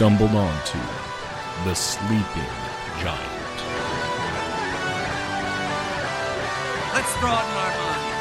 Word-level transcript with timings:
stumbled 0.00 0.30
onto 0.30 0.78
the 1.64 1.74
Sleeping 1.74 2.24
Giant. 3.00 3.20
Let's 6.94 7.12
broaden 7.20 7.50
our 7.54 7.72
minds. 7.76 8.16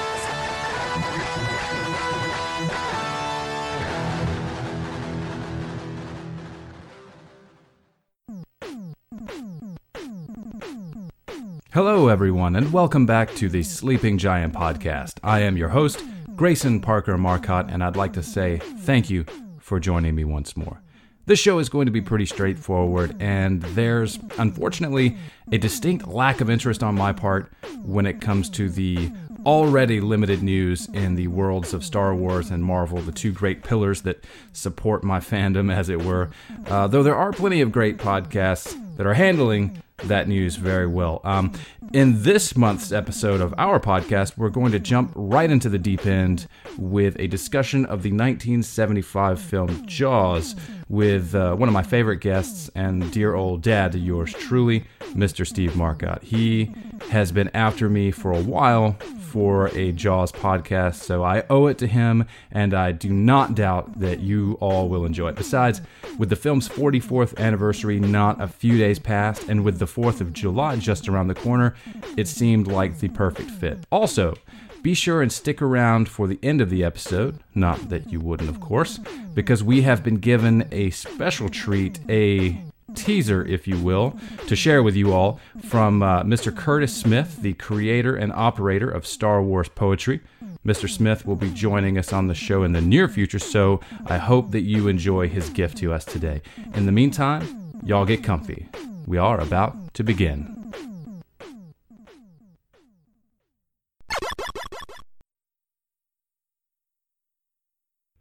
Hello, 11.71 12.09
everyone, 12.09 12.57
and 12.57 12.73
welcome 12.73 13.05
back 13.05 13.33
to 13.35 13.47
the 13.47 13.63
Sleeping 13.63 14.17
Giant 14.17 14.53
podcast. 14.53 15.13
I 15.23 15.39
am 15.43 15.55
your 15.55 15.69
host, 15.69 16.03
Grayson 16.35 16.81
Parker 16.81 17.17
Marcotte, 17.17 17.69
and 17.69 17.81
I'd 17.81 17.95
like 17.95 18.11
to 18.11 18.23
say 18.23 18.57
thank 18.79 19.09
you 19.09 19.23
for 19.59 19.79
joining 19.79 20.15
me 20.15 20.25
once 20.25 20.57
more. 20.57 20.81
This 21.29 21.37
show 21.37 21.59
is 21.59 21.69
going 21.69 21.85
to 21.85 21.91
be 21.91 22.01
pretty 22.01 22.25
straightforward, 22.25 23.15
and 23.19 23.61
there's 23.61 24.17
unfortunately 24.39 25.15
a 25.51 25.59
distinct 25.59 26.07
lack 26.07 26.41
of 26.41 26.49
interest 26.49 26.81
on 26.81 26.95
my 26.95 27.13
part 27.13 27.51
when 27.83 28.07
it 28.07 28.19
comes 28.19 28.49
to 28.49 28.67
the 28.67 29.11
already 29.45 30.01
limited 30.01 30.41
news 30.41 30.87
in 30.91 31.13
the 31.13 31.27
worlds 31.27 31.71
of 31.71 31.85
Star 31.85 32.15
Wars 32.15 32.49
and 32.49 32.63
Marvel, 32.63 32.97
the 32.97 33.11
two 33.11 33.31
great 33.31 33.61
pillars 33.63 34.01
that 34.01 34.23
support 34.53 35.03
my 35.03 35.19
fandom, 35.19 35.71
as 35.71 35.87
it 35.87 36.01
were. 36.01 36.31
Uh, 36.65 36.87
though 36.87 37.03
there 37.03 37.15
are 37.15 37.31
plenty 37.31 37.61
of 37.61 37.71
great 37.71 37.99
podcasts 37.99 38.75
that 38.97 39.05
are 39.05 39.13
handling 39.13 39.83
that 40.05 40.27
news 40.27 40.55
very 40.55 40.87
well. 40.87 41.21
Um, 41.23 41.53
in 41.93 42.23
this 42.23 42.55
month's 42.55 42.91
episode 42.91 43.41
of 43.41 43.53
our 43.57 43.79
podcast, 43.79 44.37
we're 44.37 44.49
going 44.49 44.71
to 44.71 44.79
jump 44.79 45.11
right 45.15 45.49
into 45.49 45.69
the 45.69 45.77
deep 45.77 46.05
end 46.05 46.47
with 46.77 47.15
a 47.19 47.27
discussion 47.27 47.85
of 47.85 48.01
the 48.01 48.11
1975 48.11 49.39
film 49.39 49.85
Jaws 49.85 50.55
with 50.89 51.35
uh, 51.35 51.55
one 51.55 51.69
of 51.69 51.73
my 51.73 51.83
favorite 51.83 52.17
guests 52.17 52.69
and 52.73 53.11
dear 53.11 53.35
old 53.35 53.61
dad 53.61 53.91
to 53.91 53.99
yours 53.99 54.33
truly, 54.33 54.83
Mr. 55.13 55.45
Steve 55.45 55.75
Marcotte. 55.75 56.23
He 56.23 56.73
has 57.11 57.31
been 57.31 57.49
after 57.53 57.87
me 57.89 58.11
for 58.11 58.33
a 58.33 58.41
while 58.41 58.97
for 59.29 59.67
a 59.77 59.91
Jaws 59.91 60.31
podcast, 60.31 60.95
so 60.95 61.23
I 61.23 61.43
owe 61.51 61.67
it 61.67 61.77
to 61.77 61.87
him, 61.87 62.25
and 62.51 62.73
I 62.73 62.91
do 62.91 63.09
not 63.09 63.53
doubt 63.53 63.99
that 63.99 64.19
you 64.19 64.57
all 64.59 64.89
will 64.89 65.05
enjoy 65.05 65.29
it. 65.29 65.35
Besides, 65.35 65.81
with 66.17 66.29
the 66.29 66.35
film's 66.35 66.67
44th 66.67 67.37
anniversary 67.37 67.99
not 67.99 68.41
a 68.41 68.47
few 68.47 68.77
days 68.79 68.97
past, 68.97 69.47
and 69.47 69.63
with 69.63 69.77
the 69.77 69.85
4th 69.85 70.19
of 70.19 70.33
July 70.33 70.77
just 70.77 71.07
around 71.07 71.27
the 71.27 71.35
corner, 71.35 71.75
it 72.17 72.27
seemed 72.27 72.67
like 72.67 72.99
the 72.99 73.09
perfect 73.09 73.51
fit. 73.51 73.77
Also, 73.91 74.33
be 74.81 74.93
sure 74.93 75.21
and 75.21 75.31
stick 75.31 75.61
around 75.61 76.09
for 76.09 76.27
the 76.27 76.39
end 76.41 76.61
of 76.61 76.69
the 76.69 76.83
episode, 76.83 77.39
not 77.53 77.89
that 77.89 78.11
you 78.11 78.19
wouldn't, 78.19 78.49
of 78.49 78.59
course, 78.59 78.99
because 79.33 79.63
we 79.63 79.81
have 79.81 80.03
been 80.03 80.17
given 80.17 80.67
a 80.71 80.89
special 80.91 81.49
treat, 81.49 81.99
a 82.09 82.61
teaser, 82.95 83.45
if 83.45 83.67
you 83.67 83.77
will, 83.77 84.17
to 84.47 84.55
share 84.55 84.81
with 84.81 84.95
you 84.95 85.13
all 85.13 85.39
from 85.63 86.01
uh, 86.01 86.23
Mr. 86.23 86.55
Curtis 86.55 86.95
Smith, 86.95 87.41
the 87.41 87.53
creator 87.53 88.15
and 88.15 88.31
operator 88.33 88.89
of 88.89 89.05
Star 89.05 89.41
Wars 89.41 89.69
Poetry. 89.69 90.21
Mr. 90.65 90.89
Smith 90.89 91.25
will 91.25 91.35
be 91.35 91.49
joining 91.51 91.97
us 91.97 92.11
on 92.11 92.27
the 92.27 92.35
show 92.35 92.63
in 92.63 92.73
the 92.73 92.81
near 92.81 93.07
future, 93.07 93.39
so 93.39 93.79
I 94.05 94.17
hope 94.17 94.51
that 94.51 94.61
you 94.61 94.87
enjoy 94.87 95.29
his 95.29 95.49
gift 95.49 95.77
to 95.77 95.93
us 95.93 96.03
today. 96.03 96.41
In 96.73 96.85
the 96.85 96.91
meantime, 96.91 97.73
y'all 97.83 98.05
get 98.05 98.23
comfy. 98.23 98.67
We 99.07 99.17
are 99.17 99.39
about 99.39 99.93
to 99.95 100.03
begin. 100.03 100.58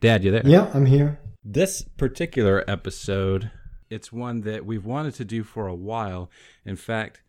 Dad, 0.00 0.22
you 0.22 0.30
there? 0.30 0.42
Yeah, 0.44 0.70
I'm 0.72 0.86
here. 0.86 1.18
This 1.42 1.82
particular 1.82 2.62
episode, 2.68 3.50
it's 3.90 4.12
one 4.12 4.42
that 4.42 4.64
we've 4.64 4.84
wanted 4.84 5.14
to 5.14 5.24
do 5.24 5.42
for 5.42 5.66
a 5.66 5.74
while. 5.74 6.30
In 6.64 6.76
fact, 6.76 7.20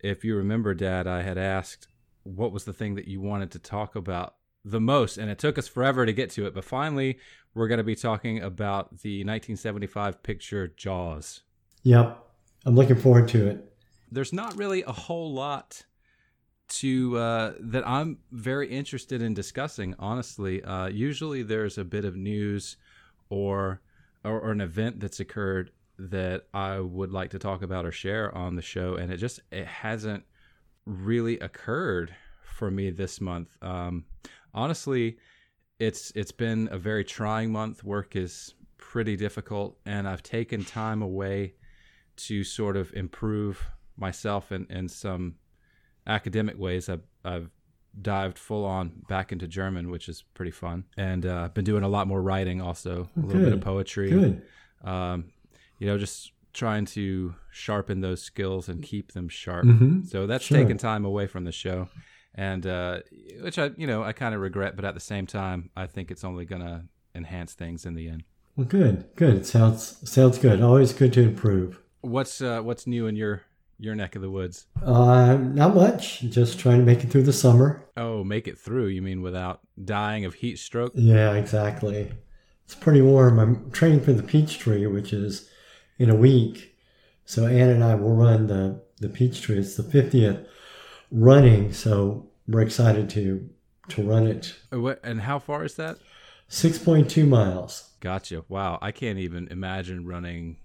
if 0.00 0.24
you 0.24 0.34
remember, 0.34 0.74
Dad, 0.74 1.06
I 1.06 1.22
had 1.22 1.38
asked 1.38 1.86
what 2.24 2.50
was 2.50 2.64
the 2.64 2.72
thing 2.72 2.96
that 2.96 3.06
you 3.06 3.20
wanted 3.20 3.52
to 3.52 3.60
talk 3.60 3.94
about 3.94 4.34
the 4.64 4.80
most, 4.80 5.16
and 5.16 5.30
it 5.30 5.38
took 5.38 5.58
us 5.58 5.68
forever 5.68 6.04
to 6.04 6.12
get 6.12 6.30
to 6.30 6.44
it. 6.44 6.54
But 6.54 6.64
finally, 6.64 7.20
we're 7.54 7.68
going 7.68 7.78
to 7.78 7.84
be 7.84 7.94
talking 7.94 8.42
about 8.42 8.90
the 9.02 9.20
1975 9.20 10.20
picture 10.24 10.66
Jaws. 10.66 11.42
Yep. 11.84 12.18
I'm 12.66 12.74
looking 12.74 12.96
forward 12.96 13.28
to 13.28 13.46
it. 13.46 13.72
There's 14.10 14.32
not 14.32 14.56
really 14.56 14.82
a 14.82 14.92
whole 14.92 15.32
lot 15.32 15.84
to 16.68 17.16
uh, 17.16 17.52
that 17.60 17.86
I'm 17.86 18.18
very 18.30 18.68
interested 18.68 19.22
in 19.22 19.34
discussing. 19.34 19.94
Honestly, 19.98 20.62
uh, 20.62 20.86
usually 20.86 21.42
there's 21.42 21.78
a 21.78 21.84
bit 21.84 22.04
of 22.04 22.16
news 22.16 22.76
or, 23.30 23.80
or 24.24 24.40
or 24.40 24.50
an 24.50 24.60
event 24.60 25.00
that's 25.00 25.20
occurred 25.20 25.70
that 25.98 26.44
I 26.54 26.78
would 26.78 27.10
like 27.10 27.30
to 27.30 27.38
talk 27.38 27.62
about 27.62 27.84
or 27.84 27.92
share 27.92 28.34
on 28.36 28.54
the 28.54 28.62
show, 28.62 28.94
and 28.94 29.12
it 29.12 29.16
just 29.16 29.40
it 29.50 29.66
hasn't 29.66 30.24
really 30.84 31.38
occurred 31.40 32.14
for 32.42 32.70
me 32.70 32.90
this 32.90 33.20
month. 33.20 33.56
Um, 33.62 34.04
honestly, 34.54 35.18
it's 35.78 36.12
it's 36.14 36.32
been 36.32 36.68
a 36.70 36.78
very 36.78 37.04
trying 37.04 37.50
month. 37.50 37.82
Work 37.82 38.16
is 38.16 38.54
pretty 38.76 39.16
difficult, 39.16 39.78
and 39.86 40.08
I've 40.08 40.22
taken 40.22 40.64
time 40.64 41.02
away 41.02 41.54
to 42.16 42.44
sort 42.44 42.76
of 42.76 42.92
improve 42.94 43.64
myself 43.96 44.50
in, 44.52 44.66
in 44.70 44.88
some 44.88 45.36
academic 46.08 46.58
ways. 46.58 46.88
I've, 46.88 47.02
I've 47.24 47.50
dived 48.00 48.38
full 48.38 48.64
on 48.64 49.02
back 49.08 49.30
into 49.32 49.46
German, 49.46 49.90
which 49.90 50.08
is 50.08 50.24
pretty 50.34 50.50
fun, 50.50 50.84
and 50.96 51.24
uh, 51.26 51.42
I've 51.44 51.54
been 51.54 51.64
doing 51.64 51.82
a 51.84 51.88
lot 51.88 52.06
more 52.08 52.22
writing, 52.22 52.60
also 52.60 53.08
a 53.16 53.20
little 53.20 53.42
bit 53.42 53.52
of 53.52 53.60
poetry. 53.60 54.10
Good. 54.10 54.42
Um, 54.84 55.32
you 55.78 55.86
know, 55.86 55.98
just 55.98 56.32
trying 56.52 56.86
to 56.86 57.34
sharpen 57.52 58.00
those 58.00 58.22
skills 58.22 58.68
and 58.68 58.82
keep 58.82 59.12
them 59.12 59.28
sharp. 59.28 59.64
Mhm. 59.66 60.06
So 60.08 60.26
that's 60.26 60.44
Sure. 60.44 60.58
taken 60.58 60.76
time 60.78 61.04
away 61.04 61.26
from 61.26 61.44
the 61.44 61.52
show, 61.52 61.88
and 62.34 62.66
uh, 62.66 63.00
which 63.42 63.58
I, 63.58 63.70
you 63.76 63.86
know, 63.86 64.02
I 64.02 64.12
kind 64.12 64.34
of 64.34 64.40
regret, 64.40 64.74
but 64.76 64.84
at 64.84 64.94
the 64.94 65.00
same 65.00 65.26
time, 65.26 65.70
I 65.76 65.86
think 65.86 66.10
it's 66.10 66.24
only 66.24 66.44
gonna 66.44 66.86
enhance 67.14 67.54
things 67.54 67.84
in 67.84 67.94
the 67.94 68.08
end. 68.08 68.22
Well, 68.56 68.66
good. 68.66 69.04
Good. 69.16 69.34
It 69.34 69.46
sounds 69.46 70.08
sounds 70.10 70.38
good. 70.38 70.60
Always 70.62 70.92
good 70.92 71.12
to 71.14 71.22
improve. 71.22 71.80
What's 72.00 72.40
uh, 72.40 72.60
what's 72.62 72.86
new 72.86 73.06
in 73.06 73.14
your 73.16 73.42
your 73.78 73.94
neck 73.94 74.16
of 74.16 74.22
the 74.22 74.30
woods? 74.30 74.66
Uh, 74.82 75.36
not 75.36 75.74
much. 75.74 76.20
Just 76.22 76.58
trying 76.58 76.78
to 76.78 76.84
make 76.84 77.04
it 77.04 77.10
through 77.10 77.22
the 77.24 77.32
summer. 77.32 77.84
Oh, 77.96 78.24
make 78.24 78.48
it 78.48 78.58
through. 78.58 78.86
You 78.86 79.02
mean 79.02 79.22
without 79.22 79.60
dying 79.82 80.24
of 80.24 80.34
heat 80.34 80.58
stroke? 80.58 80.92
Yeah, 80.94 81.34
exactly. 81.34 82.12
It's 82.64 82.74
pretty 82.74 83.00
warm. 83.00 83.38
I'm 83.38 83.70
training 83.70 84.00
for 84.00 84.12
the 84.12 84.22
Peachtree, 84.22 84.86
which 84.86 85.12
is 85.12 85.48
in 85.98 86.10
a 86.10 86.14
week. 86.14 86.74
So 87.24 87.46
Ann 87.46 87.70
and 87.70 87.84
I 87.84 87.94
will 87.94 88.14
run 88.14 88.46
the 88.46 88.82
the 89.00 89.08
Peachtree. 89.08 89.58
It's 89.58 89.76
the 89.76 89.82
50th 89.82 90.44
running, 91.10 91.72
so 91.72 92.28
we're 92.46 92.60
excited 92.62 93.08
to 93.10 93.48
to 93.88 94.02
run 94.02 94.26
it. 94.26 94.54
Uh, 94.72 94.80
What 94.80 95.00
and 95.04 95.22
how 95.22 95.38
far 95.38 95.64
is 95.64 95.74
that? 95.76 95.98
6.2 96.50 97.28
miles. 97.28 97.90
Gotcha. 98.00 98.44
Wow, 98.48 98.78
I 98.80 98.90
can't 98.92 99.18
even 99.18 99.48
imagine 99.48 100.06
running 100.06 100.56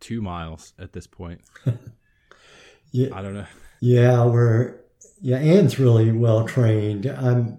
two 0.00 0.22
miles 0.22 0.72
at 0.78 0.92
this 0.92 1.06
point. 1.06 1.40
Yeah, 2.94 3.08
I 3.12 3.22
don't 3.22 3.34
know. 3.34 3.46
Yeah, 3.80 4.24
we're 4.24 4.76
yeah. 5.20 5.38
Anne's 5.38 5.80
really 5.80 6.12
well 6.12 6.46
trained. 6.46 7.06
I'm 7.06 7.58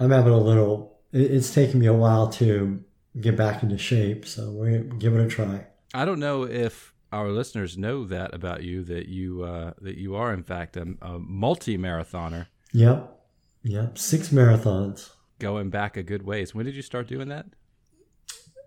I'm 0.00 0.10
having 0.10 0.32
a 0.32 0.38
little. 0.38 0.98
It's 1.12 1.54
taking 1.54 1.78
me 1.78 1.86
a 1.86 1.92
while 1.94 2.28
to 2.40 2.82
get 3.20 3.36
back 3.36 3.62
into 3.62 3.78
shape, 3.78 4.26
so 4.26 4.50
we're 4.50 4.78
gonna 4.78 4.98
give 4.98 5.14
it 5.14 5.24
a 5.24 5.28
try. 5.28 5.66
I 5.94 6.04
don't 6.04 6.18
know 6.18 6.42
if 6.42 6.92
our 7.12 7.28
listeners 7.28 7.78
know 7.78 8.04
that 8.06 8.34
about 8.34 8.64
you 8.64 8.82
that 8.84 9.06
you 9.06 9.44
uh, 9.44 9.74
that 9.80 9.96
you 9.98 10.16
are 10.16 10.34
in 10.34 10.42
fact 10.42 10.76
a, 10.76 10.94
a 11.00 11.20
multi 11.20 11.78
marathoner, 11.78 12.46
Yep, 12.72 13.16
yep. 13.62 13.96
Six 13.96 14.30
marathons. 14.30 15.10
going 15.38 15.70
back 15.70 15.96
a 15.96 16.02
good 16.02 16.22
ways. 16.26 16.56
When 16.56 16.66
did 16.66 16.74
you 16.74 16.82
start 16.82 17.06
doing 17.06 17.28
that? 17.28 17.46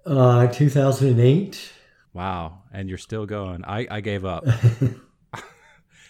Uh, 0.06 0.48
2008. 0.48 1.74
Wow, 2.14 2.64
and 2.72 2.88
you're 2.88 2.98
still 2.98 3.26
going. 3.26 3.66
I, 3.66 3.86
I 3.92 4.00
gave 4.02 4.24
up. 4.24 4.46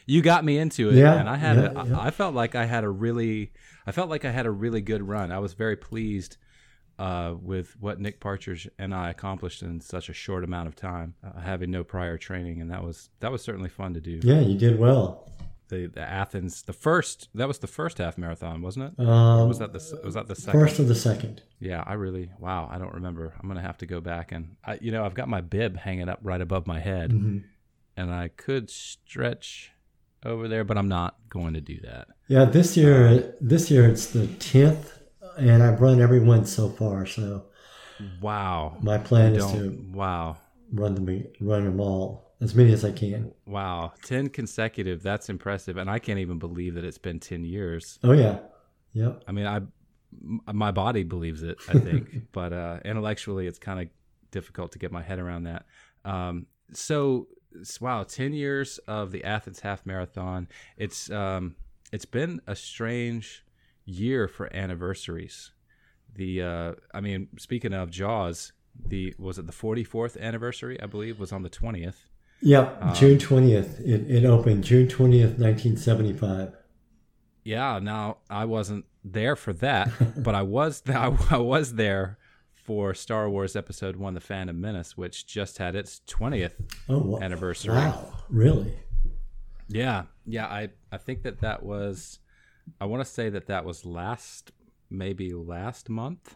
you 0.08 0.22
got 0.24 0.44
me 0.44 0.58
into 0.58 0.90
it, 0.90 0.96
Yeah, 0.96 1.14
and 1.20 1.30
I 1.30 1.36
had 1.36 1.58
yeah, 1.58 1.72
a, 1.82 1.86
yeah. 1.86 2.00
I 2.00 2.10
felt 2.10 2.34
like 2.34 2.56
I 2.56 2.66
had 2.66 2.84
a 2.84 2.90
really 2.90 3.52
I 3.86 3.92
felt 3.92 4.10
like 4.10 4.26
I 4.26 4.32
had 4.32 4.46
a 4.48 4.52
really 4.52 4.82
good 4.82 5.08
run. 5.08 5.32
I 5.32 5.38
was 5.40 5.54
very 5.54 5.76
pleased 5.76 6.38
uh, 6.98 7.36
with 7.40 7.80
what 7.80 8.00
Nick 8.00 8.20
Partridge 8.20 8.68
and 8.80 8.92
I 8.96 9.12
accomplished 9.12 9.62
in 9.62 9.80
such 9.82 10.10
a 10.10 10.14
short 10.14 10.44
amount 10.44 10.68
of 10.68 10.76
time, 10.76 11.14
uh, 11.24 11.40
having 11.40 11.70
no 11.70 11.84
prior 11.84 12.18
training, 12.18 12.60
and 12.62 12.72
that 12.72 12.84
was 12.84 13.10
that 13.20 13.32
was 13.32 13.44
certainly 13.44 13.70
fun 13.70 13.94
to 13.94 14.02
do. 14.02 14.20
Yeah, 14.24 14.40
you 14.40 14.58
did 14.58 14.80
well. 14.80 15.30
The, 15.70 15.88
the 15.88 16.00
Athens, 16.02 16.62
the 16.62 16.72
first 16.72 17.28
that 17.36 17.46
was 17.48 17.60
the 17.60 17.68
first 17.68 17.98
half 17.98 18.18
marathon, 18.18 18.62
wasn't 18.62 18.86
it? 18.98 19.06
Um, 19.06 19.50
was 19.50 19.60
that 19.60 19.74
the 19.74 20.00
was 20.06 20.14
that 20.16 20.28
the 20.28 20.36
second? 20.36 20.60
first 20.62 20.80
or 20.80 20.84
the 20.86 20.96
second? 20.96 21.42
Yeah, 21.60 21.84
I 21.86 21.94
really 21.96 22.32
wow. 22.40 22.70
I 22.72 22.78
don't 22.78 22.94
remember. 22.94 23.34
I'm 23.40 23.48
gonna 23.50 23.62
have 23.62 23.78
to 23.80 23.86
go 23.86 24.00
back 24.00 24.32
and 24.32 24.56
I, 24.66 24.80
you 24.82 24.92
know 24.94 25.04
I've 25.06 25.14
got 25.14 25.28
my 25.28 25.42
bib 25.42 25.76
hanging 25.78 26.08
up 26.08 26.20
right 26.24 26.40
above 26.42 26.66
my 26.68 26.80
head, 26.80 27.12
Mhm. 27.12 27.44
and 27.98 28.14
I 28.14 28.30
could 28.30 28.70
stretch 28.70 29.72
over 30.28 30.48
there, 30.48 30.64
but 30.64 30.78
I'm 30.78 30.90
not 30.90 31.16
going 31.30 31.54
to 31.54 31.62
do 31.62 31.80
that. 31.82 32.08
Yeah, 32.28 32.46
this 32.46 32.78
year, 32.78 33.36
this 33.42 33.72
year 33.72 33.90
it's 33.90 34.08
the 34.08 34.28
tenth, 34.28 35.00
and 35.38 35.64
I've 35.64 35.82
run 35.82 36.02
every 36.02 36.20
one 36.20 36.46
so 36.46 36.70
far. 36.70 37.06
So 37.06 37.46
Wow. 38.22 38.78
My 38.82 38.98
plan 38.98 39.36
is 39.36 39.46
to 39.52 39.86
Wow. 39.94 40.38
run 40.72 40.94
them 40.96 41.24
run 41.40 41.64
them 41.66 41.80
all 41.80 42.36
as 42.42 42.54
many 42.54 42.72
as 42.72 42.86
I 42.86 42.92
can. 42.92 43.32
Wow. 43.46 43.94
10 44.04 44.30
consecutive. 44.30 45.02
That's 45.02 45.30
impressive. 45.30 45.78
And 45.78 45.90
I 45.90 46.00
can't 46.00 46.20
even 46.20 46.38
believe 46.38 46.76
that 46.76 46.84
it's 46.84 47.00
been 47.00 47.20
10 47.20 47.44
years. 47.44 47.98
Oh 48.04 48.12
yeah, 48.12 48.40
yep. 48.94 49.24
I 49.28 49.32
mean, 49.32 49.48
I 49.48 49.62
my 50.52 50.72
body 50.72 51.04
believes 51.04 51.44
it, 51.44 51.58
I 51.68 51.80
think, 51.80 52.10
but 52.32 52.54
uh, 52.54 52.80
intellectually, 52.86 53.46
it's 53.46 53.60
kind 53.60 53.80
of 53.82 53.88
difficult 54.32 54.72
to 54.72 54.80
get 54.80 54.92
my 54.92 55.02
head 55.02 55.20
around 55.20 55.44
that. 55.44 55.66
Um, 56.06 56.48
so, 56.74 57.28
wow, 57.82 58.04
ten 58.04 58.34
years 58.34 58.78
of 58.88 59.12
the 59.12 59.24
Athens 59.24 59.62
Half 59.62 59.86
Marathon. 59.86 60.48
It's 60.78 61.10
um, 61.12 61.56
it's 61.92 62.06
been 62.06 62.42
a 62.48 62.56
strange 62.56 63.44
year 63.86 64.28
for 64.28 64.54
anniversaries. 64.56 65.52
The 66.14 66.42
uh, 66.42 66.74
I 66.94 67.02
mean, 67.02 67.30
speaking 67.38 67.74
of 67.74 67.90
Jaws, 67.90 68.52
the 68.88 69.14
was 69.18 69.38
it 69.38 69.46
the 69.46 69.52
forty 69.54 69.84
fourth 69.84 70.18
anniversary? 70.18 70.82
I 70.82 70.86
believe 70.86 71.20
was 71.20 71.32
on 71.32 71.44
the 71.44 71.50
twentieth. 71.50 72.06
Yep, 72.42 72.78
Um, 72.82 72.94
June 72.94 73.18
twentieth. 73.20 73.80
It, 73.80 74.10
it 74.10 74.26
opened 74.26 74.64
June 74.64 74.88
twentieth, 74.88 75.38
nineteen 75.40 75.78
seventy 75.78 76.14
five. 76.14 76.54
Yeah, 77.44 77.80
now 77.80 78.18
I 78.30 78.46
wasn't 78.46 78.86
there 79.04 79.36
for 79.36 79.54
that, 79.54 79.90
but 80.24 80.36
I 80.36 80.42
was 80.44 80.84
I, 80.88 81.16
I 81.32 81.38
was 81.38 81.76
there 81.76 82.18
for 82.68 82.94
Star 82.94 83.30
Wars 83.30 83.56
Episode 83.56 83.96
One: 83.96 84.14
The 84.14 84.20
Phantom 84.20 84.60
Menace, 84.60 84.98
which 84.98 85.26
just 85.26 85.58
had 85.58 85.74
its 85.74 86.02
twentieth 86.06 86.54
Oh 86.90 87.18
anniversary. 87.20 87.74
Wow, 87.74 88.14
really? 88.30 88.74
Yeah, 89.70 90.04
yeah. 90.26 90.46
I 90.46 90.70
I 90.92 90.98
think 90.98 91.24
that 91.24 91.40
that 91.40 91.64
was. 91.64 92.20
I 92.82 92.86
want 92.86 93.04
to 93.04 93.10
say 93.10 93.30
that 93.30 93.48
that 93.48 93.64
was 93.64 93.86
last, 93.86 94.52
maybe 94.90 95.34
last 95.34 95.90
month. 95.90 96.36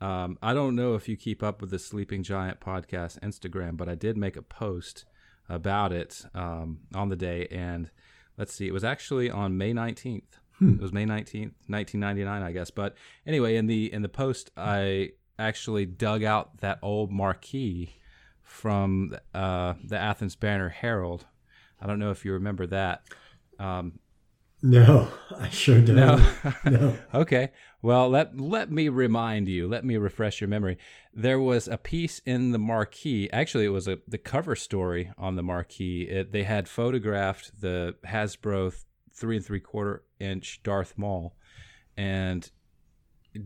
Um, 0.00 0.36
I 0.42 0.52
don't 0.52 0.74
know 0.74 0.96
if 0.96 1.08
you 1.08 1.16
keep 1.16 1.40
up 1.44 1.60
with 1.60 1.70
the 1.70 1.78
Sleeping 1.78 2.24
Giant 2.24 2.58
podcast 2.58 3.20
Instagram, 3.20 3.76
but 3.76 3.88
I 3.88 3.94
did 3.94 4.16
make 4.16 4.36
a 4.36 4.42
post 4.42 5.04
about 5.48 5.92
it 5.92 6.24
um, 6.34 6.80
on 6.92 7.08
the 7.08 7.16
day, 7.16 7.46
and 7.52 7.88
let's 8.36 8.52
see, 8.52 8.66
it 8.66 8.72
was 8.72 8.82
actually 8.82 9.30
on 9.30 9.56
May 9.56 9.72
nineteenth. 9.72 10.38
It 10.60 10.80
was 10.80 10.92
May 10.92 11.04
nineteenth, 11.04 11.54
nineteen 11.68 12.00
ninety 12.00 12.24
nine, 12.24 12.42
I 12.42 12.52
guess. 12.52 12.70
But 12.70 12.96
anyway, 13.26 13.56
in 13.56 13.66
the 13.66 13.92
in 13.92 14.02
the 14.02 14.08
post, 14.08 14.50
I 14.56 15.10
actually 15.46 15.86
dug 15.86 16.22
out 16.22 16.58
that 16.60 16.78
old 16.82 17.10
marquee 17.10 17.96
from 18.42 19.14
uh, 19.34 19.74
the 19.84 19.98
Athens 19.98 20.36
Banner 20.36 20.68
Herald. 20.68 21.26
I 21.80 21.86
don't 21.86 21.98
know 21.98 22.10
if 22.10 22.24
you 22.24 22.32
remember 22.32 22.66
that. 22.68 23.02
Um, 23.58 23.98
No, 24.62 25.08
I 25.36 25.48
sure 25.48 25.80
don't. 25.80 25.96
no. 25.96 26.32
No. 26.64 26.96
okay. 27.14 27.50
Well, 27.80 28.08
let 28.08 28.38
let 28.38 28.70
me 28.70 28.88
remind 28.88 29.48
you. 29.48 29.66
Let 29.68 29.84
me 29.84 29.96
refresh 29.96 30.40
your 30.40 30.48
memory. 30.48 30.78
There 31.12 31.40
was 31.40 31.66
a 31.66 31.76
piece 31.76 32.20
in 32.24 32.52
the 32.52 32.58
marquee. 32.58 33.28
Actually, 33.32 33.64
it 33.64 33.70
was 33.70 33.88
a 33.88 33.98
the 34.06 34.18
cover 34.18 34.54
story 34.54 35.10
on 35.18 35.34
the 35.34 35.42
marquee. 35.42 36.02
It, 36.02 36.30
they 36.32 36.44
had 36.44 36.68
photographed 36.68 37.60
the 37.60 37.96
Hasbro 38.06 38.72
three 39.12 39.36
and 39.36 39.44
three 39.44 39.60
quarter 39.60 40.04
inch 40.20 40.62
Darth 40.62 40.96
Maul, 40.96 41.34
and 41.96 42.48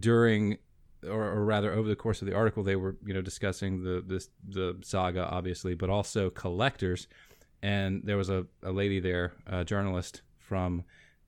during, 0.00 0.58
or, 1.04 1.24
or 1.24 1.44
rather, 1.44 1.72
over 1.72 1.88
the 1.88 1.96
course 1.96 2.22
of 2.22 2.28
the 2.28 2.34
article, 2.34 2.62
they 2.62 2.76
were 2.76 2.96
you 3.04 3.14
know 3.14 3.22
discussing 3.22 3.82
the 3.82 4.02
this 4.06 4.28
the 4.48 4.78
saga, 4.82 5.26
obviously, 5.28 5.74
but 5.74 5.90
also 5.90 6.30
collectors. 6.30 7.08
And 7.62 8.02
there 8.04 8.16
was 8.16 8.28
a, 8.30 8.46
a 8.62 8.70
lady 8.70 9.00
there, 9.00 9.32
a 9.46 9.64
journalist 9.64 10.22
from 10.38 10.84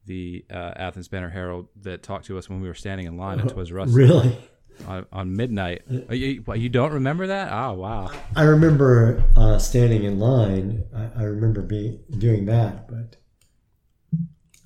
the 0.06 0.44
uh, 0.50 0.72
Athens 0.76 1.08
Banner 1.08 1.30
Herald 1.30 1.68
that 1.82 2.02
talked 2.02 2.26
to 2.26 2.38
us 2.38 2.48
when 2.48 2.60
we 2.60 2.68
were 2.68 2.74
standing 2.74 3.06
in 3.06 3.16
line 3.16 3.40
at 3.40 3.48
Toys 3.48 3.72
R 3.72 3.80
Us 3.80 3.90
Really? 3.90 4.38
on, 4.86 5.06
on 5.12 5.34
midnight. 5.34 5.82
Oh, 6.08 6.14
you, 6.14 6.44
you 6.54 6.68
don't 6.68 6.92
remember 6.92 7.26
that? 7.26 7.50
Oh 7.52 7.72
wow! 7.74 8.10
I 8.36 8.44
remember 8.44 9.22
uh, 9.36 9.58
standing 9.58 10.04
in 10.04 10.18
line. 10.20 10.84
I, 10.94 11.22
I 11.22 11.22
remember 11.24 11.62
being 11.62 12.00
doing 12.16 12.46
that, 12.46 12.88
but 12.88 13.16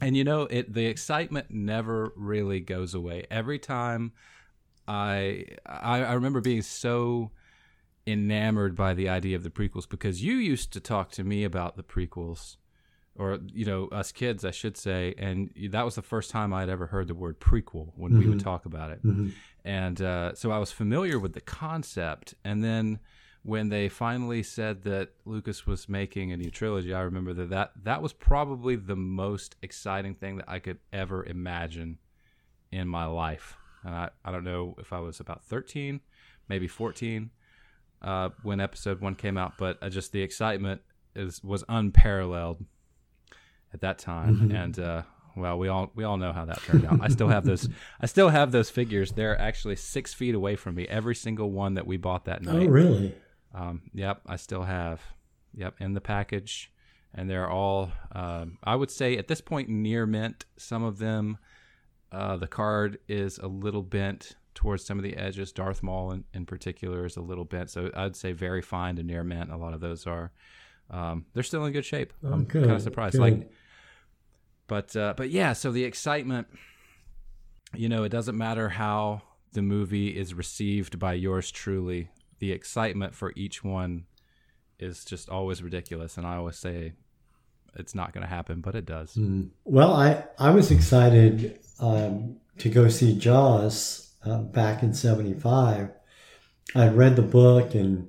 And 0.00 0.16
you 0.16 0.24
know, 0.24 0.42
it 0.42 0.72
the 0.74 0.86
excitement 0.86 1.46
never 1.50 2.12
really 2.16 2.60
goes 2.60 2.92
away. 2.94 3.24
Every 3.30 3.58
time 3.58 4.12
I 4.86 5.44
I, 5.66 6.02
I 6.02 6.12
remember 6.12 6.40
being 6.40 6.62
so 6.62 7.30
enamored 8.06 8.74
by 8.74 8.94
the 8.94 9.08
idea 9.08 9.36
of 9.36 9.44
the 9.44 9.50
prequels 9.50 9.88
because 9.88 10.22
you 10.24 10.34
used 10.34 10.72
to 10.72 10.80
talk 10.80 11.10
to 11.12 11.22
me 11.24 11.44
about 11.44 11.76
the 11.76 11.84
prequels 11.84 12.56
or 13.14 13.38
you 13.52 13.64
know 13.64 13.86
us 13.88 14.10
kids 14.10 14.44
I 14.44 14.50
should 14.50 14.76
say 14.76 15.14
and 15.18 15.50
that 15.70 15.84
was 15.84 15.94
the 15.94 16.02
first 16.02 16.30
time 16.30 16.52
I'd 16.52 16.68
ever 16.68 16.86
heard 16.86 17.06
the 17.08 17.14
word 17.14 17.38
prequel 17.38 17.92
when 17.94 18.18
we 18.18 18.26
would 18.26 18.40
talk 18.40 18.64
about 18.66 18.90
it. 18.90 19.00
And 19.64 20.02
uh, 20.02 20.34
so 20.34 20.50
I 20.50 20.58
was 20.58 20.72
familiar 20.72 21.18
with 21.18 21.34
the 21.34 21.40
concept 21.40 22.34
and 22.44 22.64
then 22.64 22.98
when 23.44 23.68
they 23.70 23.88
finally 23.88 24.42
said 24.42 24.82
that 24.82 25.10
Lucas 25.24 25.66
was 25.66 25.88
making 25.88 26.32
a 26.32 26.36
new 26.36 26.50
trilogy 26.50 26.92
I 26.92 27.02
remember 27.02 27.32
that 27.34 27.50
that, 27.50 27.72
that 27.84 28.02
was 28.02 28.12
probably 28.12 28.74
the 28.76 28.96
most 28.96 29.54
exciting 29.62 30.14
thing 30.16 30.38
that 30.38 30.48
I 30.48 30.58
could 30.58 30.78
ever 30.92 31.24
imagine 31.24 31.98
in 32.72 32.88
my 32.88 33.04
life 33.04 33.56
and 33.84 33.94
I, 33.94 34.10
I 34.24 34.32
don't 34.32 34.44
know 34.44 34.74
if 34.78 34.92
I 34.92 35.00
was 35.00 35.20
about 35.20 35.44
13 35.44 36.00
maybe 36.48 36.68
14 36.68 37.30
uh, 38.02 38.28
when 38.42 38.60
episode 38.60 39.00
one 39.00 39.14
came 39.14 39.38
out, 39.38 39.54
but 39.58 39.78
uh, 39.80 39.88
just 39.88 40.12
the 40.12 40.22
excitement 40.22 40.80
is 41.14 41.42
was 41.42 41.64
unparalleled 41.68 42.64
at 43.72 43.80
that 43.80 43.98
time. 43.98 44.50
And 44.54 44.78
uh, 44.78 45.02
well, 45.36 45.58
we 45.58 45.68
all 45.68 45.90
we 45.94 46.04
all 46.04 46.16
know 46.16 46.32
how 46.32 46.44
that 46.44 46.60
turned 46.62 46.84
out. 46.84 46.98
I 47.00 47.08
still 47.08 47.28
have 47.28 47.44
those. 47.44 47.68
I 48.00 48.06
still 48.06 48.28
have 48.28 48.52
those 48.52 48.70
figures. 48.70 49.12
They're 49.12 49.40
actually 49.40 49.76
six 49.76 50.12
feet 50.12 50.34
away 50.34 50.56
from 50.56 50.74
me. 50.74 50.86
Every 50.88 51.14
single 51.14 51.50
one 51.50 51.74
that 51.74 51.86
we 51.86 51.96
bought 51.96 52.24
that 52.26 52.42
night. 52.42 52.54
oh, 52.54 52.58
night. 52.58 52.70
really? 52.70 53.14
Um, 53.54 53.82
yep, 53.94 54.20
I 54.26 54.36
still 54.36 54.64
have. 54.64 55.00
Yep, 55.54 55.74
in 55.80 55.92
the 55.92 56.00
package, 56.00 56.72
and 57.14 57.28
they're 57.28 57.48
all. 57.48 57.92
Um, 58.12 58.58
I 58.64 58.74
would 58.74 58.90
say 58.90 59.16
at 59.16 59.28
this 59.28 59.40
point 59.40 59.68
near 59.68 60.06
mint. 60.06 60.44
Some 60.56 60.82
of 60.82 60.98
them, 60.98 61.38
uh, 62.12 62.36
the 62.36 62.46
card 62.46 62.98
is 63.08 63.38
a 63.38 63.46
little 63.46 63.82
bent 63.82 64.36
towards 64.54 64.84
some 64.84 64.98
of 64.98 65.02
the 65.02 65.16
edges. 65.16 65.50
Darth 65.50 65.82
Maul, 65.82 66.12
in, 66.12 66.24
in 66.34 66.44
particular, 66.44 67.06
is 67.06 67.16
a 67.16 67.22
little 67.22 67.44
bent. 67.44 67.70
So 67.70 67.90
I'd 67.94 68.16
say 68.16 68.32
very 68.32 68.60
fine 68.62 68.96
to 68.96 69.02
near 69.02 69.24
mint. 69.24 69.50
A 69.50 69.56
lot 69.56 69.72
of 69.72 69.80
those 69.80 70.06
are. 70.06 70.30
Um, 70.90 71.24
they're 71.32 71.42
still 71.42 71.64
in 71.64 71.72
good 71.72 71.86
shape. 71.86 72.12
I'm 72.22 72.44
good, 72.44 72.64
kind 72.64 72.76
of 72.76 72.82
surprised. 72.82 73.14
good. 73.14 73.22
Like, 73.22 73.50
but 74.66 74.94
uh, 74.94 75.14
but 75.16 75.30
yeah. 75.30 75.54
So 75.54 75.72
the 75.72 75.84
excitement. 75.84 76.48
You 77.74 77.88
know, 77.88 78.04
it 78.04 78.10
doesn't 78.10 78.36
matter 78.36 78.68
how 78.68 79.22
the 79.54 79.62
movie 79.62 80.08
is 80.08 80.34
received 80.34 80.98
by 80.98 81.14
yours 81.14 81.50
truly. 81.50 82.10
The 82.38 82.52
excitement 82.52 83.14
for 83.14 83.32
each 83.34 83.64
one 83.64 84.04
is 84.78 85.06
just 85.06 85.30
always 85.30 85.62
ridiculous, 85.62 86.18
and 86.18 86.26
I 86.26 86.36
always 86.36 86.58
say 86.58 86.92
it's 87.74 87.94
not 87.94 88.12
going 88.12 88.22
to 88.22 88.28
happen, 88.28 88.60
but 88.60 88.74
it 88.74 88.84
does. 88.84 89.18
Well, 89.64 89.94
I 89.94 90.24
I 90.38 90.50
was 90.50 90.70
excited 90.70 91.60
um, 91.82 92.36
to 92.58 92.70
go 92.70 92.88
see 92.88 93.18
Jaws 93.18 94.14
uh, 94.24 94.38
back 94.38 94.82
in 94.82 94.94
'75. 94.94 95.90
I 96.74 96.88
read 96.88 97.16
the 97.16 97.22
book 97.22 97.74
and 97.74 98.08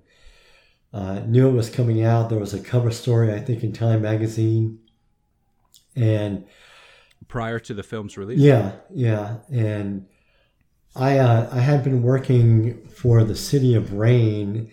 uh, 0.94 1.20
knew 1.26 1.50
it 1.50 1.54
was 1.54 1.70
coming 1.70 2.04
out. 2.04 2.30
There 2.30 2.40
was 2.40 2.54
a 2.54 2.60
cover 2.60 2.92
story, 2.92 3.34
I 3.34 3.40
think, 3.40 3.64
in 3.64 3.74
Time 3.74 4.04
magazine, 4.04 4.80
and 5.96 6.46
Prior 7.28 7.58
to 7.60 7.74
the 7.74 7.84
film's 7.84 8.16
release, 8.16 8.40
yeah, 8.40 8.74
yeah, 8.94 9.38
and 9.52 10.06
I 10.96 11.18
uh, 11.18 11.50
I 11.52 11.60
had 11.60 11.84
been 11.84 12.04
working 12.04 12.86
for 12.90 13.24
the 13.24 13.36
City 13.36 13.74
of 13.74 13.94
Rayne 13.94 14.72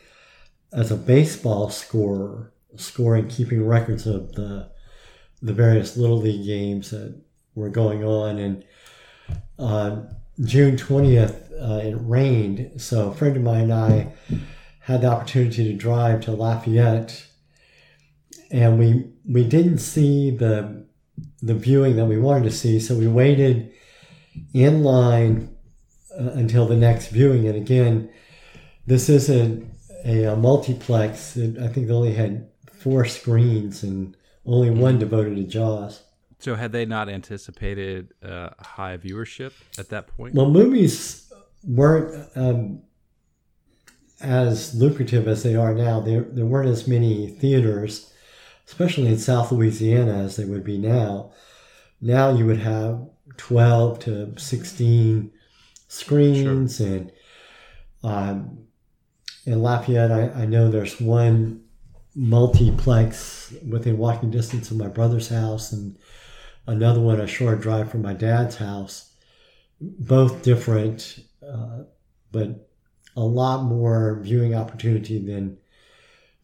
as 0.73 0.91
a 0.91 0.97
baseball 0.97 1.71
scorer, 1.71 2.53
scoring, 2.77 3.29
keeping 3.29 3.67
records 3.67 4.07
of 4.07 4.33
the 4.33 4.71
the 5.41 5.55
various 5.55 5.97
little 5.97 6.19
league 6.19 6.45
games 6.45 6.91
that 6.91 7.19
were 7.55 7.71
going 7.71 8.05
on, 8.05 8.39
and 8.39 8.63
uh, 9.61 10.03
June 10.43 10.77
twentieth 10.77 11.53
uh, 11.53 11.81
it 11.85 11.97
rained, 12.01 12.81
so 12.81 13.11
a 13.11 13.15
friend 13.15 13.37
of 13.37 13.43
mine 13.43 13.71
and 13.71 13.75
I 13.75 14.13
had 14.81 15.03
the 15.03 15.09
opportunity 15.09 15.65
to 15.65 15.75
drive 15.75 16.23
to 16.23 16.33
Lafayette, 16.33 17.27
and 18.51 18.79
we 18.79 19.13
we 19.29 19.45
didn't 19.45 19.79
see 19.79 20.31
the 20.31 20.87
the 21.43 21.55
viewing 21.55 21.97
that 21.97 22.07
we 22.07 22.19
wanted 22.19 22.45
to 22.45 22.51
see, 22.51 22.81
so 22.81 22.95
we 22.97 23.07
waited 23.07 23.73
in 24.55 24.83
line 24.83 25.55
uh, 26.19 26.31
until 26.31 26.67
the 26.67 26.77
next 26.77 27.09
viewing. 27.09 27.47
And 27.47 27.57
again, 27.57 28.11
this 28.87 29.09
isn't 29.09 29.71
a, 30.05 30.25
a 30.25 30.37
multiplex. 30.37 31.37
It, 31.37 31.59
I 31.59 31.69
think 31.69 31.87
they 31.87 31.93
only 31.93 32.15
had 32.15 32.49
four 32.73 33.05
screens 33.05 33.83
and 33.83 34.17
only 34.47 34.71
one 34.71 34.99
devoted 34.99 35.37
to 35.37 35.45
Jaws. 35.45 36.03
So 36.41 36.55
had 36.55 36.73
they 36.73 36.87
not 36.87 37.09
anticipated 37.09 38.15
uh, 38.23 38.51
high 38.59 38.97
viewership 38.97 39.53
at 39.79 39.91
that 39.91 40.09
point? 40.09 40.35
Well, 40.35 40.51
movies 40.51 41.31
weren't 41.63 42.29
um, 42.35 42.83
as 44.21 44.75
lucrative 44.75 45.29
as 45.29 45.43
they 45.43 45.55
are 45.55 45.75
now. 45.75 46.01
There, 46.01 46.23
there 46.23 46.47
weren't 46.47 46.69
as 46.69 46.89
many 46.89 47.29
theaters, 47.29 48.13
especially 48.67 49.09
in 49.09 49.19
South 49.19 49.53
Louisiana, 49.53 50.25
as 50.25 50.37
they 50.37 50.45
would 50.47 50.65
be 50.65 50.79
now. 50.79 51.33
Now 52.01 52.33
you 52.35 52.47
would 52.47 52.61
have 52.61 53.07
12 53.37 53.99
to 54.01 54.35
16 54.39 55.31
screens, 55.89 56.81
and 56.81 57.13
Um, 58.03 58.67
in 59.45 59.63
Lafayette, 59.63 60.11
I, 60.11 60.43
I 60.43 60.47
know 60.47 60.71
there's 60.71 61.01
one 61.01 61.65
multiplex 62.15 63.53
within 63.69 63.99
walking 63.99 64.31
distance 64.31 64.71
of 64.71 64.77
my 64.79 64.89
brother's 64.89 65.29
house, 65.29 65.73
and 65.73 65.99
another 66.67 67.01
one 67.01 67.21
a 67.21 67.27
short 67.27 67.61
drive 67.61 67.91
from 67.91 68.03
my 68.03 68.13
dad's 68.15 68.57
house. 68.57 69.15
Both 69.81 70.43
different, 70.43 71.19
uh, 71.47 71.85
but 72.31 72.69
a 73.17 73.21
lot 73.23 73.65
more 73.65 74.21
viewing 74.23 74.55
opportunity 74.55 75.19
than 75.25 75.57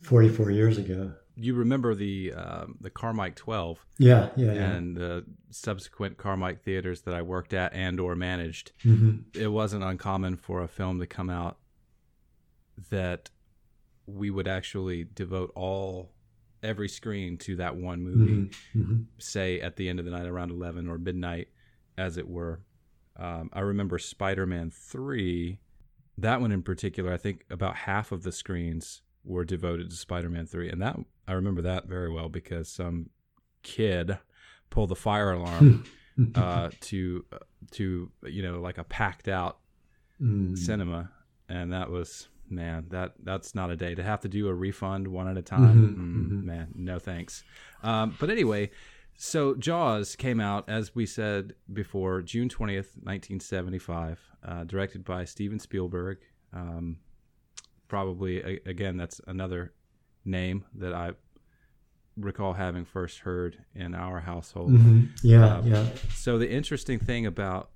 44 0.02 0.50
years 0.50 0.78
ago. 0.78 1.12
You 1.38 1.52
remember 1.54 1.94
the 1.94 2.32
um, 2.32 2.76
the 2.80 2.88
Carmike 2.88 3.34
12 3.34 3.84
Yeah, 3.98 4.30
yeah, 4.36 4.52
yeah. 4.54 4.72
and 4.72 4.96
the 4.96 5.26
subsequent 5.50 6.16
Carmike 6.16 6.62
theaters 6.62 7.02
that 7.02 7.14
I 7.14 7.20
worked 7.20 7.52
at 7.52 7.74
and 7.74 8.00
or 8.00 8.14
managed. 8.16 8.72
hmm 8.82 9.16
It 9.34 9.48
wasn't 9.48 9.84
uncommon 9.84 10.36
for 10.36 10.62
a 10.62 10.68
film 10.68 10.98
to 11.00 11.06
come 11.06 11.28
out 11.28 11.58
that 12.90 13.28
we 14.06 14.30
would 14.30 14.48
actually 14.48 15.04
devote 15.04 15.52
all 15.54 16.12
every 16.66 16.88
screen 16.88 17.36
to 17.38 17.56
that 17.56 17.76
one 17.76 18.02
movie. 18.02 18.50
hmm 18.72 18.82
hmm 18.82 19.02
say 19.18 19.60
at 19.60 19.76
the 19.76 19.88
end 19.88 19.98
of 19.98 20.04
the 20.04 20.10
night 20.10 20.26
around 20.26 20.50
11 20.50 20.86
or 20.88 20.98
midnight 20.98 21.48
as 21.96 22.18
it 22.18 22.28
were 22.28 22.60
um, 23.16 23.48
i 23.54 23.60
remember 23.60 23.98
spider-man 23.98 24.70
3 24.70 25.58
that 26.18 26.38
one 26.40 26.52
in 26.52 26.62
particular 26.62 27.10
i 27.12 27.16
think 27.16 27.44
about 27.50 27.74
half 27.76 28.12
of 28.12 28.22
the 28.24 28.32
screens 28.32 29.00
were 29.24 29.44
devoted 29.44 29.88
to 29.88 29.96
spider-man 29.96 30.44
3 30.44 30.68
and 30.70 30.82
that 30.82 30.96
i 31.26 31.32
remember 31.32 31.62
that 31.62 31.86
very 31.86 32.10
well 32.12 32.28
because 32.28 32.68
some 32.68 33.08
kid 33.62 34.18
pulled 34.68 34.90
the 34.90 34.94
fire 34.96 35.30
alarm 35.32 35.84
uh, 36.34 36.68
to 36.80 37.24
to 37.70 38.10
you 38.24 38.42
know 38.42 38.60
like 38.60 38.76
a 38.78 38.84
packed 38.84 39.28
out 39.28 39.58
Mm. 40.20 40.56
cinema 40.56 41.10
and 41.48 41.72
that 41.74 41.90
was 41.90 42.28
man 42.50 42.86
that 42.90 43.12
that's 43.22 43.54
not 43.54 43.70
a 43.70 43.76
day 43.76 43.94
to 43.94 44.02
have 44.02 44.20
to 44.20 44.28
do 44.28 44.48
a 44.48 44.54
refund 44.54 45.08
one 45.08 45.28
at 45.28 45.36
a 45.36 45.42
time 45.42 45.76
Mhm, 45.76 45.96
mm, 45.96 46.40
mhm. 46.40 46.44
man 46.44 46.68
no 46.74 46.98
thanks 46.98 47.44
um, 47.82 48.14
but 48.20 48.30
anyway 48.30 48.70
so 49.16 49.54
jaws 49.54 50.14
came 50.16 50.40
out 50.40 50.68
as 50.68 50.94
we 50.94 51.06
said 51.06 51.54
before 51.72 52.22
june 52.22 52.48
20th 52.48 52.96
1975 53.02 54.20
uh, 54.44 54.64
directed 54.64 55.04
by 55.04 55.24
steven 55.24 55.58
spielberg 55.58 56.18
um, 56.52 56.98
probably 57.88 58.40
a, 58.42 58.60
again 58.68 58.96
that's 58.96 59.20
another 59.26 59.72
name 60.24 60.64
that 60.74 60.92
i 60.92 61.10
recall 62.16 62.54
having 62.54 62.84
first 62.84 63.18
heard 63.20 63.58
in 63.74 63.94
our 63.94 64.20
household 64.20 64.72
Mhm. 64.72 65.08
Yeah, 65.22 65.56
Um, 65.58 65.66
yeah. 65.66 65.86
so 66.14 66.38
the 66.38 66.50
interesting 66.50 66.98
thing 66.98 67.26
about 67.26 67.70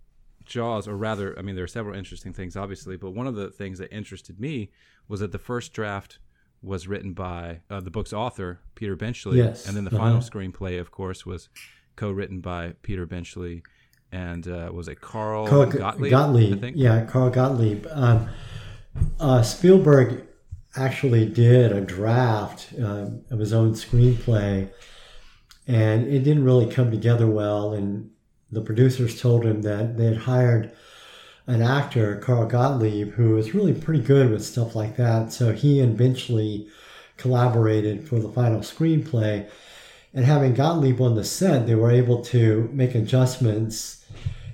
Jaws, 0.51 0.87
or 0.87 0.97
rather, 0.97 1.39
I 1.39 1.43
mean, 1.43 1.55
there 1.55 1.65
are 1.65 1.69
several 1.69 1.97
interesting 1.97 2.35
things, 2.35 2.57
obviously, 2.57 2.97
but 2.97 3.13
one 3.13 3.27
of 3.27 3.35
the 3.35 3.51
things 3.51 3.79
that 3.79 3.91
interested 3.91 4.39
me 4.39 4.71
was 5.09 5.21
that 5.21 5.33
the 5.33 5.39
first 5.39 5.73
draft 5.73 6.19
was 6.63 6.87
written 6.87 7.15
by 7.15 7.61
uh, 7.71 7.81
the 7.81 7.91
book's 7.91 8.13
author, 8.13 8.61
Peter 8.75 8.97
Benchley, 8.97 9.39
Yes, 9.39 9.67
and 9.67 9.75
then 9.75 9.85
the 9.85 9.91
uh-huh. 9.91 9.99
final 9.99 10.21
screenplay, 10.21 10.79
of 10.79 10.91
course, 10.91 11.25
was 11.25 11.49
co-written 11.97 12.41
by 12.41 12.75
Peter 12.83 13.07
Benchley 13.07 13.63
and 14.13 14.49
uh, 14.49 14.71
was 14.73 14.89
it 14.89 15.01
Carl, 15.01 15.47
Carl 15.47 15.67
Gottlieb? 15.67 16.11
Gottlieb. 16.11 16.77
Yeah, 16.77 17.05
Carl 17.05 17.31
Gottlieb. 17.31 17.87
Um, 17.91 18.29
uh, 19.19 19.43
Spielberg 19.43 20.27
actually 20.77 21.27
did 21.27 21.73
a 21.73 21.81
draft 21.81 22.73
um, 22.83 23.23
of 23.31 23.39
his 23.39 23.53
own 23.53 23.75
screenplay, 23.75 24.69
and 25.67 26.07
it 26.09 26.21
didn't 26.21 26.45
really 26.45 26.71
come 26.71 26.91
together 26.91 27.27
well. 27.27 27.73
And 27.73 28.11
the 28.53 28.61
producers 28.61 29.21
told 29.21 29.45
him 29.45 29.63
that 29.63 29.97
they 29.97 30.07
had 30.07 30.17
hired 30.19 30.73
an 31.47 31.63
actor, 31.63 32.17
Carl 32.17 32.47
Gottlieb, 32.47 33.13
who 33.13 33.31
was 33.31 33.55
really 33.55 33.75
pretty 33.75 34.03
good 34.03 34.31
with 34.31 34.45
stuff 34.45 34.75
like 34.75 34.97
that. 34.97 35.33
So 35.33 35.53
he 35.53 35.81
and 35.81 35.97
Benchley 35.97 36.69
collaborated 37.17 38.09
for 38.09 38.19
the 38.19 38.29
final 38.29 38.61
screenplay. 38.61 39.49
And 40.13 40.25
having 40.25 40.55
Gottlieb 40.55 41.01
on 41.01 41.15
the 41.15 41.25
set, 41.25 41.67
they 41.67 41.75
were 41.75 41.91
able 41.91 42.23
to 42.27 42.69
make 42.73 42.95
adjustments 42.95 44.05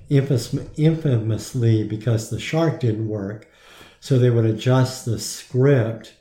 infamous, 0.09 0.55
infamously 0.77 1.85
because 1.85 2.31
the 2.31 2.41
shark 2.41 2.81
didn't 2.81 3.09
work. 3.09 3.49
So 4.01 4.19
they 4.19 4.31
would 4.31 4.47
adjust 4.47 5.05
the 5.05 5.19
script 5.19 6.15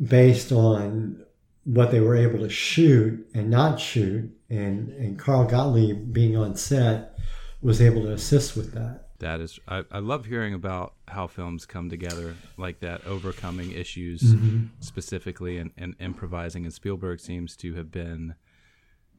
based 0.00 0.52
on 0.52 1.24
what 1.64 1.90
they 1.90 2.00
were 2.00 2.16
able 2.16 2.38
to 2.40 2.48
shoot 2.48 3.26
and 3.34 3.50
not 3.50 3.80
shoot. 3.80 4.30
And, 4.50 4.88
and 4.90 5.18
Carl 5.18 5.44
Gottlieb, 5.44 6.12
being 6.12 6.36
on 6.36 6.56
set, 6.56 7.18
was 7.60 7.80
able 7.82 8.02
to 8.02 8.12
assist 8.12 8.56
with 8.56 8.72
that. 8.72 9.08
That 9.18 9.40
is, 9.40 9.58
I, 9.66 9.84
I 9.90 9.98
love 9.98 10.26
hearing 10.26 10.54
about 10.54 10.94
how 11.08 11.26
films 11.26 11.66
come 11.66 11.90
together 11.90 12.36
like 12.56 12.80
that, 12.80 13.04
overcoming 13.04 13.72
issues 13.72 14.22
Mm-hmm. 14.22 14.66
specifically 14.80 15.58
and, 15.58 15.72
and 15.76 15.96
improvising. 15.98 16.64
And 16.64 16.72
Spielberg 16.72 17.18
seems 17.20 17.56
to 17.56 17.74
have 17.74 17.90
been 17.90 18.36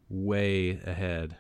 way 0.09 0.79
ahead 0.85 1.35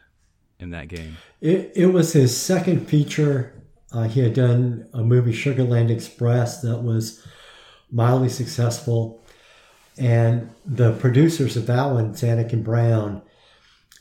in 0.59 0.71
that 0.71 0.89
game. 0.89 1.17
It, 1.41 1.71
it 1.73 1.87
was 1.87 2.13
his 2.13 2.35
second 2.35 2.87
feature. 2.87 3.53
Uh, 3.91 4.03
he 4.03 4.19
had 4.19 4.33
done 4.33 4.87
a 4.93 5.01
movie, 5.03 5.33
Sugarland 5.33 5.89
Express, 5.89 6.61
that 6.61 6.83
was 6.83 7.25
mildly 7.89 8.29
successful. 8.29 9.23
And 9.97 10.51
the 10.65 10.93
producers 10.93 11.55
of 11.57 11.65
that 11.67 11.85
one, 11.85 12.13
Zanuck 12.13 12.53
and 12.53 12.63
Brown, 12.63 13.21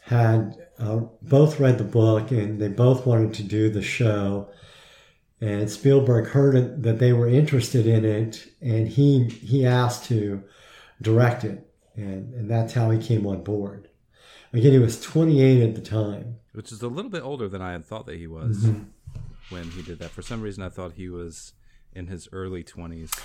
had 0.09 0.57
uh, 0.79 1.01
both 1.23 1.59
read 1.61 1.79
the 1.79 1.85
book 1.85 2.31
and 2.31 2.61
they 2.61 2.69
both 2.69 3.07
wanted 3.07 3.35
to 3.35 3.43
do 3.43 3.69
the 3.71 3.83
show. 3.83 4.49
And 5.41 5.71
Spielberg 5.71 6.29
heard 6.29 6.55
it, 6.57 6.83
that 6.83 6.99
they 6.99 7.13
were 7.13 7.29
interested 7.29 7.87
in 7.87 8.05
it, 8.05 8.49
and 8.61 8.89
he 8.89 9.25
he 9.25 9.65
asked 9.65 10.07
to 10.07 10.43
direct 11.01 11.45
it, 11.45 11.71
and, 11.95 12.35
and 12.35 12.51
that's 12.51 12.73
how 12.73 12.91
he 12.91 12.99
came 12.99 13.25
on 13.25 13.45
board. 13.45 13.89
Again, 14.53 14.73
he 14.73 14.79
was 14.81 15.01
28 15.01 15.63
at 15.63 15.75
the 15.77 15.81
time. 15.81 16.37
which 16.55 16.73
is 16.73 16.83
a 16.83 16.89
little 16.89 17.11
bit 17.11 17.23
older 17.23 17.49
than 17.49 17.63
I 17.63 17.71
had 17.73 17.85
thought 17.85 18.07
that 18.07 18.17
he 18.17 18.27
was 18.27 18.65
Mm-hmm. 18.65 18.83
when 19.51 19.71
he 19.71 19.83
did 19.83 20.01
that. 20.01 20.11
For 20.11 20.23
some 20.23 20.41
reason, 20.41 20.65
I 20.65 20.71
thought 20.71 20.95
he 20.95 21.09
was 21.09 21.53
in 21.95 22.09
his 22.09 22.29
early 22.33 22.65
20s. 22.65 23.17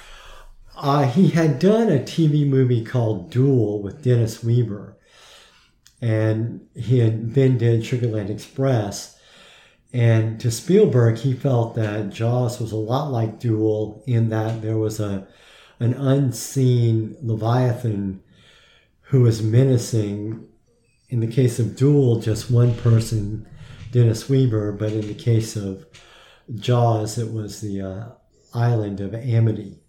Uh, 0.75 1.07
he 1.07 1.29
had 1.29 1.57
done 1.59 1.89
a 1.89 1.97
TV 1.99 2.47
movie 2.47 2.83
called 2.85 3.31
Duel 3.31 3.81
with 3.81 4.03
Dennis 4.03 4.43
Weaver, 4.43 4.97
and 6.01 6.67
he 6.75 6.99
had 6.99 7.33
then 7.33 7.57
did 7.57 7.81
Sugarland 7.81 8.29
Express. 8.29 9.17
And 9.93 10.39
to 10.39 10.49
Spielberg, 10.49 11.19
he 11.19 11.33
felt 11.33 11.75
that 11.75 12.09
Jaws 12.09 12.59
was 12.59 12.71
a 12.71 12.77
lot 12.77 13.11
like 13.11 13.39
Duel 13.39 14.03
in 14.07 14.29
that 14.29 14.61
there 14.61 14.77
was 14.77 14.99
a 14.99 15.27
an 15.79 15.93
unseen 15.93 17.15
Leviathan 17.21 18.21
who 19.01 19.21
was 19.21 19.41
menacing. 19.41 20.47
In 21.09 21.19
the 21.19 21.27
case 21.27 21.59
of 21.59 21.75
Duel, 21.75 22.19
just 22.19 22.49
one 22.49 22.73
person, 22.75 23.47
Dennis 23.91 24.27
Weaver, 24.27 24.71
but 24.71 24.93
in 24.93 25.07
the 25.07 25.13
case 25.13 25.55
of 25.55 25.85
Jaws, 26.55 27.19
it 27.19 27.31
was 27.31 27.61
the 27.61 27.81
uh, 27.81 28.09
island 28.53 28.99
of 28.99 29.13
Amity. 29.13 29.79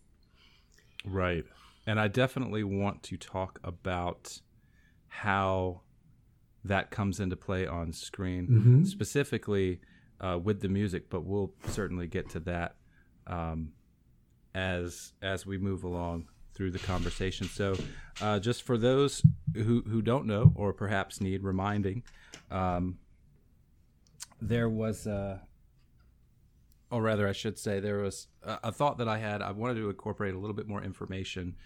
Right. 1.04 1.44
And 1.86 1.98
I 2.00 2.08
definitely 2.08 2.64
want 2.64 3.02
to 3.04 3.16
talk 3.16 3.58
about 3.62 4.40
how 5.08 5.82
that 6.64 6.90
comes 6.90 7.20
into 7.20 7.36
play 7.36 7.66
on 7.66 7.92
screen, 7.92 8.48
Mhm. 8.48 8.86
specifically 8.86 9.80
uh, 10.20 10.38
with 10.42 10.60
the 10.60 10.68
music. 10.68 11.10
But 11.10 11.24
we'll 11.24 11.52
certainly 11.68 12.06
get 12.06 12.30
to 12.30 12.40
that 12.40 12.76
um, 13.26 13.72
as 14.54 15.12
as 15.22 15.44
we 15.46 15.58
move 15.58 15.84
along 15.84 16.28
through 16.54 16.70
the 16.70 16.78
conversation. 16.78 17.46
So, 17.48 17.76
uh, 18.20 18.38
just 18.38 18.62
for 18.62 18.78
those 18.78 19.22
who 19.54 19.82
who 19.82 20.00
don't 20.02 20.26
know 20.26 20.52
or 20.54 20.72
perhaps 20.72 21.20
need 21.20 21.42
reminding, 21.42 22.02
um, 22.50 22.98
there 24.40 24.68
was. 24.68 25.06
Uh, 25.06 25.40
or 26.90 27.02
rather, 27.02 27.26
I 27.26 27.32
should 27.32 27.58
say, 27.58 27.80
there 27.80 27.98
was 27.98 28.28
a, 28.42 28.58
a 28.64 28.72
thought 28.72 28.98
that 28.98 29.08
I 29.08 29.18
had. 29.18 29.42
I 29.42 29.50
wanted 29.50 29.74
to 29.76 29.90
incorporate 29.90 30.32
a 30.34 30.38
little 30.38 30.54
bit 30.54 30.68
more 30.68 30.80
information 30.82 31.56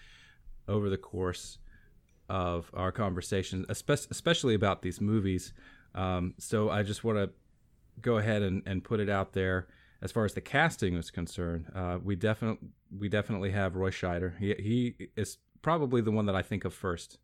over 0.67 0.89
the 0.89 0.97
course 0.97 1.59
of 2.29 2.71
our 2.75 2.93
conversation, 2.93 3.65
especially 3.69 4.55
about 4.55 4.83
these 4.83 5.01
movies. 5.01 5.53
Um, 5.95 6.35
so 6.39 6.71
I 6.71 6.83
just 6.83 7.05
want 7.05 7.19
to 7.19 7.31
go 8.01 8.19
ahead 8.19 8.43
and, 8.43 8.63
and 8.67 8.85
put 8.85 9.01
it 9.01 9.09
out 9.09 9.33
there. 9.33 9.67
As 10.01 10.13
far 10.13 10.25
as 10.25 10.35
the 10.35 10.41
casting 10.41 10.95
is 10.95 11.11
concerned, 11.11 11.67
uh, 11.75 11.99
we 12.03 12.15
definitely 12.15 12.69
we 12.97 13.09
definitely 13.09 13.51
have 13.51 13.75
Roy 13.75 13.91
Scheider. 13.91 14.39
He 14.39 14.55
he 14.59 15.09
is 15.17 15.39
probably 15.61 16.01
the 16.03 16.13
one 16.13 16.27
that 16.27 16.37
I 16.37 16.43
think 16.43 16.65
of 16.65 16.73
first 16.73 17.19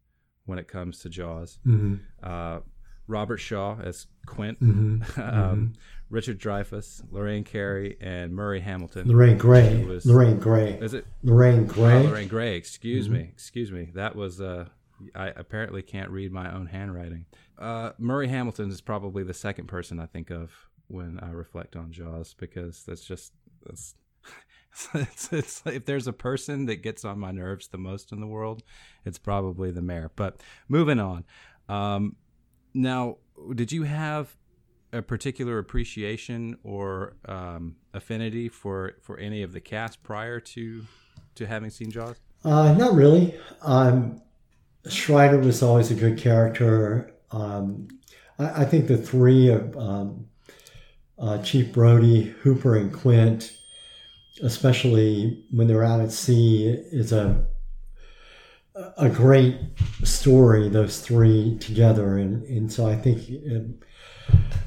when 0.46 0.58
it 0.58 0.66
comes 0.66 0.98
to 1.00 1.08
Jaws. 1.08 1.58
Mm-hmm. 1.64 1.94
Uh, 2.22 2.60
Robert 3.06 3.36
Shaw 3.36 3.78
as 3.80 4.06
Quint, 4.26 4.60
Mm-hmm. 4.60 5.20
um, 5.20 5.74
Richard 6.10 6.40
Dreyfuss, 6.40 7.02
Lorraine 7.12 7.44
Carey, 7.44 7.96
and 8.00 8.34
Murray 8.34 8.60
Hamilton. 8.60 9.06
Lorraine 9.08 9.38
Gary. 9.38 9.84
Was- 9.84 10.04
Lorraine 10.06 10.40
Gary. 10.40 10.70
Is 10.72 10.94
it 10.94 11.06
Lorraine 11.22 11.68
Oh, 11.70 11.74
Gary. 11.74 12.02
Lorraine 12.06 12.28
Gary. 12.28 12.56
Excuse 12.56 13.08
me. 13.08 13.20
Excuse 13.32 13.70
me. 13.70 13.90
That 13.94 14.16
was. 14.16 14.40
Uh, 14.40 14.66
I 15.14 15.28
apparently 15.28 15.82
can't 15.82 16.10
read 16.10 16.32
my 16.32 16.52
own 16.52 16.66
handwriting. 16.66 17.26
Uh, 17.58 17.92
Murray 17.98 18.28
Hamilton 18.28 18.70
is 18.70 18.80
probably 18.80 19.22
the 19.22 19.34
second 19.34 19.66
person 19.66 19.98
I 19.98 20.06
think 20.06 20.30
of 20.30 20.52
when 20.88 21.18
I 21.20 21.30
reflect 21.30 21.76
on 21.76 21.92
Jaws 21.92 22.34
because 22.38 22.84
that's 22.84 23.04
just 23.04 23.32
that's 23.64 23.94
it's, 24.94 25.32
it's 25.32 25.62
if 25.66 25.84
there's 25.84 26.06
a 26.06 26.12
person 26.12 26.66
that 26.66 26.82
gets 26.82 27.04
on 27.04 27.18
my 27.18 27.30
nerves 27.30 27.68
the 27.68 27.78
most 27.78 28.12
in 28.12 28.20
the 28.20 28.26
world, 28.26 28.62
it's 29.04 29.18
probably 29.18 29.70
the 29.70 29.82
mayor. 29.82 30.10
But 30.16 30.40
moving 30.68 30.98
on. 30.98 31.24
Um, 31.68 32.16
now, 32.74 33.18
did 33.54 33.72
you 33.72 33.84
have 33.84 34.36
a 34.92 35.02
particular 35.02 35.58
appreciation 35.58 36.56
or 36.62 37.16
um, 37.26 37.76
affinity 37.92 38.48
for 38.48 38.94
for 39.02 39.18
any 39.18 39.42
of 39.42 39.52
the 39.52 39.60
cast 39.60 40.02
prior 40.02 40.40
to 40.40 40.84
to 41.36 41.46
having 41.46 41.70
seen 41.70 41.90
Jaws? 41.90 42.20
Uh, 42.44 42.74
not 42.74 42.94
really. 42.94 43.34
Um, 43.62 44.20
Schreider 44.88 45.38
was 45.38 45.62
always 45.62 45.90
a 45.90 45.94
good 45.94 46.18
character. 46.18 47.14
Um, 47.30 47.88
I, 48.38 48.62
I, 48.62 48.64
think 48.64 48.86
the 48.86 48.98
three 48.98 49.48
of 49.48 49.76
um, 49.76 50.26
uh, 51.18 51.38
Chief 51.42 51.72
Brody, 51.72 52.24
Hooper, 52.42 52.76
and 52.76 52.92
Quint, 52.92 53.52
especially 54.42 55.44
when 55.50 55.68
they're 55.68 55.84
out 55.84 56.00
at 56.00 56.12
sea, 56.12 56.68
is 56.68 57.12
a 57.12 57.46
a 58.98 59.08
great 59.08 59.56
story. 60.02 60.68
Those 60.68 61.00
three 61.00 61.56
together, 61.58 62.18
and 62.18 62.42
and 62.44 62.72
so 62.72 62.86
I 62.86 62.96
think 62.96 63.28
it, 63.28 63.66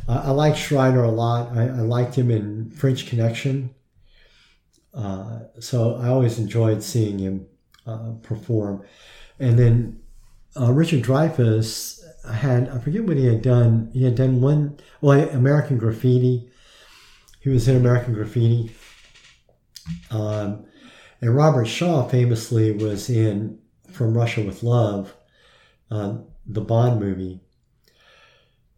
I, 0.08 0.16
I 0.16 0.30
like 0.32 0.56
Schreider 0.56 1.04
a 1.04 1.12
lot. 1.12 1.56
I, 1.56 1.64
I, 1.64 1.82
liked 1.82 2.16
him 2.16 2.32
in 2.32 2.72
French 2.72 3.08
Connection. 3.08 3.74
Uh, 4.94 5.42
so 5.60 5.96
I 5.98 6.08
always 6.08 6.40
enjoyed 6.40 6.82
seeing 6.82 7.20
him 7.20 7.46
uh, 7.86 8.14
perform. 8.24 8.84
And 9.40 9.60
then 9.60 10.00
uh, 10.56 10.72
Richard 10.72 11.04
Dreyfuss 11.04 12.02
had, 12.26 12.70
I 12.70 12.80
forget 12.80 13.04
what 13.04 13.18
he 13.18 13.26
had 13.26 13.42
done. 13.42 13.90
He 13.94 14.04
had 14.04 14.16
done 14.16 14.42
one, 14.42 14.78
well, 15.02 15.30
American 15.30 15.78
Graffiti. 15.78 16.50
He 17.40 17.50
was 17.50 17.68
in 17.68 17.76
American 17.76 18.14
Graffiti. 18.14 18.76
Um, 20.12 20.66
and 21.22 21.36
Robert 21.36 21.66
Shaw 21.66 22.08
famously 22.08 22.72
was 22.72 23.10
in 23.10 23.60
From 23.92 24.18
Russia 24.18 24.42
with 24.42 24.64
Love, 24.64 25.16
uh, 25.90 26.18
the 26.46 26.62
Bond 26.62 27.00
movie. 27.00 27.42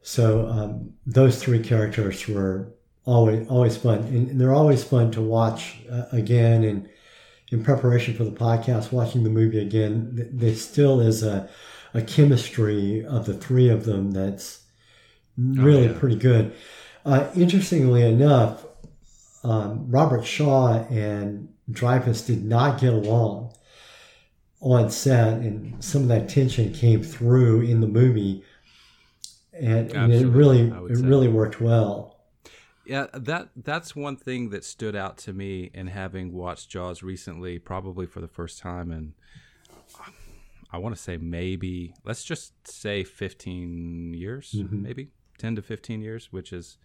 So 0.02 0.48
um, 0.48 0.94
those 1.06 1.42
three 1.42 1.60
characters 1.60 2.28
were 2.28 2.74
always 3.06 3.48
always 3.48 3.78
fun, 3.78 4.00
and 4.00 4.40
they're 4.40 4.54
always 4.54 4.84
fun 4.84 5.12
to 5.12 5.22
watch 5.22 5.80
uh, 5.92 6.06
again. 6.12 6.64
And 6.64 6.90
in 7.52 7.64
preparation 7.64 8.14
for 8.14 8.24
the 8.24 8.32
podcast, 8.32 8.92
watching 8.92 9.24
the 9.24 9.30
movie 9.30 9.60
again, 9.60 10.30
there 10.32 10.56
still 10.56 11.00
is 11.00 11.24
a 11.24 11.50
a 11.94 12.02
chemistry 12.04 13.04
of 13.04 13.26
the 13.26 13.34
three 13.34 13.68
of 13.68 13.86
them 13.86 14.12
that's 14.12 14.62
really 15.38 15.88
oh, 15.88 15.92
yeah. 15.92 16.00
pretty 16.00 16.16
good. 16.16 16.54
Uh, 17.04 17.28
interestingly 17.36 18.04
enough, 18.04 18.64
um, 19.44 19.90
Robert 19.90 20.24
Shaw 20.24 20.86
and 20.90 21.52
Dreyfuss 21.72 22.28
did 22.28 22.46
not 22.46 22.80
get 22.80 22.94
along 22.94 23.56
on 24.62 24.92
set, 24.92 25.40
and 25.40 25.84
some 25.84 26.04
of 26.04 26.08
that 26.10 26.30
tension 26.30 26.72
came 26.74 27.02
through 27.02 27.62
in 27.62 27.82
the 27.82 27.88
movie 27.88 28.44
and, 29.60 29.92
and 29.92 30.14
it 30.14 30.26
really 30.26 30.62
it 30.62 30.98
really 30.98 31.28
worked 31.28 31.60
well. 31.60 32.09
Yeah, 32.90 33.06
that 33.14 33.50
that's 33.56 33.96
one 33.96 34.16
thing 34.16 34.50
that 34.50 34.66
stood 34.66 34.96
out 34.96 35.20
to 35.20 35.32
me 35.32 35.70
in 35.76 35.86
having 35.86 36.34
watched 36.34 36.72
Jaws 36.72 37.04
recently, 37.04 37.60
probably 37.60 38.08
for 38.08 38.20
the 38.20 38.28
first 38.28 38.58
time, 38.58 38.90
and 38.90 39.14
I 40.72 40.80
want 40.80 40.96
to 40.96 41.02
say 41.02 41.16
maybe 41.16 41.94
let's 42.04 42.24
just 42.24 42.68
say 42.68 43.04
15 43.04 44.16
years, 44.16 44.56
mm-hmm. 44.58 44.82
maybe 44.82 45.10
10 45.38 45.58
to 45.58 45.62
15 45.62 46.02
years, 46.02 46.30
which 46.32 46.52
is 46.52 46.80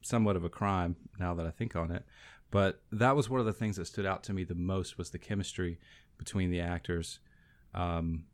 somewhat 0.00 0.36
of 0.36 0.44
a 0.44 0.48
crime 0.48 0.94
now 1.18 1.34
that 1.34 1.44
I 1.44 1.50
think 1.50 1.74
on 1.74 1.90
it. 1.90 2.04
But 2.52 2.80
that 2.92 3.16
was 3.16 3.28
one 3.28 3.40
of 3.40 3.46
the 3.46 3.52
things 3.52 3.74
that 3.78 3.86
stood 3.88 4.06
out 4.06 4.22
to 4.24 4.32
me 4.32 4.44
the 4.44 4.54
most 4.54 4.96
was 4.96 5.10
the 5.10 5.18
chemistry 5.18 5.80
between 6.18 6.52
the 6.52 6.60
actors. 6.60 7.18
Um, 7.74 8.26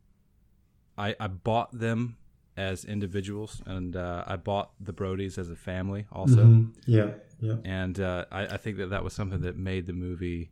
I, 0.99 1.17
I 1.19 1.29
bought 1.29 1.73
them 1.73 2.19
as 2.59 2.85
individuals, 2.85 3.63
and 3.67 3.95
uh, 3.95 4.25
I 4.27 4.37
bought 4.37 4.73
the 4.81 4.93
Brodies 4.93 5.39
as 5.39 5.49
a 5.49 5.55
family 5.55 6.07
also. 6.11 6.45
Mm-hmm. 6.45 6.81
Yeah, 6.87 7.11
yeah. 7.41 7.55
And 7.65 8.01
uh, 8.01 8.25
I, 8.33 8.47
I, 8.47 8.57
think 8.57 8.79
that 8.79 8.91
that 8.91 9.05
was 9.05 9.13
something 9.13 9.43
that 9.43 9.57
made 9.57 9.87
the 9.87 9.93
movie 9.93 10.51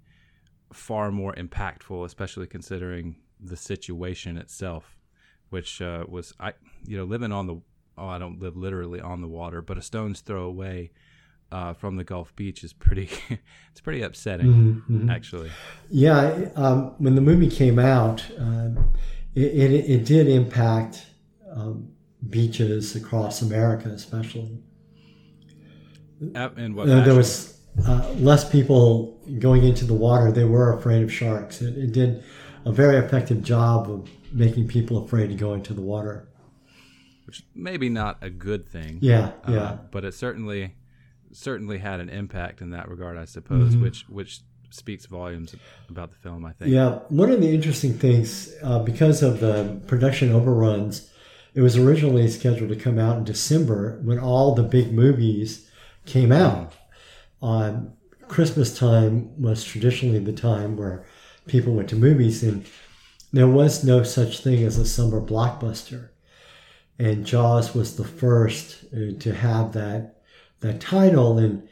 far 0.73 1.11
more 1.11 1.35
impactful, 1.35 2.05
especially 2.05 2.47
considering 2.47 3.17
the 3.41 3.57
situation 3.57 4.39
itself, 4.39 4.97
which 5.51 5.83
uh, 5.83 6.05
was 6.09 6.33
I, 6.39 6.53
you 6.87 6.97
know, 6.97 7.05
living 7.05 7.33
on 7.33 7.49
the 7.49 7.61
oh, 7.99 8.07
I 8.07 8.19
don't 8.19 8.41
live 8.41 8.57
literally 8.57 9.01
on 9.01 9.21
the 9.21 9.29
water, 9.29 9.61
but 9.61 9.77
a 9.77 9.83
stone's 9.83 10.21
throw 10.21 10.45
away. 10.45 10.93
Uh, 11.53 11.73
from 11.73 11.95
the 11.95 12.03
Gulf 12.03 12.35
Beach 12.35 12.65
is 12.65 12.73
pretty, 12.73 13.09
it's 13.71 13.81
pretty 13.81 14.03
upsetting, 14.03 14.47
mm-hmm, 14.49 14.97
mm-hmm. 14.97 15.11
actually. 15.11 15.53
Yeah, 15.89 16.49
um, 16.57 16.97
when 16.99 17.15
the 17.15 17.21
movie 17.21 17.49
came 17.49 17.79
out, 17.79 18.27
um, 18.37 18.93
it, 19.37 19.55
it, 19.55 19.73
it, 19.89 20.05
did 20.05 20.27
impact 20.27 21.07
um, 21.49 21.93
beaches 22.31 22.97
across 22.97 23.43
America, 23.43 23.89
especially. 23.89 24.59
And 26.35 26.75
what 26.75 26.89
uh, 26.89 27.05
there 27.05 27.15
was 27.15 27.59
uh, 27.87 28.11
less 28.19 28.49
people 28.49 29.21
going 29.39 29.65
into 29.65 29.85
the 29.85 29.95
water. 29.95 30.33
They 30.33 30.45
were 30.45 30.77
afraid 30.77 31.03
of 31.03 31.13
sharks. 31.13 31.61
It, 31.61 31.77
it, 31.77 31.93
did 31.93 32.23
a 32.65 32.73
very 32.73 32.97
effective 32.97 33.43
job 33.43 33.91
of 33.91 34.09
making 34.33 34.69
people 34.69 35.05
afraid 35.05 35.29
to 35.29 35.35
go 35.35 35.53
into 35.53 35.75
the 35.75 35.83
water. 35.83 36.29
Which 37.27 37.43
maybe 37.55 37.89
not 37.89 38.19
a 38.23 38.31
good 38.31 38.69
thing. 38.69 38.99
Yeah, 39.03 39.33
uh, 39.47 39.53
yeah. 39.53 39.79
But 39.91 40.05
it 40.05 40.15
certainly 40.15 40.75
certainly 41.33 41.79
had 41.79 42.01
an 42.01 42.09
impact 42.09 42.61
in 42.61 42.71
that 42.71 42.89
regard, 42.89 43.19
I 43.19 43.25
suppose. 43.25 43.73
Mm-hmm. 43.73 43.83
Which 43.83 44.07
which 44.09 44.41
speaks 44.71 45.07
volumes 45.07 45.55
about 45.91 46.11
the 46.11 46.17
film. 46.17 46.45
I 46.45 46.53
think. 46.53 46.71
Yeah, 46.71 47.01
one 47.09 47.31
of 47.31 47.41
the 47.41 47.53
interesting 47.53 47.95
things 47.95 48.55
uh, 48.63 48.79
because 48.79 49.23
of 49.23 49.41
the 49.41 49.81
production 49.87 50.33
overruns 50.33 51.11
it 51.57 51.63
was 51.63 51.79
originally 51.79 52.29
scheduled 52.29 52.69
to 52.69 52.77
come 52.77 52.99
out 52.99 53.17
in 53.17 53.25
December 53.25 53.99
when 54.05 54.19
all 54.19 54.55
the 54.55 54.63
big 54.63 54.93
movies 54.93 55.71
came 56.05 56.31
out. 56.31 56.75
On 57.41 57.95
Christmas 58.29 58.79
time 58.79 59.41
was 59.41 59.65
traditionally 59.65 60.19
the 60.19 60.35
time 60.35 60.77
where 60.77 61.07
people 61.47 61.73
went 61.73 61.89
to 61.89 61.97
movies, 61.97 62.43
and 62.43 62.67
there 63.33 63.49
was 63.49 63.83
no 63.83 64.03
such 64.03 64.41
thing 64.41 64.63
as 64.65 64.77
a 64.77 64.85
summer 64.85 65.19
blockbuster. 65.19 66.11
And 66.99 67.25
Jaws 67.25 67.75
was 67.75 67.97
the 67.97 68.05
first 68.05 68.85
uh, 68.93 69.19
to 69.19 69.35
have 69.35 69.73
that 69.73 70.17
that 70.61 70.79
title, 70.81 71.39
and 71.39 71.67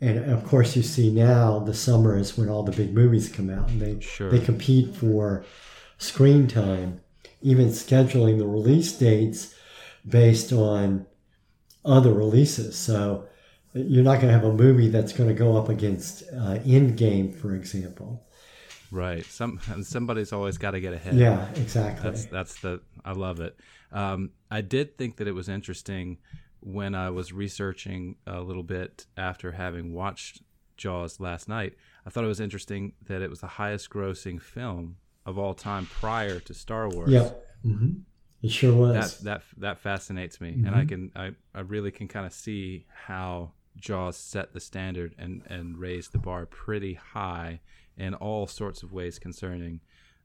and 0.00 0.30
of 0.30 0.44
course 0.44 0.76
you 0.76 0.82
see 0.82 1.12
now 1.12 1.58
the 1.58 1.74
summer 1.74 2.16
is 2.16 2.38
when 2.38 2.48
all 2.48 2.62
the 2.62 2.72
big 2.72 2.94
movies 2.94 3.28
come 3.28 3.50
out, 3.50 3.68
and 3.68 3.82
they 3.82 4.00
sure. 4.00 4.30
they 4.30 4.40
compete 4.40 4.96
for 4.96 5.44
screen 5.98 6.46
time 6.46 7.00
even 7.42 7.68
scheduling 7.68 8.38
the 8.38 8.46
release 8.46 8.92
dates 8.92 9.54
based 10.06 10.52
on 10.52 11.06
other 11.84 12.12
releases. 12.12 12.76
So 12.76 13.28
you're 13.74 14.04
not 14.04 14.16
going 14.16 14.28
to 14.28 14.32
have 14.32 14.44
a 14.44 14.52
movie 14.52 14.88
that's 14.88 15.12
going 15.12 15.28
to 15.28 15.34
go 15.34 15.56
up 15.56 15.68
against 15.68 16.22
uh, 16.24 16.58
Endgame, 16.64 17.34
for 17.34 17.54
example. 17.54 18.22
Right. 18.90 19.24
Some 19.24 19.60
somebody's 19.82 20.32
always 20.32 20.58
got 20.58 20.72
to 20.72 20.80
get 20.80 20.92
ahead. 20.92 21.14
Yeah, 21.14 21.48
exactly. 21.54 22.08
That's 22.08 22.26
that's 22.26 22.60
the 22.60 22.80
I 23.04 23.12
love 23.12 23.40
it. 23.40 23.58
Um, 23.92 24.30
I 24.50 24.60
did 24.60 24.96
think 24.96 25.16
that 25.16 25.28
it 25.28 25.32
was 25.32 25.48
interesting 25.48 26.18
when 26.60 26.94
I 26.94 27.10
was 27.10 27.32
researching 27.32 28.16
a 28.26 28.40
little 28.40 28.62
bit 28.62 29.06
after 29.16 29.52
having 29.52 29.92
watched 29.92 30.42
Jaws 30.76 31.20
last 31.20 31.48
night. 31.48 31.74
I 32.04 32.10
thought 32.10 32.24
it 32.24 32.28
was 32.28 32.40
interesting 32.40 32.92
that 33.06 33.22
it 33.22 33.30
was 33.30 33.40
the 33.40 33.46
highest 33.46 33.90
grossing 33.90 34.40
film 34.40 34.96
of 35.26 35.38
all 35.38 35.52
time 35.52 35.86
prior 35.86 36.40
to 36.40 36.54
Star 36.54 36.88
Wars. 36.88 37.10
Yeah, 37.10 37.30
mm-hmm. 37.64 37.98
it 38.42 38.50
sure 38.50 38.74
was. 38.74 39.18
That 39.18 39.24
that 39.24 39.42
that 39.58 39.78
fascinates 39.80 40.40
me, 40.40 40.52
mm-hmm. 40.52 40.66
and 40.66 40.74
I 40.74 40.84
mm-hmm. 40.84 41.10
can 41.10 41.12
I, 41.54 41.58
I 41.58 41.60
really 41.60 41.90
can 41.90 42.08
kind 42.08 42.24
of 42.24 42.32
see 42.32 42.86
how 43.06 43.52
Jaws 43.76 44.16
set 44.16 44.54
the 44.54 44.60
standard 44.60 45.14
and 45.18 45.42
and 45.48 45.76
raised 45.76 46.12
the 46.12 46.18
bar 46.18 46.46
pretty 46.46 46.94
high 46.94 47.60
in 47.98 48.14
all 48.14 48.46
sorts 48.46 48.82
of 48.82 48.92
ways 48.92 49.18
concerning 49.18 49.80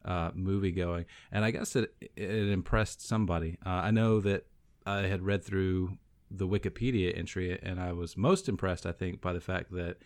uh, 0.05 0.31
movie 0.33 0.71
going. 0.71 1.05
And 1.31 1.43
I 1.43 1.51
guess 1.51 1.75
it 1.75 1.93
it 2.15 2.49
impressed 2.49 3.05
somebody. 3.05 3.57
Uh, 3.65 3.69
I 3.69 3.91
know 3.91 4.21
that 4.21 4.45
I 4.85 5.01
had 5.01 5.23
read 5.23 5.43
through 5.43 5.97
the 6.29 6.47
Wikipedia 6.47 7.17
entry, 7.17 7.59
and 7.61 7.79
I 7.79 7.91
was 7.91 8.15
most 8.15 8.47
impressed, 8.47 8.85
I 8.85 8.93
think, 8.93 9.19
by 9.19 9.33
the 9.33 9.41
fact 9.41 9.71
that 9.71 9.97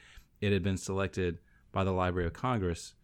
it 0.42 0.52
had 0.52 0.64
been 0.64 0.78
selected 0.78 1.38
by 1.72 1.84
the 1.84 1.92
Library 1.92 2.26
of 2.26 2.34
Congress 2.34 2.95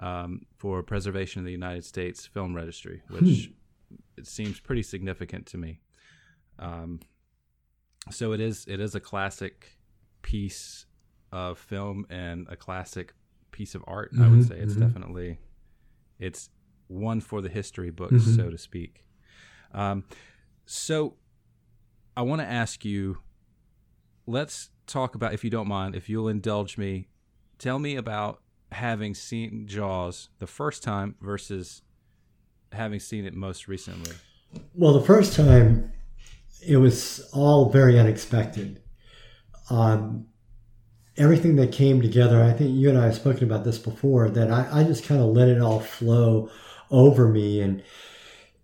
um, 0.00 0.46
for 0.56 0.82
preservation 0.82 1.40
of 1.40 1.44
the 1.44 1.52
United 1.52 1.84
States 1.84 2.26
Film 2.26 2.54
Registry, 2.54 3.02
which 3.08 3.46
hmm. 3.90 3.94
it 4.16 4.26
seems 4.26 4.58
pretty 4.58 4.82
significant 4.82 5.46
to 5.46 5.58
me. 5.58 5.80
Um, 6.58 7.00
so 8.10 8.32
it 8.32 8.40
is 8.40 8.64
it 8.66 8.80
is 8.80 8.94
a 8.94 9.00
classic 9.00 9.78
piece 10.22 10.86
of 11.32 11.58
film 11.58 12.06
and 12.10 12.46
a 12.50 12.56
classic 12.56 13.14
piece 13.52 13.74
of 13.74 13.84
art. 13.86 14.12
Mm-hmm, 14.12 14.22
I 14.22 14.28
would 14.28 14.38
mm-hmm, 14.40 14.48
say 14.48 14.58
it's 14.58 14.72
mm-hmm. 14.72 14.86
definitely 14.86 15.38
it's 16.18 16.50
one 16.88 17.20
for 17.20 17.40
the 17.40 17.48
history 17.48 17.90
books, 17.90 18.14
mm-hmm. 18.14 18.36
so 18.36 18.50
to 18.50 18.58
speak. 18.58 19.04
Um, 19.72 20.04
so 20.66 21.14
I 22.16 22.22
want 22.22 22.40
to 22.40 22.46
ask 22.46 22.84
you. 22.84 23.18
Let's 24.26 24.70
talk 24.86 25.16
about, 25.16 25.34
if 25.34 25.42
you 25.42 25.50
don't 25.50 25.66
mind, 25.66 25.96
if 25.96 26.08
you'll 26.08 26.28
indulge 26.28 26.78
me, 26.78 27.08
tell 27.58 27.80
me 27.80 27.96
about 27.96 28.42
having 28.72 29.14
seen 29.14 29.66
Jaws 29.66 30.28
the 30.38 30.46
first 30.46 30.82
time 30.82 31.16
versus 31.20 31.82
having 32.72 33.00
seen 33.00 33.24
it 33.24 33.34
most 33.34 33.68
recently? 33.68 34.12
Well, 34.74 34.92
the 34.92 35.04
first 35.04 35.34
time, 35.34 35.92
it 36.66 36.76
was 36.76 37.28
all 37.32 37.70
very 37.70 37.98
unexpected. 37.98 38.82
Um, 39.70 40.26
everything 41.16 41.56
that 41.56 41.72
came 41.72 42.00
together, 42.00 42.42
I 42.42 42.52
think 42.52 42.76
you 42.76 42.88
and 42.88 42.98
I 42.98 43.06
have 43.06 43.14
spoken 43.14 43.44
about 43.44 43.64
this 43.64 43.78
before, 43.78 44.28
that 44.30 44.50
I, 44.50 44.80
I 44.80 44.84
just 44.84 45.04
kind 45.04 45.20
of 45.20 45.28
let 45.28 45.48
it 45.48 45.60
all 45.60 45.80
flow 45.80 46.50
over 46.90 47.28
me. 47.28 47.60
And, 47.60 47.82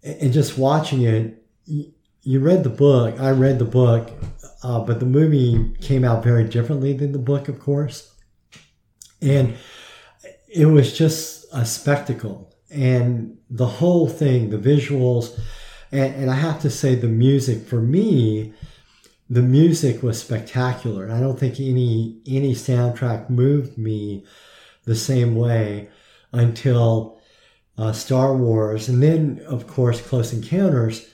and 0.03 0.33
just 0.33 0.59
watching 0.59 1.03
it, 1.03 1.43
you, 2.23 2.41
read 2.41 2.65
the 2.65 2.71
book, 2.71 3.21
I 3.21 3.31
read 3.31 3.59
the 3.59 3.65
book, 3.65 4.11
uh, 4.63 4.81
but 4.81 5.01
the 5.01 5.07
movie 5.07 5.75
came 5.81 6.05
out 6.05 6.25
very 6.25 6.45
differently 6.45 6.93
than 6.93 7.13
the 7.13 7.19
book, 7.19 7.49
of 7.49 7.61
course. 7.61 8.13
And 9.21 9.55
it 10.57 10.67
was 10.67 10.97
just 10.97 11.45
a 11.53 11.67
spectacle. 11.67 12.51
And 12.71 13.37
the 13.51 13.67
whole 13.67 14.09
thing, 14.09 14.51
the 14.51 14.59
visuals, 14.59 15.39
and, 15.93 16.15
and 16.15 16.31
I 16.31 16.35
have 16.35 16.61
to 16.63 16.71
say, 16.71 16.95
the 16.95 17.09
music 17.09 17.67
for 17.67 17.81
me, 17.81 18.55
the 19.29 19.43
music 19.43 20.03
was 20.03 20.21
spectacular. 20.21 21.11
I 21.11 21.21
don't 21.21 21.39
think 21.39 21.61
any 21.61 22.21
any 22.27 22.55
soundtrack 22.55 23.29
moved 23.29 23.77
me 23.77 24.25
the 24.85 24.95
same 24.95 25.35
way 25.35 25.89
until 26.33 27.21
uh, 27.77 27.93
Star 27.93 28.35
Wars, 28.35 28.89
and 28.89 29.03
then 29.03 29.43
of 29.47 29.67
course 29.67 30.01
Close 30.01 30.33
Encounters, 30.33 31.09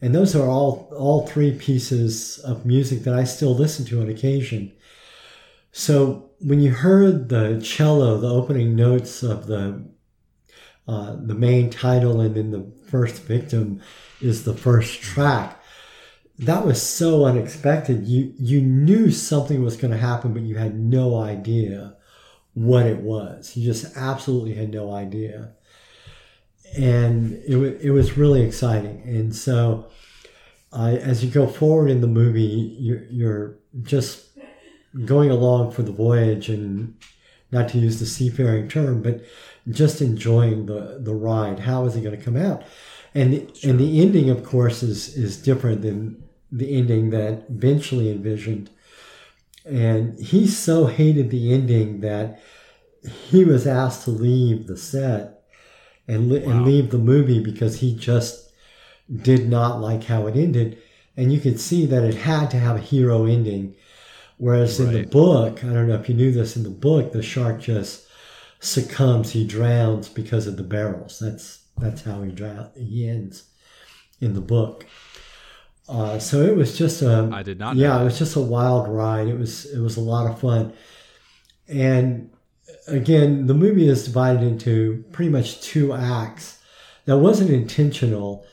and 0.00 0.14
those 0.14 0.36
are 0.36 0.48
all 0.48 0.92
all 0.96 1.26
three 1.26 1.52
pieces 1.52 2.38
of 2.38 2.64
music 2.64 3.02
that 3.02 3.14
I 3.14 3.24
still 3.24 3.54
listen 3.54 3.84
to 3.86 4.00
on 4.00 4.08
occasion. 4.08 4.72
So 5.78 6.30
when 6.40 6.60
you 6.60 6.72
heard 6.72 7.28
the 7.28 7.60
cello, 7.62 8.16
the 8.16 8.30
opening 8.30 8.74
notes 8.74 9.22
of 9.22 9.46
the 9.46 9.84
uh, 10.88 11.16
the 11.20 11.34
main 11.34 11.68
title, 11.68 12.18
and 12.22 12.34
then 12.34 12.50
the 12.50 12.72
first 12.88 13.20
victim 13.24 13.82
is 14.22 14.44
the 14.44 14.54
first 14.54 15.02
track. 15.02 15.62
That 16.38 16.64
was 16.64 16.80
so 16.80 17.26
unexpected. 17.26 18.08
You 18.08 18.32
you 18.38 18.62
knew 18.62 19.10
something 19.10 19.62
was 19.62 19.76
going 19.76 19.90
to 19.90 19.98
happen, 19.98 20.32
but 20.32 20.44
you 20.44 20.56
had 20.56 20.80
no 20.80 21.20
idea 21.20 21.94
what 22.54 22.86
it 22.86 23.02
was. 23.02 23.54
You 23.54 23.70
just 23.70 23.94
absolutely 23.98 24.54
had 24.54 24.70
no 24.70 24.94
idea, 24.94 25.52
and 26.74 27.34
it 27.46 27.58
it 27.82 27.90
was 27.90 28.16
really 28.16 28.40
exciting. 28.40 29.02
And 29.04 29.36
so, 29.36 29.90
uh, 30.72 30.96
as 31.02 31.22
you 31.22 31.30
go 31.30 31.46
forward 31.46 31.90
in 31.90 32.00
the 32.00 32.06
movie, 32.06 32.74
you're, 32.80 33.04
you're 33.10 33.58
just 33.82 34.25
going 35.04 35.30
along 35.30 35.72
for 35.72 35.82
the 35.82 35.92
voyage, 35.92 36.48
and 36.48 36.96
not 37.52 37.68
to 37.70 37.78
use 37.78 38.00
the 38.00 38.06
seafaring 38.06 38.68
term, 38.68 39.02
but 39.02 39.22
just 39.68 40.00
enjoying 40.00 40.66
the 40.66 40.98
the 41.00 41.14
ride. 41.14 41.60
How 41.60 41.84
is 41.84 41.96
it 41.96 42.02
going 42.02 42.16
to 42.16 42.24
come 42.24 42.36
out? 42.36 42.64
And 43.14 43.32
the, 43.32 43.54
sure. 43.54 43.70
and 43.70 43.80
the 43.80 44.00
ending, 44.02 44.30
of 44.30 44.44
course, 44.44 44.82
is 44.82 45.16
is 45.16 45.36
different 45.42 45.82
than 45.82 46.22
the 46.50 46.76
ending 46.76 47.10
that 47.10 47.60
Benchley 47.60 48.10
envisioned. 48.10 48.70
And 49.64 50.18
he 50.20 50.46
so 50.46 50.86
hated 50.86 51.30
the 51.30 51.52
ending 51.52 52.00
that 52.00 52.40
he 53.28 53.44
was 53.44 53.66
asked 53.66 54.04
to 54.04 54.10
leave 54.10 54.66
the 54.66 54.76
set 54.76 55.42
and 56.06 56.30
wow. 56.30 56.36
and 56.36 56.64
leave 56.64 56.90
the 56.90 56.98
movie 56.98 57.42
because 57.42 57.80
he 57.80 57.94
just 57.94 58.52
did 59.22 59.48
not 59.48 59.80
like 59.80 60.04
how 60.04 60.26
it 60.26 60.36
ended. 60.36 60.80
And 61.16 61.32
you 61.32 61.40
could 61.40 61.58
see 61.58 61.86
that 61.86 62.04
it 62.04 62.14
had 62.14 62.50
to 62.50 62.58
have 62.58 62.76
a 62.76 62.80
hero 62.80 63.24
ending. 63.24 63.74
Whereas 64.38 64.80
right. 64.80 64.94
in 64.94 65.02
the 65.02 65.08
book, 65.08 65.64
I 65.64 65.68
don't 65.68 65.88
know 65.88 65.94
if 65.94 66.08
you 66.08 66.14
knew 66.14 66.30
this, 66.30 66.56
in 66.56 66.62
the 66.62 66.70
book, 66.70 67.12
the 67.12 67.22
shark 67.22 67.60
just 67.60 68.06
succumbs, 68.60 69.30
he 69.30 69.46
drowns 69.46 70.08
because 70.08 70.46
of 70.46 70.56
the 70.56 70.62
barrels. 70.62 71.18
That's 71.18 71.62
that's 71.78 72.02
how 72.02 72.22
he 72.22 72.32
drown, 72.32 72.70
he 72.76 73.08
ends 73.08 73.44
in 74.20 74.34
the 74.34 74.40
book. 74.40 74.86
Uh, 75.88 76.18
so 76.18 76.42
it 76.42 76.56
was 76.56 76.76
just 76.76 77.02
a 77.02 77.30
I 77.32 77.42
did 77.42 77.58
not. 77.58 77.76
Yeah, 77.76 78.00
it 78.00 78.04
was 78.04 78.18
just 78.18 78.36
a 78.36 78.40
wild 78.40 78.88
ride. 78.88 79.28
It 79.28 79.38
was 79.38 79.66
it 79.66 79.80
was 79.80 79.96
a 79.96 80.00
lot 80.00 80.30
of 80.30 80.40
fun, 80.40 80.72
and 81.68 82.30
again, 82.88 83.46
the 83.46 83.54
movie 83.54 83.88
is 83.88 84.04
divided 84.04 84.42
into 84.42 85.04
pretty 85.12 85.30
much 85.30 85.60
two 85.62 85.92
acts. 85.92 86.60
That 87.04 87.18
wasn't 87.18 87.50
intentional. 87.50 88.44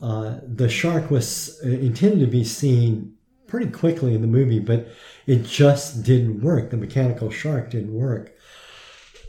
Uh, 0.00 0.38
the 0.42 0.68
shark 0.68 1.10
was 1.10 1.60
intended 1.62 2.20
to 2.20 2.26
be 2.26 2.44
seen 2.44 3.14
pretty 3.48 3.70
quickly 3.70 4.14
in 4.14 4.20
the 4.20 4.28
movie, 4.28 4.60
but 4.60 4.88
it 5.26 5.44
just 5.44 6.04
didn't 6.04 6.42
work. 6.42 6.70
The 6.70 6.76
mechanical 6.76 7.30
shark 7.30 7.70
didn't 7.70 7.94
work. 7.94 8.34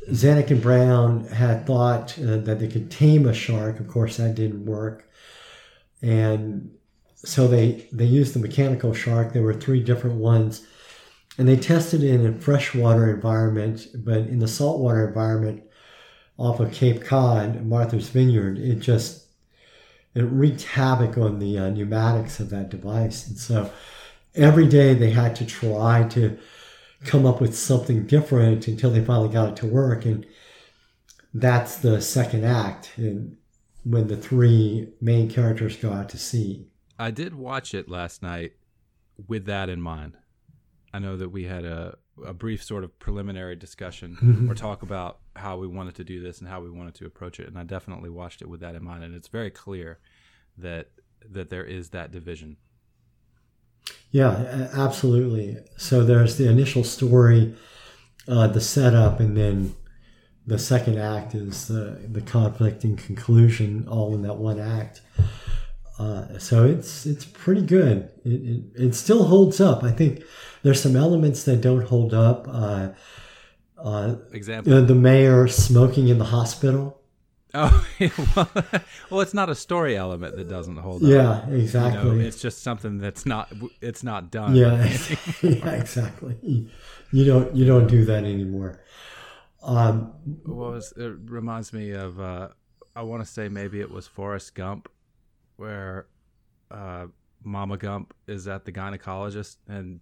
Zanuck 0.10 0.52
and 0.52 0.62
Brown 0.62 1.26
had 1.28 1.66
thought 1.66 2.18
uh, 2.20 2.38
that 2.38 2.60
they 2.60 2.68
could 2.68 2.92
tame 2.92 3.26
a 3.26 3.34
shark. 3.34 3.80
Of 3.80 3.88
course, 3.88 4.18
that 4.18 4.36
didn't 4.36 4.66
work. 4.66 5.10
And 6.02 6.72
so 7.16 7.48
they, 7.48 7.88
they 7.92 8.06
used 8.06 8.34
the 8.34 8.40
mechanical 8.40 8.94
shark. 8.94 9.34
There 9.34 9.44
were 9.44 9.54
three 9.54 9.82
different 9.82 10.18
ones. 10.18 10.66
And 11.38 11.48
they 11.48 11.56
tested 11.56 12.04
it 12.04 12.14
in 12.14 12.26
a 12.26 12.40
freshwater 12.40 13.14
environment, 13.14 13.88
but 13.96 14.20
in 14.20 14.40
the 14.40 14.48
saltwater 14.48 15.08
environment 15.08 15.64
off 16.38 16.60
of 16.60 16.72
Cape 16.72 17.04
Cod, 17.04 17.66
Martha's 17.66 18.10
Vineyard, 18.10 18.58
it 18.58 18.80
just 18.80 19.28
it 20.16 20.24
wreaked 20.24 20.64
havoc 20.64 21.18
on 21.18 21.40
the 21.40 21.58
uh, 21.58 21.70
pneumatics 21.70 22.40
of 22.40 22.50
that 22.50 22.70
device. 22.70 23.28
And 23.28 23.38
so 23.38 23.72
every 24.36 24.68
day 24.68 24.94
they 24.94 25.12
had 25.12 25.36
to 25.38 25.46
try 25.46 26.08
to 26.10 26.38
come 27.04 27.26
up 27.26 27.40
with 27.40 27.58
something 27.58 28.06
different 28.06 28.68
until 28.68 28.92
they 28.92 29.04
finally 29.04 29.30
got 29.30 29.50
it 29.50 29.56
to 29.58 29.66
work. 29.66 30.06
And 30.06 30.26
that's 31.34 31.78
the 31.78 32.02
second 32.02 32.46
act 32.46 32.92
and 32.98 33.38
when 33.84 34.08
the 34.08 34.18
three 34.18 34.90
main 35.00 35.30
characters 35.30 35.78
go 35.78 35.94
out 35.94 36.10
to 36.10 36.18
sea. 36.18 36.68
I 36.98 37.12
did 37.12 37.34
watch 37.34 37.74
it 37.74 37.90
last 37.90 38.22
night 38.22 38.54
with 39.28 39.46
that 39.46 39.70
in 39.70 39.82
mind. 39.82 40.18
I 40.94 41.00
know 41.00 41.16
that 41.18 41.30
we 41.30 41.46
had 41.46 41.66
a, 41.66 41.98
a 42.26 42.34
brief 42.34 42.64
sort 42.64 42.84
of 42.84 42.98
preliminary 43.00 43.56
discussion 43.56 44.18
mm-hmm. 44.22 44.52
or 44.52 44.56
talk 44.56 44.82
about 44.82 45.20
how 45.36 45.58
we 45.58 45.68
wanted 45.68 45.96
to 45.96 46.04
do 46.04 46.22
this 46.22 46.40
and 46.40 46.50
how 46.50 46.62
we 46.62 46.70
wanted 46.70 46.96
to 46.96 47.06
approach 47.06 47.40
it. 47.40 47.48
And 47.48 47.58
I 47.58 47.64
definitely 47.64 48.10
watched 48.10 48.42
it 48.42 48.50
with 48.50 48.60
that 48.62 48.76
in 48.76 48.84
mind. 48.84 49.04
And 49.04 49.16
it's 49.16 49.28
very 49.28 49.52
clear 49.52 50.00
that 50.58 50.90
that 51.30 51.50
there 51.50 51.66
is 51.66 51.90
that 51.90 52.12
division 52.12 52.58
yeah, 54.12 54.70
absolutely. 54.74 55.58
So 55.78 56.04
there's 56.04 56.38
the 56.38 56.50
initial 56.50 56.84
story, 56.84 57.56
uh, 58.28 58.48
the 58.48 58.62
setup, 58.62 59.20
and 59.20 59.38
then 59.38 59.76
the 60.48 60.58
second 60.58 60.98
act 60.98 61.36
is 61.36 61.68
the 61.68 62.00
the 62.12 62.22
conflict 62.22 62.84
and 62.84 62.98
conclusion, 62.98 63.88
all 63.88 64.16
in 64.16 64.24
that 64.24 64.38
one 64.38 64.60
act. 64.60 65.02
Uh, 66.00 66.40
so 66.40 66.66
it's 66.66 67.06
it's 67.06 67.26
pretty 67.26 67.62
good. 67.62 68.10
It, 68.26 68.30
it, 68.30 68.64
it, 68.76 68.96
still 68.96 69.26
holds 69.26 69.60
up. 69.60 69.84
I 69.84 69.92
think 69.92 70.24
there's 70.64 70.82
some 70.82 70.96
elements 70.96 71.44
that 71.44 71.58
don't 71.58 71.86
hold 71.86 72.14
up. 72.14 72.48
Uh, 72.48 72.90
uh, 73.78 74.16
Example: 74.32 74.86
the 74.86 74.96
mayor 74.96 75.48
smoking 75.48 76.08
in 76.08 76.18
the 76.18 76.26
hospital. 76.26 76.99
Oh, 77.54 77.88
well, 78.36 78.50
well, 79.10 79.22
it's 79.22 79.34
not 79.34 79.50
a 79.50 79.56
story 79.56 79.98
element 79.98 80.36
that 80.38 80.48
doesn't 80.48 80.78
hold 80.78 81.04
up. 81.04 81.10
Yeah, 81.10 81.48
exactly. 81.50 82.10
You 82.10 82.16
know, 82.18 82.28
it's 82.28 82.42
just 82.42 82.62
something 82.62 83.00
that's 83.00 83.26
not 83.26 83.52
it's 83.82 84.04
not 84.04 84.30
done. 84.30 84.56
Yeah, 84.56 84.76
yeah, 85.42 85.72
exactly. 85.72 86.38
You 87.12 87.26
don't 87.26 87.56
you 87.56 87.66
don't 87.66 87.88
do 87.88 88.06
that 88.06 88.24
anymore. 88.24 88.82
Um, 89.64 90.14
what 90.46 90.74
was 90.74 90.94
it? 90.96 91.14
Reminds 91.26 91.74
me 91.74 91.92
of 91.92 92.20
uh, 92.20 92.50
I 92.96 93.02
want 93.02 93.26
to 93.26 93.30
say 93.30 93.50
maybe 93.50 93.80
it 93.80 93.90
was 93.90 94.06
Forrest 94.06 94.54
Gump, 94.54 94.88
where 95.58 96.06
uh, 96.70 97.08
Mama 97.44 97.78
Gump 97.78 98.14
is 98.28 98.48
at 98.48 98.66
the 98.66 98.72
gynecologist 98.72 99.58
and 99.68 100.02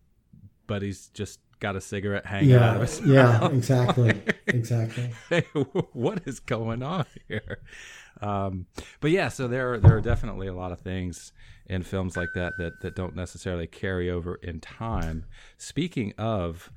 Buddy's 0.67 1.07
just 1.13 1.39
got 1.59 1.75
a 1.75 1.81
cigarette 1.81 2.25
hanging 2.25 2.51
yeah, 2.51 2.69
out 2.69 2.75
of 2.77 2.81
his 2.83 3.01
yeah, 3.01 3.23
mouth. 3.39 3.53
Exactly, 3.53 4.21
exactly. 4.47 5.11
hey, 5.29 5.41
what 5.93 6.21
is 6.25 6.39
going 6.39 6.83
on 6.83 7.05
here? 7.27 7.59
Um, 8.21 8.65
but 8.99 9.11
yeah, 9.11 9.29
so 9.29 9.47
there 9.47 9.73
are, 9.73 9.79
there 9.79 9.95
are 9.95 10.01
definitely 10.01 10.47
a 10.47 10.53
lot 10.53 10.71
of 10.71 10.79
things 10.79 11.31
in 11.67 11.83
films 11.83 12.15
like 12.15 12.29
that 12.33 12.53
that 12.57 12.81
that 12.81 12.95
don't 12.95 13.15
necessarily 13.15 13.67
carry 13.67 14.09
over 14.09 14.35
in 14.35 14.59
time. 14.59 15.25
Speaking 15.57 16.13
of, 16.17 16.71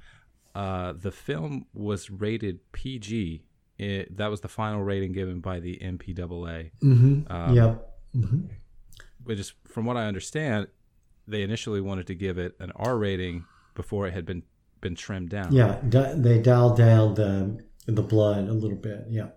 uh, 0.55 0.93
the 0.93 1.13
film 1.13 1.67
was 1.73 2.11
rated 2.11 2.73
PG. 2.73 3.45
It, 3.79 4.17
that 4.17 4.29
was 4.29 4.43
the 4.43 4.49
final 4.49 4.83
rating 4.83 5.13
given 5.13 5.41
by 5.41 5.61
the 5.61 5.79
MPAA. 5.79 6.71
Mm-hmm. 6.83 7.33
Um, 7.33 7.55
yeah. 7.55 7.75
Mm-hmm. 8.15 8.47
Which 9.25 9.39
is, 9.39 9.55
from 9.67 9.87
what 9.87 9.97
I 9.97 10.07
understand, 10.07 10.67
they 11.27 11.43
initially 11.43 11.81
wanted 11.81 12.07
to 12.09 12.15
give 12.15 12.37
it 12.37 12.57
an 12.61 12.73
R 12.77 12.99
rating 12.99 13.45
before 13.75 14.07
it 14.07 14.13
had 14.13 14.27
been 14.27 14.43
been 14.81 14.95
trimmed 14.95 15.31
down. 15.31 15.53
Yeah, 15.53 15.79
they 15.83 16.39
dialed 16.41 16.77
down 16.77 17.15
the 17.15 17.65
the 17.87 18.03
blood 18.03 18.49
a 18.49 18.53
little 18.53 18.77
bit. 18.79 19.07
Yeah. 19.09 19.29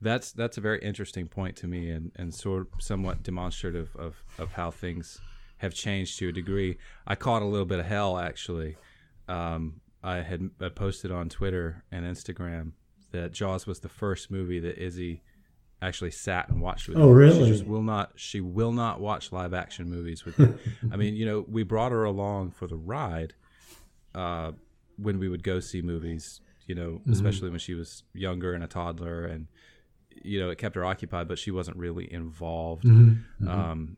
That's 0.00 0.30
that's 0.32 0.56
a 0.56 0.60
very 0.60 0.78
interesting 0.80 1.26
point 1.28 1.56
to 1.56 1.66
me, 1.66 1.90
and 1.90 2.12
and 2.16 2.32
sort 2.32 2.68
of 2.72 2.82
somewhat 2.82 3.22
demonstrative 3.22 3.90
of 3.96 4.22
of 4.38 4.52
how 4.52 4.70
things 4.70 5.20
have 5.58 5.74
changed 5.74 6.18
to 6.20 6.28
a 6.28 6.32
degree. 6.32 6.78
I 7.06 7.16
caught 7.16 7.42
a 7.42 7.46
little 7.46 7.66
bit 7.66 7.80
of 7.80 7.86
hell 7.86 8.16
actually 8.18 8.76
um, 9.28 9.80
I 10.04 10.18
had 10.18 10.50
I 10.60 10.68
posted 10.68 11.10
on 11.10 11.28
Twitter 11.28 11.82
and 11.90 12.04
Instagram 12.06 12.72
that 13.10 13.32
Jaws 13.32 13.66
was 13.66 13.80
the 13.80 13.88
first 13.88 14.30
movie 14.30 14.60
that 14.60 14.78
Izzy 14.78 15.22
actually 15.82 16.10
sat 16.12 16.48
and 16.48 16.60
watched 16.60 16.88
with 16.88 16.96
Oh, 16.98 17.08
me. 17.08 17.14
really? 17.14 17.44
She 17.46 17.50
just 17.50 17.66
will 17.66 17.82
not. 17.82 18.12
She 18.16 18.40
will 18.40 18.72
not 18.72 19.00
watch 19.00 19.32
live 19.32 19.52
action 19.52 19.90
movies 19.90 20.24
with 20.24 20.38
me. 20.38 20.54
I 20.92 20.96
mean, 20.96 21.14
you 21.16 21.26
know, 21.26 21.44
we 21.48 21.62
brought 21.64 21.90
her 21.92 22.04
along 22.04 22.52
for 22.52 22.66
the 22.68 22.76
ride 22.76 23.34
uh, 24.14 24.52
when 24.96 25.18
we 25.18 25.28
would 25.28 25.42
go 25.42 25.60
see 25.60 25.82
movies. 25.82 26.40
You 26.66 26.74
know, 26.74 26.90
Mm-hmm. 27.00 27.12
especially 27.12 27.48
when 27.50 27.60
she 27.60 27.72
was 27.74 28.02
younger 28.12 28.52
and 28.52 28.62
a 28.62 28.66
toddler, 28.66 29.24
and 29.24 29.46
you 30.22 30.38
know, 30.38 30.50
it 30.50 30.58
kept 30.58 30.74
her 30.76 30.84
occupied, 30.84 31.26
but 31.28 31.38
she 31.38 31.50
wasn't 31.50 31.76
really 31.78 32.12
involved. 32.12 32.84
Mm-hmm. 32.84 33.48
Um, 33.48 33.96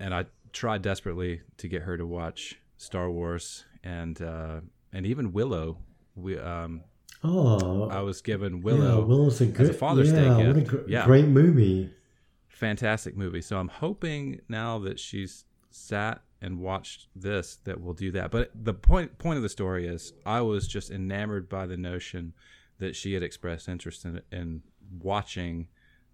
and 0.00 0.14
I 0.14 0.24
tried 0.52 0.80
desperately 0.80 1.42
to 1.58 1.68
get 1.68 1.82
her 1.82 1.98
to 1.98 2.06
watch 2.06 2.58
Star 2.78 3.10
Wars 3.10 3.64
and 3.84 4.20
uh, 4.22 4.60
and 4.94 5.04
even 5.06 5.32
Willow. 5.32 5.78
We 6.14 6.38
um, 6.38 6.82
Oh, 7.22 7.88
I 7.90 8.00
was 8.00 8.22
given 8.22 8.58
yeah, 8.58 8.62
Willow, 8.62 9.04
Willow's 9.04 9.40
a 9.42 9.46
good 9.46 9.62
as 9.62 9.68
a 9.70 9.74
Father's 9.74 10.10
yeah, 10.12 10.20
Day 10.20 10.28
what 10.46 10.56
a 10.56 10.60
gift. 10.60 10.68
gr- 10.68 10.88
Yeah. 10.88 11.04
great 11.04 11.26
movie. 11.28 11.90
fantastic 12.48 13.16
movie. 13.16 13.42
So 13.42 13.58
I'm 13.58 13.68
hoping 13.68 14.40
now 14.48 14.78
that 14.80 14.98
she's 14.98 15.44
sat 15.70 16.22
and 16.42 16.58
watched 16.60 17.08
this 17.16 17.56
that 17.64 17.80
we'll 17.80 17.94
do 17.94 18.10
that. 18.12 18.30
But 18.30 18.50
the 18.54 18.74
point 18.74 19.18
point 19.18 19.36
of 19.36 19.42
the 19.42 19.48
story 19.48 19.86
is 19.86 20.12
I 20.24 20.40
was 20.42 20.68
just 20.68 20.90
enamored 20.90 21.48
by 21.48 21.66
the 21.66 21.76
notion 21.76 22.34
that 22.78 22.94
she 22.94 23.14
had 23.14 23.22
expressed 23.22 23.68
interest 23.68 24.04
in 24.04 24.20
in 24.30 24.62
watching 25.00 25.68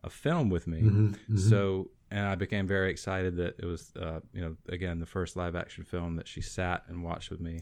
a 0.05 0.11
film 0.11 0.49
with 0.51 0.67
me. 0.67 0.81
Mm-hmm, 0.83 1.37
So 1.37 1.91
and 2.11 2.27
I 2.27 2.35
became 2.35 2.67
very 2.67 2.91
excited 2.91 3.37
that 3.37 3.57
it 3.59 3.65
was 3.67 3.93
uh, 4.01 4.21
you 4.33 4.41
know 4.43 4.57
again 4.69 4.99
the 5.01 5.07
first 5.07 5.37
live 5.37 5.57
action 5.57 5.85
film 5.85 6.17
that 6.17 6.29
she 6.29 6.41
sat 6.41 6.83
and 6.89 7.03
watched 7.03 7.31
with 7.31 7.41
me 7.41 7.61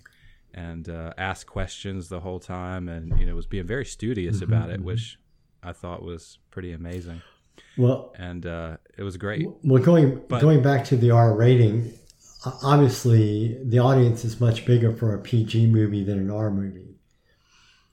and 0.52 0.88
uh, 0.88 1.12
asked 1.16 1.46
questions 1.46 2.08
the 2.08 2.20
whole 2.20 2.40
time 2.40 2.88
and 2.88 3.18
you 3.18 3.26
know 3.26 3.34
was 3.34 3.46
being 3.46 3.66
very 3.66 3.84
studious 3.84 4.36
Mm-hmm, 4.40 4.52
about 4.52 4.70
it 4.70 4.80
which 4.82 5.18
I 5.62 5.72
thought 5.72 6.02
was 6.02 6.38
pretty 6.50 6.72
amazing 6.72 7.20
Well, 7.76 8.12
and 8.18 8.44
uh, 8.46 8.78
it 8.98 9.02
was 9.02 9.16
great. 9.18 9.46
well, 9.62 9.82
going 9.82 10.20
But- 10.28 10.40
going 10.40 10.62
back 10.62 10.84
to 10.86 10.96
the 10.96 11.10
R 11.10 11.34
rating, 11.36 11.92
obviously 12.44 13.58
the 13.64 13.78
audience 13.78 14.24
is 14.24 14.40
much 14.40 14.64
bigger 14.64 14.92
for 14.94 15.14
a 15.14 15.18
PG 15.18 15.66
movie 15.68 16.04
than 16.04 16.18
an 16.18 16.30
R 16.30 16.50
movie. 16.50 16.96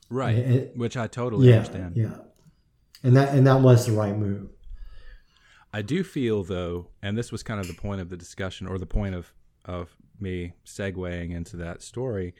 Right, 0.10 0.38
it- 0.38 0.78
which 0.78 0.96
I 0.96 1.08
totally 1.08 1.50
Yeah, 1.50 1.58
understand. 1.58 1.98
yeah, 1.98 2.18
and 3.04 3.16
that 3.18 3.36
and 3.36 3.46
that 3.48 3.62
was 3.62 3.86
the 3.86 3.92
right 3.92 4.18
move. 4.18 4.50
I 5.74 5.82
do 5.82 6.04
feel 6.04 6.44
though, 6.44 6.88
and 7.02 7.18
this 7.18 7.32
was 7.32 7.44
kind 7.44 7.60
of 7.60 7.68
the 7.68 7.74
point 7.74 8.00
of 8.02 8.10
the 8.10 8.18
discussion, 8.18 8.68
or 8.68 8.78
the 8.78 8.86
point 8.86 9.16
of 9.16 9.34
of 9.66 9.96
me 10.20 10.54
segueing 10.66 11.32
into 11.32 11.58
that 11.58 11.82
story, 11.82 12.34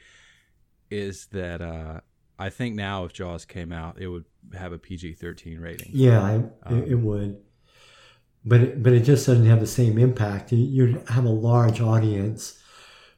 is 0.90 1.26
that 1.26 1.60
uh, 1.60 2.00
I 2.38 2.48
think 2.48 2.74
now 2.74 3.04
if 3.04 3.12
Jaws 3.12 3.44
came 3.44 3.70
out, 3.70 4.00
it 4.00 4.08
would 4.08 4.24
have 4.54 4.72
a 4.72 4.78
PG 4.78 5.12
thirteen 5.14 5.60
rating. 5.60 5.90
Yeah, 5.92 6.40
Um, 6.64 6.78
it, 6.78 6.92
it 6.92 6.94
would, 6.94 7.36
but 8.48 8.60
it, 8.60 8.82
but 8.82 8.92
it 8.92 9.00
just 9.04 9.26
doesn't 9.26 9.46
have 9.46 9.60
the 9.60 9.66
same 9.66 9.98
impact. 9.98 10.52
You- 10.52 11.02
have 11.08 11.24
a 11.24 11.30
large 11.50 11.80
audience 11.80 12.58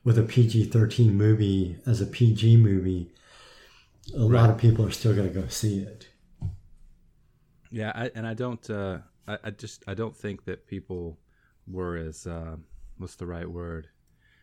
with 0.05 0.19
a 0.19 0.23
PG 0.23 0.65
thirteen 0.65 1.15
movie 1.15 1.77
as 1.87 2.01
a 2.01 2.07
PG 2.07 2.57
movie. 2.57 3.11
A 4.17 4.25
lot 4.39 4.51
of 4.51 4.59
people 4.59 4.85
are 4.87 4.91
still 4.91 5.15
going 5.15 5.29
to 5.33 5.41
go 5.41 5.47
see 5.49 5.79
it. 5.81 6.09
Yeah, 7.71 7.93
I, 7.95 8.11
and 8.15 8.27
I 8.27 8.35
don't, 8.35 8.69
uh, 8.69 8.99
I, 9.29 9.39
I 9.45 9.51
just, 9.51 9.85
I 9.87 9.95
don't 9.95 10.17
think 10.17 10.45
that 10.47 10.67
people 10.67 11.19
were 11.69 11.97
as, 11.97 12.27
uh, 12.27 12.57
what's 12.99 13.15
the 13.15 13.27
right 13.27 13.49
word, 13.49 13.89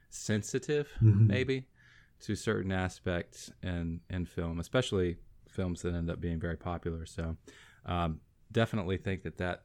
sensitive, 0.10 0.88
Mm-hmm. 1.04 1.28
maybe, 1.28 1.68
to 2.22 2.36
certain 2.36 2.72
aspects 2.72 3.52
in 3.62 4.00
in 4.10 4.26
film, 4.26 4.60
especially 4.60 5.18
films 5.50 5.82
that 5.82 5.94
end 5.94 6.10
up 6.10 6.20
being 6.22 6.40
very 6.40 6.58
popular. 6.58 7.06
So, 7.06 7.36
um, 7.86 8.22
definitely 8.52 8.98
think 8.98 9.24
that 9.24 9.38
that 9.38 9.64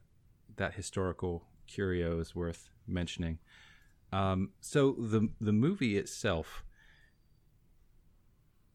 that 0.57 0.73
historical 0.75 1.45
curio 1.67 2.19
is 2.19 2.35
worth 2.35 2.69
mentioning. 2.87 3.39
Um, 4.11 4.51
so 4.61 4.91
the 4.99 5.29
the 5.41 5.53
movie 5.53 5.97
itself. 5.97 6.63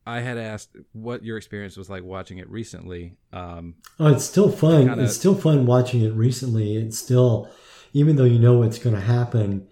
I 0.07 0.21
had 0.21 0.39
asked 0.39 0.71
what 0.93 1.23
your 1.23 1.37
experience 1.37 1.77
was 1.77 1.91
like 1.91 2.03
watching 2.03 2.39
it 2.39 2.49
recently. 2.49 3.17
Um, 3.33 3.75
Oh, 4.01 4.07
it's 4.07 4.25
still 4.25 4.51
fun. 4.51 4.89
Kinda- 4.89 5.05
It's 5.05 5.15
still 5.15 5.35
fun 5.35 5.67
watching 5.67 6.01
it 6.01 6.15
recently. 6.15 6.77
It's 6.77 6.99
still, 6.99 7.51
even 7.93 8.17
though 8.17 8.25
you 8.25 8.39
know 8.39 8.59
what's 8.59 8.79
going 8.79 8.95
to 8.95 9.03
happen, 9.03 9.69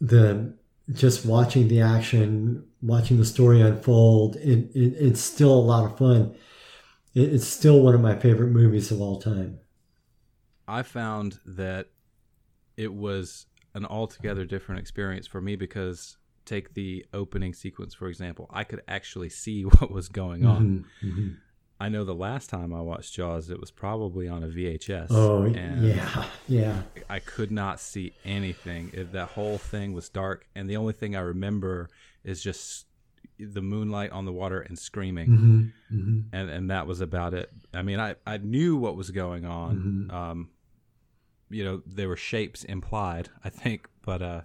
the 0.00 0.54
just 0.92 1.26
watching 1.26 1.66
the 1.68 1.80
action, 1.80 2.64
watching 2.80 3.16
the 3.16 3.24
story 3.24 3.60
unfold, 3.60 4.36
it, 4.36 4.70
it 4.74 4.94
it's 4.98 5.20
still 5.20 5.52
a 5.52 5.66
lot 5.72 5.84
of 5.90 5.98
fun. 5.98 6.36
It, 7.14 7.32
it's 7.34 7.46
still 7.46 7.80
one 7.80 7.94
of 7.96 8.00
my 8.00 8.16
favorite 8.16 8.50
movies 8.50 8.92
of 8.92 9.00
all 9.00 9.20
time. 9.20 9.58
I 10.72 10.82
found 10.82 11.38
that 11.44 11.88
it 12.78 12.94
was 12.94 13.46
an 13.74 13.84
altogether 13.84 14.46
different 14.46 14.80
experience 14.80 15.26
for 15.26 15.40
me 15.40 15.54
because 15.54 16.16
take 16.46 16.72
the 16.74 17.04
opening 17.12 17.52
sequence 17.52 17.94
for 17.94 18.08
example, 18.08 18.46
I 18.50 18.64
could 18.64 18.82
actually 18.88 19.28
see 19.28 19.62
what 19.74 19.90
was 19.90 20.08
going 20.08 20.46
on. 20.46 20.84
Mhm, 21.02 21.12
mhm. 21.12 21.36
I 21.78 21.88
know 21.88 22.04
the 22.04 22.14
last 22.14 22.48
time 22.48 22.72
I 22.72 22.80
watched 22.80 23.12
Jaws, 23.12 23.50
it 23.50 23.60
was 23.60 23.70
probably 23.72 24.28
on 24.28 24.44
a 24.44 24.46
VHS. 24.46 25.08
Oh 25.10 25.42
and 25.42 25.84
yeah, 25.84 26.24
yeah. 26.46 26.82
I 27.10 27.18
could 27.18 27.50
not 27.50 27.80
see 27.80 28.12
anything. 28.24 28.92
It, 28.94 29.12
that 29.12 29.30
whole 29.30 29.58
thing 29.58 29.92
was 29.92 30.08
dark, 30.08 30.46
and 30.54 30.70
the 30.70 30.76
only 30.76 30.92
thing 30.92 31.16
I 31.16 31.20
remember 31.20 31.90
is 32.24 32.42
just 32.42 32.86
the 33.38 33.62
moonlight 33.62 34.12
on 34.12 34.24
the 34.24 34.32
water 34.32 34.60
and 34.60 34.78
screaming 34.78 35.26
hmm 35.26 35.62
hmm 35.88 36.20
and 36.32 36.48
and 36.50 36.70
that 36.70 36.86
was 36.86 37.00
about 37.00 37.34
it. 37.34 37.50
I 37.74 37.82
mean, 37.82 37.98
I 38.00 38.14
I 38.26 38.38
knew 38.38 38.76
what 38.76 38.96
was 38.96 39.10
going 39.10 39.44
on. 39.44 39.76
Um, 40.10 40.48
you 41.52 41.64
know, 41.64 41.82
there 41.86 42.08
were 42.08 42.16
shapes 42.16 42.64
implied, 42.64 43.28
I 43.44 43.48
think, 43.48 43.88
but 44.02 44.22
uh, 44.22 44.40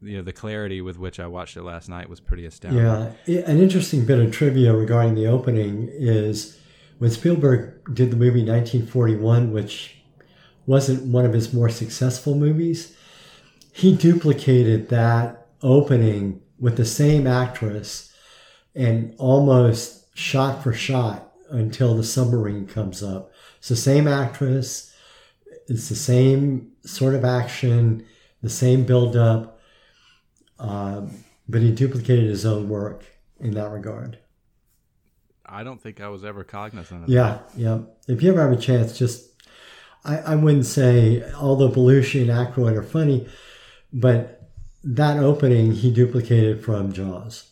you 0.00 0.16
know, 0.16 0.22
the 0.22 0.32
clarity 0.32 0.80
with 0.80 0.98
which 0.98 1.20
I 1.20 1.26
watched 1.26 1.56
it 1.56 1.62
last 1.62 1.88
night 1.88 2.08
was 2.08 2.20
pretty 2.20 2.46
astounding. 2.46 2.84
Yeah, 2.84 3.12
an 3.26 3.58
interesting 3.58 4.04
bit 4.04 4.18
of 4.18 4.32
trivia 4.32 4.74
regarding 4.74 5.14
the 5.14 5.26
opening 5.26 5.88
is 5.92 6.58
when 6.98 7.10
Spielberg 7.10 7.94
did 7.94 8.10
the 8.10 8.16
movie 8.16 8.44
1941, 8.44 9.52
which 9.52 9.96
wasn't 10.66 11.06
one 11.06 11.24
of 11.24 11.32
his 11.32 11.52
more 11.54 11.68
successful 11.68 12.34
movies, 12.34 12.96
he 13.72 13.94
duplicated 13.96 14.88
that 14.88 15.46
opening 15.62 16.40
with 16.58 16.76
the 16.76 16.84
same 16.84 17.26
actress 17.26 18.12
and 18.74 19.14
almost 19.18 20.16
shot 20.16 20.62
for 20.62 20.72
shot 20.72 21.32
until 21.50 21.96
the 21.96 22.04
submarine 22.04 22.66
comes 22.66 23.02
up. 23.02 23.32
The 23.66 23.76
same 23.76 24.08
actress, 24.08 24.94
it's 25.68 25.88
the 25.88 25.94
same 25.94 26.72
sort 26.84 27.14
of 27.14 27.24
action, 27.24 28.04
the 28.42 28.48
same 28.50 28.84
build 28.84 29.16
up. 29.16 29.60
Um, 30.58 31.24
but 31.48 31.62
he 31.62 31.70
duplicated 31.70 32.28
his 32.28 32.44
own 32.44 32.68
work 32.68 33.04
in 33.38 33.52
that 33.52 33.70
regard. 33.70 34.18
I 35.46 35.62
don't 35.62 35.80
think 35.80 36.00
I 36.00 36.08
was 36.08 36.24
ever 36.24 36.44
cognizant 36.44 37.02
of 37.02 37.08
that. 37.08 37.12
Yeah, 37.12 37.38
yeah. 37.56 37.78
If 38.06 38.22
you 38.22 38.30
ever 38.30 38.42
have 38.42 38.52
a 38.52 38.60
chance, 38.60 38.98
just 38.98 39.30
I, 40.04 40.18
I 40.18 40.34
wouldn't 40.34 40.66
say 40.66 41.22
although 41.34 41.70
Belushi 41.70 42.20
and 42.20 42.30
Aykroyd 42.30 42.76
are 42.76 42.82
funny, 42.82 43.28
but 43.92 44.50
that 44.84 45.18
opening 45.18 45.72
he 45.72 45.92
duplicated 45.92 46.62
from 46.62 46.92
Jaws. 46.92 47.50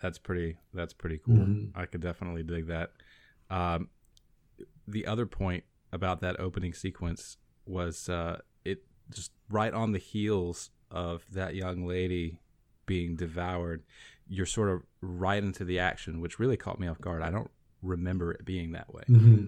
That's 0.00 0.18
pretty. 0.18 0.56
That's 0.72 0.92
pretty 0.92 1.18
cool. 1.18 1.46
I 1.74 1.86
could 1.86 2.00
definitely 2.00 2.42
dig 2.42 2.68
that. 2.68 2.90
Um, 3.50 3.88
the 4.88 5.06
other 5.06 5.26
point 5.26 5.64
about 5.92 6.20
that 6.20 6.40
opening 6.40 6.72
sequence 6.72 7.36
was 7.66 8.08
uh, 8.08 8.38
it 8.64 8.84
just 9.10 9.32
right 9.50 9.72
on 9.72 9.92
the 9.92 9.98
heels 9.98 10.70
of 10.90 11.24
that 11.30 11.54
young 11.54 11.86
lady 11.86 12.40
being 12.86 13.16
devoured. 13.16 13.82
You're 14.28 14.46
sort 14.46 14.70
of 14.70 14.82
right 15.00 15.42
into 15.42 15.64
the 15.64 15.78
action, 15.78 16.20
which 16.20 16.38
really 16.38 16.56
caught 16.56 16.80
me 16.80 16.88
off 16.88 17.00
guard. 17.00 17.22
I 17.22 17.30
don't 17.30 17.50
remember 17.82 18.32
it 18.32 18.44
being 18.44 18.72
that 18.72 18.92
way. 18.92 19.02
hmm 19.06 19.44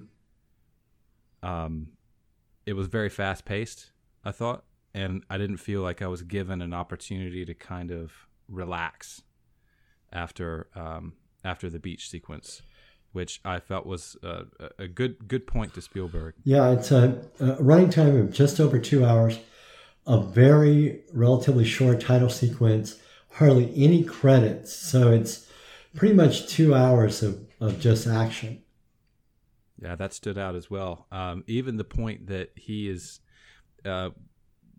Um, 1.43 1.89
it 2.67 2.73
was 2.75 2.87
very 2.87 3.09
fast 3.09 3.45
paced, 3.45 3.93
I 4.25 4.33
thought, 4.33 4.65
and 4.95 5.23
I 5.29 5.39
didn't 5.39 5.59
feel 5.59 5.83
like 5.83 6.01
I 6.01 6.07
was 6.07 6.23
given 6.23 6.63
an 6.63 6.73
opportunity 6.73 7.45
to 7.45 7.55
kind 7.55 7.91
of 7.91 8.13
relax 8.49 9.23
after 10.13 10.69
um, 10.75 11.15
after 11.45 11.69
the 11.69 11.79
beach 11.79 12.09
sequence, 12.09 12.63
which 13.15 13.41
I 13.45 13.61
felt 13.61 13.87
was 13.87 14.17
a- 14.25 14.47
a 14.77 14.89
good 14.89 15.29
good 15.29 15.47
point 15.47 15.73
to 15.75 15.81
Spielberg. 15.81 16.35
Yeah, 16.43 16.73
it's 16.73 16.91
a, 16.91 17.25
a 17.39 17.63
running 17.63 17.89
time 17.89 18.17
of 18.17 18.33
just 18.33 18.59
over 18.61 18.79
two 18.81 19.05
hours, 19.05 19.39
a 20.07 20.21
very 20.21 21.03
relatively 21.13 21.65
short 21.65 22.01
title 22.01 22.29
sequence, 22.29 23.01
hardly 23.35 23.73
any 23.77 24.03
credits. 24.03 24.75
So 24.75 25.13
it's 25.13 25.49
pretty 25.95 26.15
much 26.15 26.49
two 26.49 26.75
hours 26.75 27.23
of, 27.23 27.39
of 27.61 27.79
just 27.81 28.07
action. 28.09 28.63
Yeah, 29.81 29.95
that 29.95 30.13
stood 30.13 30.37
out 30.37 30.57
as 30.57 30.69
well. 30.69 31.07
Um, 31.13 31.45
even 31.47 31.77
the 31.77 31.85
point 31.85 32.27
that 32.27 32.51
he 32.57 32.89
is 32.89 33.21
uh, 33.85 34.11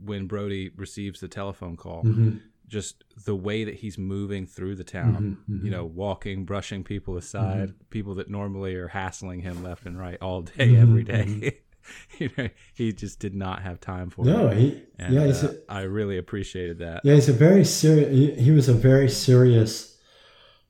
when 0.04 0.28
Brody 0.28 0.72
receives 0.76 1.22
the 1.22 1.30
telephone 1.30 1.78
call, 1.78 2.04
Mhm. 2.04 2.42
Just 2.68 3.04
the 3.26 3.36
way 3.36 3.64
that 3.64 3.76
he's 3.76 3.98
moving 3.98 4.46
through 4.48 4.76
the 4.76 4.84
town, 4.84 5.38
Mm-hmm, 5.50 5.66
you 5.66 5.72
know, 5.72 5.86
walking, 5.86 6.46
brushing 6.46 6.84
people 6.84 7.16
aside, 7.18 7.74
people 7.90 8.16
that 8.16 8.30
normally 8.30 8.76
are 8.76 8.88
hassling 8.90 9.42
him 9.42 9.64
left 9.64 9.86
and 9.86 10.00
right 10.00 10.18
all 10.22 10.42
day, 10.42 10.76
every 10.76 11.04
day. 11.04 11.60
you 12.18 12.30
know, 12.38 12.50
he 12.74 12.92
just 12.92 13.20
did 13.20 13.36
not 13.36 13.62
have 13.62 13.80
time 13.80 14.10
for 14.10 14.24
Mm-hmm. 14.26 14.32
No, 14.38 14.48
it. 14.48 14.58
he 14.58 14.82
And, 14.98 15.14
yeah, 15.14 15.22
uh, 15.22 15.52
a, 15.70 15.72
I 15.72 15.82
really 15.82 16.18
appreciated 16.18 16.80
that. 16.80 17.02
yeah, 17.04 17.14
he's 17.14 17.30
a 17.30 17.34
very 17.34 17.64
serious. 17.66 18.10
He, 18.10 18.32
he 18.32 18.52
was 18.52 18.68
a 18.68 18.74
very 18.74 19.10
serious 19.10 19.98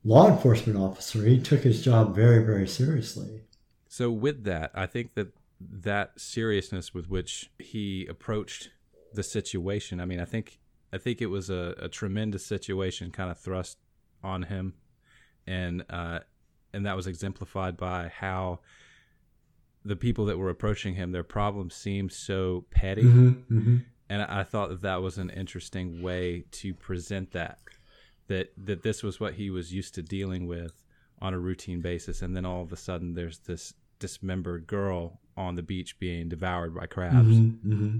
law 0.03 0.29
enforcement 0.29 0.77
officer. 0.77 1.23
He 1.25 1.39
took 1.41 1.61
his 1.61 1.83
job 1.83 2.13
very, 2.13 2.43
very 2.45 2.67
seriously. 2.67 3.41
So 3.87 4.11
with 4.11 4.43
that, 4.43 4.71
I 4.75 4.85
think 4.85 5.13
that 5.15 5.29
that 5.61 6.19
seriousness 6.19 6.93
with 6.93 7.09
which 7.09 7.49
he 7.57 8.05
approached 8.07 8.69
the 9.13 9.23
situation, 9.23 10.01
I 10.01 10.05
mean, 10.05 10.19
I 10.19 10.25
think 10.25 10.59
I 10.93 10.97
think 10.97 11.21
it 11.21 11.27
was 11.27 11.49
a, 11.49 11.75
a 11.79 11.89
tremendous 11.89 12.45
situation 12.45 13.11
kind 13.11 13.29
of 13.29 13.37
thrust 13.37 13.77
on 14.23 14.43
him, 14.43 14.73
and 15.45 15.83
uh, 15.89 16.19
and 16.73 16.85
that 16.85 16.95
was 16.95 17.07
exemplified 17.07 17.77
by 17.77 18.11
how 18.15 18.59
the 19.83 19.95
people 19.95 20.25
that 20.25 20.37
were 20.37 20.49
approaching 20.49 20.95
him, 20.95 21.11
their 21.11 21.23
problems 21.23 21.75
seemed 21.75 22.11
so 22.11 22.65
petty, 22.71 23.03
Mm-hmm, 23.03 23.57
mm-hmm. 23.57 23.77
and 24.09 24.21
I 24.23 24.43
thought 24.43 24.69
that 24.69 24.81
that 24.81 25.01
was 25.01 25.17
an 25.17 25.29
interesting 25.29 26.01
way 26.01 26.45
to 26.51 26.73
present 26.73 27.31
that 27.31 27.59
that 28.27 28.51
that 28.57 28.81
this 28.83 29.03
was 29.03 29.19
what 29.19 29.35
he 29.35 29.49
was 29.49 29.73
used 29.73 29.95
to 29.95 30.01
dealing 30.01 30.47
with 30.47 30.81
on 31.21 31.33
a 31.33 31.39
routine 31.39 31.81
basis 31.81 32.21
and 32.21 32.35
then 32.35 32.45
all 32.45 32.61
of 32.61 32.71
a 32.73 32.75
sudden 32.75 33.13
there's 33.13 33.39
this 33.39 33.73
dismembered 33.99 34.67
girl 34.67 35.19
on 35.37 35.55
the 35.55 35.61
beach 35.61 35.97
being 35.99 36.27
devoured 36.27 36.73
by 36.75 36.85
crabs 36.85 37.37
Mm-hmm. 37.37 37.99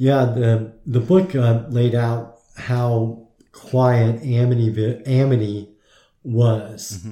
Yeah, 0.00 0.24
the 0.24 0.72
the 0.86 0.98
book 0.98 1.34
uh, 1.34 1.64
laid 1.68 1.94
out 1.94 2.38
how 2.56 3.28
quiet 3.52 4.22
Amity 4.22 5.02
Amity 5.04 5.68
was. 6.22 7.06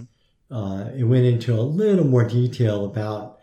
Uh, 0.51 0.87
it 0.97 1.05
went 1.05 1.27
into 1.27 1.53
a 1.53 1.61
little 1.61 2.07
more 2.07 2.27
detail 2.27 2.87
about 2.87 3.41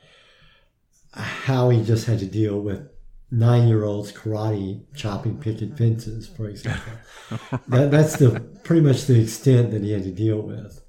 how 1.14 1.70
he 1.70 1.84
just 1.84 2.08
had 2.08 2.18
to 2.18 2.26
deal 2.26 2.60
with 2.60 2.90
nine 3.30 3.68
year 3.68 3.84
olds 3.84 4.12
karate 4.12 4.82
chopping 4.96 5.38
picket 5.38 5.78
fences, 5.78 6.28
for 6.28 6.50
example. 6.50 6.94
that, 7.68 7.92
that's 7.92 8.18
the 8.18 8.40
pretty 8.64 8.82
much 8.82 9.06
the 9.06 9.22
extent 9.22 9.70
that 9.70 9.84
he 9.84 9.92
had 9.92 10.02
to 10.06 10.12
deal 10.12 10.42
with. 10.42 10.82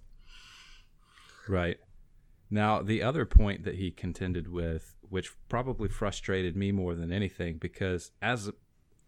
right 1.47 1.77
now 2.49 2.81
the 2.81 3.03
other 3.03 3.27
point 3.27 3.65
that 3.65 3.75
he 3.75 3.91
contended 3.91 4.51
with 4.51 4.96
which 5.11 5.33
probably 5.49 5.89
frustrated 5.89 6.57
me 6.57 6.73
more 6.73 6.95
than 6.95 7.13
anything 7.13 7.57
because 7.59 8.11
as 8.21 8.49
a, 8.49 8.53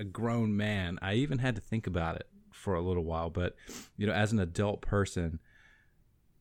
grown 0.05 0.57
man 0.57 0.97
i 1.03 1.15
even 1.15 1.39
had 1.39 1.57
to 1.57 1.61
think 1.61 1.85
about 1.85 2.15
it 2.15 2.29
for 2.53 2.75
a 2.75 2.81
little 2.81 3.03
while 3.03 3.31
but 3.31 3.57
you 3.97 4.07
know 4.07 4.13
as 4.13 4.31
an 4.31 4.39
adult 4.39 4.81
person 4.81 5.41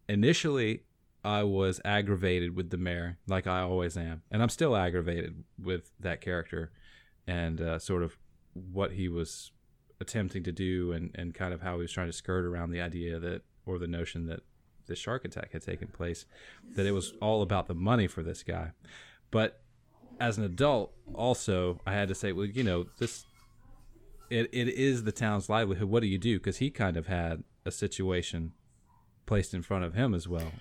initially 0.07 0.83
I 1.23 1.43
was 1.43 1.81
aggravated 1.83 2.55
with 2.55 2.69
the 2.69 2.77
mayor, 2.77 3.17
like 3.27 3.47
I 3.47 3.59
always 3.59 3.97
am, 3.97 4.21
and 4.31 4.41
I'm 4.41 4.47
still 4.47 4.77
aggravated 4.77 5.43
with 5.61 5.91
that 5.99 6.21
character 6.21 6.71
and 7.27 7.59
uh, 7.59 7.79
sort 7.79 8.03
of 8.03 8.17
what 8.53 8.93
he 8.93 9.09
was 9.09 9.51
attempting 9.99 10.43
to 10.43 10.53
do, 10.53 10.93
and 10.93 11.11
and 11.15 11.33
kind 11.33 11.53
of 11.53 11.61
how 11.61 11.75
he 11.75 11.81
was 11.81 11.91
trying 11.91 12.07
to 12.07 12.13
skirt 12.13 12.45
around 12.45 12.71
the 12.71 12.79
idea 12.79 13.19
that 13.19 13.41
or 13.65 13.77
the 13.77 13.87
notion 13.87 14.27
that 14.27 14.39
the 14.85 14.95
shark 14.95 15.25
attack 15.25 15.51
had 15.51 15.61
taken 15.61 15.89
place, 15.89 16.25
that 16.75 16.85
it 16.85 16.91
was 16.91 17.13
all 17.21 17.41
about 17.41 17.67
the 17.67 17.75
money 17.75 18.07
for 18.07 18.23
this 18.23 18.41
guy. 18.41 18.71
But 19.31 19.61
as 20.19 20.37
an 20.37 20.43
adult, 20.43 20.93
also 21.13 21.79
I 21.85 21.93
had 21.93 22.07
to 22.09 22.15
say, 22.15 22.31
well, 22.31 22.45
you 22.45 22.63
know, 22.63 22.85
this 22.99 23.25
it, 24.29 24.49
it 24.51 24.67
is 24.69 25.03
the 25.03 25.11
town's 25.11 25.49
livelihood. 25.49 25.89
What 25.89 26.01
do 26.01 26.07
you 26.07 26.17
do? 26.17 26.37
Because 26.37 26.57
he 26.57 26.69
kind 26.69 26.97
of 26.97 27.07
had 27.07 27.43
a 27.65 27.71
situation 27.71 28.53
placed 29.25 29.53
in 29.53 29.61
front 29.61 29.83
of 29.83 29.93
him 29.93 30.13
as 30.13 30.27
well. 30.27 30.51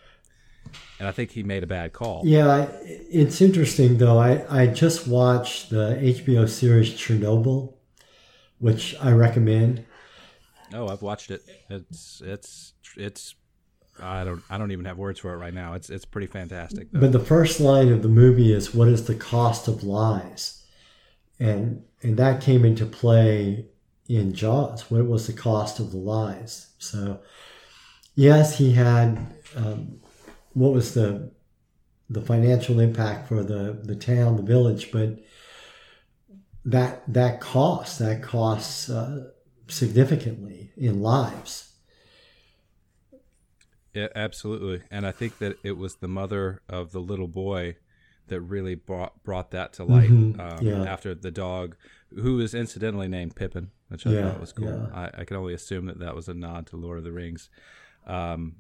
And 0.99 1.07
I 1.07 1.13
think 1.13 1.31
he 1.31 1.43
made 1.43 1.63
a 1.63 1.67
bad 1.67 1.93
call. 1.93 2.23
Yeah, 2.25 2.69
it's 2.83 3.41
interesting 3.41 3.99
though. 3.99 4.19
I, 4.19 4.63
I 4.63 4.67
just 4.67 5.07
watched 5.07 5.71
the 5.71 5.97
HBO 6.03 6.49
series 6.49 6.91
Chernobyl, 6.91 7.75
which 8.59 8.97
I 9.01 9.13
recommend. 9.13 9.85
Oh, 10.75 10.89
I've 10.89 11.03
watched 11.03 11.31
it. 11.31 11.43
It's 11.71 12.21
it's 12.25 12.75
it's 12.97 13.37
I 14.01 14.25
don't 14.25 14.43
I 14.51 14.59
don't 14.59 14.73
even 14.73 14.85
have 14.85 14.99
words 14.99 15.21
for 15.21 15.33
it 15.33 15.39
right 15.39 15.55
now. 15.55 15.75
It's 15.75 15.91
it's 15.91 16.05
pretty 16.05 16.27
fantastic. 16.27 16.91
Though. 16.91 17.01
But 17.01 17.13
the 17.13 17.21
first 17.21 17.61
line 17.61 17.93
of 17.93 18.03
the 18.03 18.09
movie 18.09 18.53
is 18.53 18.75
"What 18.75 18.89
is 18.89 19.07
the 19.07 19.15
cost 19.15 19.69
of 19.69 19.83
lies?" 19.83 20.63
and 21.39 21.83
and 22.03 22.17
that 22.17 22.41
came 22.41 22.65
into 22.65 22.87
play 22.87 23.67
in 24.09 24.33
Jaws. 24.35 24.91
What 24.91 25.07
was 25.07 25.27
the 25.27 25.33
cost 25.33 25.81
of 25.81 25.91
the 25.91 25.99
lies? 25.99 26.69
So, 26.79 27.21
yes, 28.15 28.59
he 28.59 28.73
had 28.73 29.19
um, 29.57 30.01
what 30.55 30.73
was 30.73 30.95
the 30.95 31.31
the 32.09 32.21
financial 32.23 32.81
impact 32.81 33.29
for 33.29 33.43
the 33.43 33.79
the 33.83 33.97
town, 33.97 34.37
the 34.37 34.43
village, 34.43 34.93
but 34.93 35.19
that 36.65 37.03
that 37.13 37.41
cost 37.41 37.99
that 37.99 38.23
costs 38.23 38.89
uh, 38.89 39.31
significantly 39.69 40.71
in 40.77 41.01
lives. 41.03 41.66
Yeah, 43.97 44.09
absolutely. 44.15 44.83
And 44.91 45.07
I 45.07 45.11
think 45.13 45.39
that 45.39 45.57
it 45.65 45.79
was 45.79 45.97
the 45.97 46.09
mother 46.09 46.61
of 46.69 46.93
the 46.93 47.01
little 47.01 47.29
boy 47.29 47.77
that 48.29 48.41
really 48.41 48.75
brought 48.75 49.23
brought 49.25 49.51
that 49.53 49.73
to 49.75 49.85
light. 49.85 50.11
Mhm, 50.11 50.39
Um, 50.39 50.67
yeah. 50.67 50.83
After 50.85 51.15
the 51.15 51.31
dog, 51.31 51.77
who 52.15 52.37
was 52.37 52.55
incidentally 52.55 53.09
named 53.09 53.37
Pippin, 53.37 53.71
which 53.89 54.07
I 54.07 54.13
Yeah, 54.13 54.31
thought 54.33 54.41
was 54.41 54.53
cool. 54.53 54.69
yeah. 54.69 54.87
I, 54.93 55.23
I 55.23 55.25
can 55.25 55.37
only 55.37 55.55
assume 55.55 55.87
that 55.87 55.99
that 56.01 56.15
was 56.15 56.29
a 56.29 56.35
nod 56.35 56.67
to 56.69 56.77
Lord 56.77 56.99
of 56.99 57.05
the 57.05 57.13
Rings. 57.13 57.49
Um, 58.07 58.57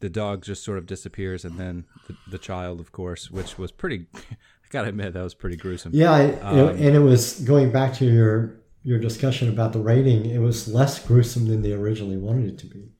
the 0.00 0.08
dog 0.08 0.42
just 0.42 0.64
sort 0.64 0.78
of 0.78 0.86
disappears, 0.86 1.44
and 1.44 1.58
then 1.58 1.84
the, 2.08 2.16
the 2.30 2.38
child, 2.38 2.80
of 2.80 2.90
course, 2.92 3.30
which 3.30 3.58
was 3.58 3.70
pretty. 3.70 4.06
I 4.14 4.66
gotta 4.70 4.88
admit, 4.88 5.12
that 5.12 5.22
was 5.22 5.34
pretty 5.34 5.56
gruesome. 5.56 5.92
Yeah, 5.94 6.12
I, 6.12 6.30
Um, 6.40 6.68
and 6.70 6.96
it 6.96 7.00
was 7.00 7.40
going 7.40 7.70
back 7.70 7.92
to 7.94 8.06
your 8.06 8.60
your 8.82 8.98
discussion 8.98 9.50
about 9.50 9.74
the 9.74 9.80
rating. 9.80 10.24
It 10.24 10.38
was 10.38 10.66
less 10.66 11.04
gruesome 11.06 11.48
than 11.48 11.60
they 11.60 11.72
originally 11.74 12.16
wanted 12.16 12.46
it 12.48 12.58
to 12.60 12.66
be. 12.66 12.92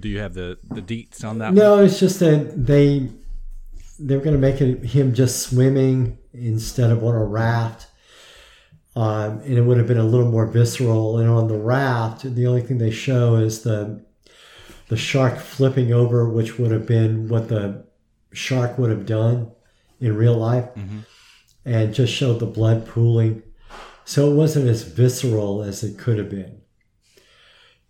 Do 0.00 0.08
you 0.08 0.18
have 0.20 0.34
the 0.34 0.58
the 0.64 0.82
deets 0.82 1.24
on 1.24 1.38
that? 1.38 1.48
one? 1.48 1.54
No, 1.54 1.78
it's 1.78 1.98
just 2.00 2.20
that 2.20 2.66
they 2.66 3.08
they 3.98 4.16
were 4.16 4.22
going 4.22 4.34
to 4.34 4.40
make 4.40 4.60
it 4.60 4.84
him 4.84 5.14
just 5.14 5.42
swimming 5.42 6.18
instead 6.32 6.90
of 6.90 7.04
on 7.04 7.14
a 7.14 7.24
raft, 7.24 7.86
um, 8.96 9.40
and 9.40 9.54
it 9.54 9.62
would 9.62 9.78
have 9.78 9.86
been 9.86 9.98
a 9.98 10.04
little 10.04 10.30
more 10.30 10.46
visceral. 10.46 11.18
And 11.18 11.28
on 11.30 11.48
the 11.48 11.58
raft, 11.58 12.22
the 12.34 12.46
only 12.46 12.62
thing 12.62 12.78
they 12.78 12.90
show 12.90 13.36
is 13.36 13.62
the 13.62 14.04
the 14.88 14.96
shark 14.96 15.38
flipping 15.38 15.92
over, 15.92 16.28
which 16.28 16.58
would 16.58 16.70
have 16.70 16.86
been 16.86 17.28
what 17.28 17.48
the 17.48 17.84
shark 18.32 18.78
would 18.78 18.90
have 18.90 19.06
done 19.06 19.50
in 20.00 20.16
real 20.16 20.36
life, 20.36 20.68
and 21.64 21.94
just 21.94 22.12
showed 22.12 22.40
the 22.40 22.46
blood 22.46 22.86
pooling. 22.86 23.42
So 24.04 24.30
it 24.30 24.34
wasn't 24.34 24.68
as 24.68 24.82
visceral 24.82 25.62
as 25.62 25.82
it 25.82 25.98
could 25.98 26.18
have 26.18 26.28
been. 26.28 26.60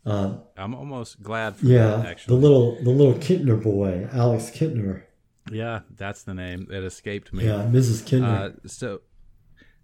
Um, 0.07 0.43
I'm 0.57 0.75
almost 0.75 1.23
glad 1.23 1.57
for 1.57 1.67
yeah, 1.67 1.97
that. 1.97 2.07
Actually, 2.07 2.37
the 2.37 2.43
little 2.43 2.83
the 2.85 2.91
little 2.91 3.15
Kintner 3.15 3.63
boy, 3.63 4.09
Alex 4.13 4.51
Kintner. 4.51 5.03
yeah, 5.51 5.81
that's 5.97 6.23
the 6.25 6.35
name 6.35 6.67
that 6.71 6.83
escaped 6.85 7.33
me. 7.33 7.47
Yeah, 7.47 7.67
Mrs. 7.71 8.03
Kintner. 8.05 8.55
Uh, 8.65 8.69
so 8.69 9.01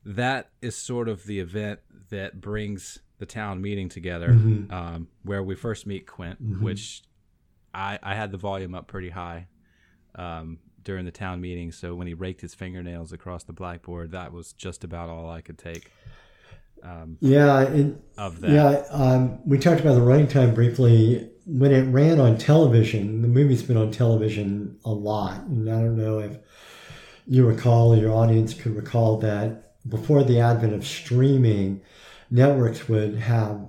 that 0.05 0.51
is 0.61 0.77
sort 0.77 1.09
of 1.09 1.25
the 1.25 1.41
event 1.41 1.81
that 2.11 2.41
brings 2.41 2.99
the 3.19 3.27
town 3.27 3.61
meeting 3.61 3.89
together, 3.89 4.29
Mm-hmm. 4.31 4.73
um, 4.73 5.09
where 5.23 5.43
we 5.43 5.55
first 5.55 5.87
meet 5.87 6.07
Quint, 6.07 6.39
which 6.61 7.03
I, 7.75 7.99
I 8.03 8.15
had 8.15 8.33
the 8.33 8.39
volume 8.39 8.75
up 8.75 8.89
pretty 8.89 9.11
high 9.11 9.49
um, 10.15 10.59
during 10.83 11.05
the 11.05 11.11
town 11.11 11.41
meeting. 11.41 11.71
So 11.73 11.95
when 11.95 12.07
he 12.07 12.15
raked 12.15 12.41
his 12.41 12.55
fingernails 12.55 13.13
across 13.13 13.45
the 13.45 13.53
blackboard, 13.53 14.13
that 14.13 14.33
was 14.33 14.53
just 14.55 14.85
about 14.85 15.11
all 15.11 15.31
I 15.31 15.43
could 15.43 15.59
take 15.59 15.91
yeah, 17.21 17.63
it, 17.63 17.97
of 18.17 18.41
that. 18.41 18.51
yeah. 18.51 18.85
Um, 18.91 19.41
we 19.45 19.59
talked 19.59 19.81
about 19.81 19.95
the 19.95 20.03
running 20.03 20.29
time 20.29 20.55
briefly. 20.55 21.29
When 21.47 21.73
it 21.73 21.83
ran 21.91 22.21
on 22.21 22.39
television, 22.39 23.23
the 23.23 23.29
movie's 23.29 23.63
been 23.63 23.77
on 23.77 23.91
television 23.91 24.79
a 24.85 24.91
lot, 24.91 25.41
and 25.43 25.69
I 25.69 25.81
don't 25.81 25.97
know 25.97 26.21
if 26.21 26.37
you 27.27 27.47
recall 27.47 27.95
or 27.95 27.97
your 27.97 28.13
audience 28.13 28.55
could 28.55 28.77
recall 28.77 29.19
that 29.19 29.71
before 29.89 30.23
the 30.23 30.41
advent 30.41 30.75
of 30.75 30.87
streaming, 30.87 31.81
networks 32.31 32.89
would 32.89 33.17
have 33.17 33.67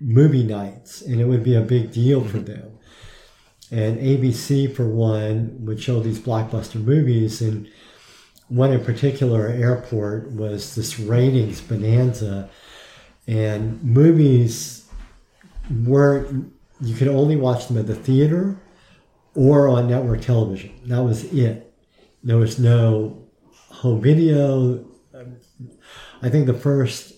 movie 0.00 0.44
nights, 0.44 1.02
and 1.02 1.20
it 1.20 1.26
would 1.26 1.42
be 1.42 1.54
a 1.54 1.60
big 1.60 1.92
deal 1.92 2.24
for 2.24 2.38
them. 2.38 2.78
And 3.70 3.98
ABC, 3.98 4.74
for 4.74 4.88
one, 4.88 5.56
would 5.64 5.80
show 5.80 6.00
these 6.00 6.18
blockbuster 6.18 6.82
movies, 6.82 7.40
and 7.40 7.68
one 8.48 8.72
in 8.72 8.84
particular, 8.84 9.48
Airport, 9.48 10.30
was 10.32 10.74
this 10.74 10.98
ratings 10.98 11.60
bonanza, 11.60 12.50
and 13.26 13.82
movies 13.82 14.88
weren't. 15.70 16.52
You 16.80 16.94
could 16.94 17.08
only 17.08 17.36
watch 17.36 17.68
them 17.68 17.78
at 17.78 17.86
the 17.86 17.94
theater 17.94 18.56
or 19.34 19.68
on 19.68 19.88
network 19.88 20.20
television. 20.20 20.72
That 20.86 21.02
was 21.02 21.24
it. 21.32 21.72
There 22.22 22.36
was 22.36 22.58
no 22.58 23.26
home 23.68 24.00
video. 24.00 24.84
I 26.22 26.30
think 26.30 26.46
the 26.46 26.54
first 26.54 27.14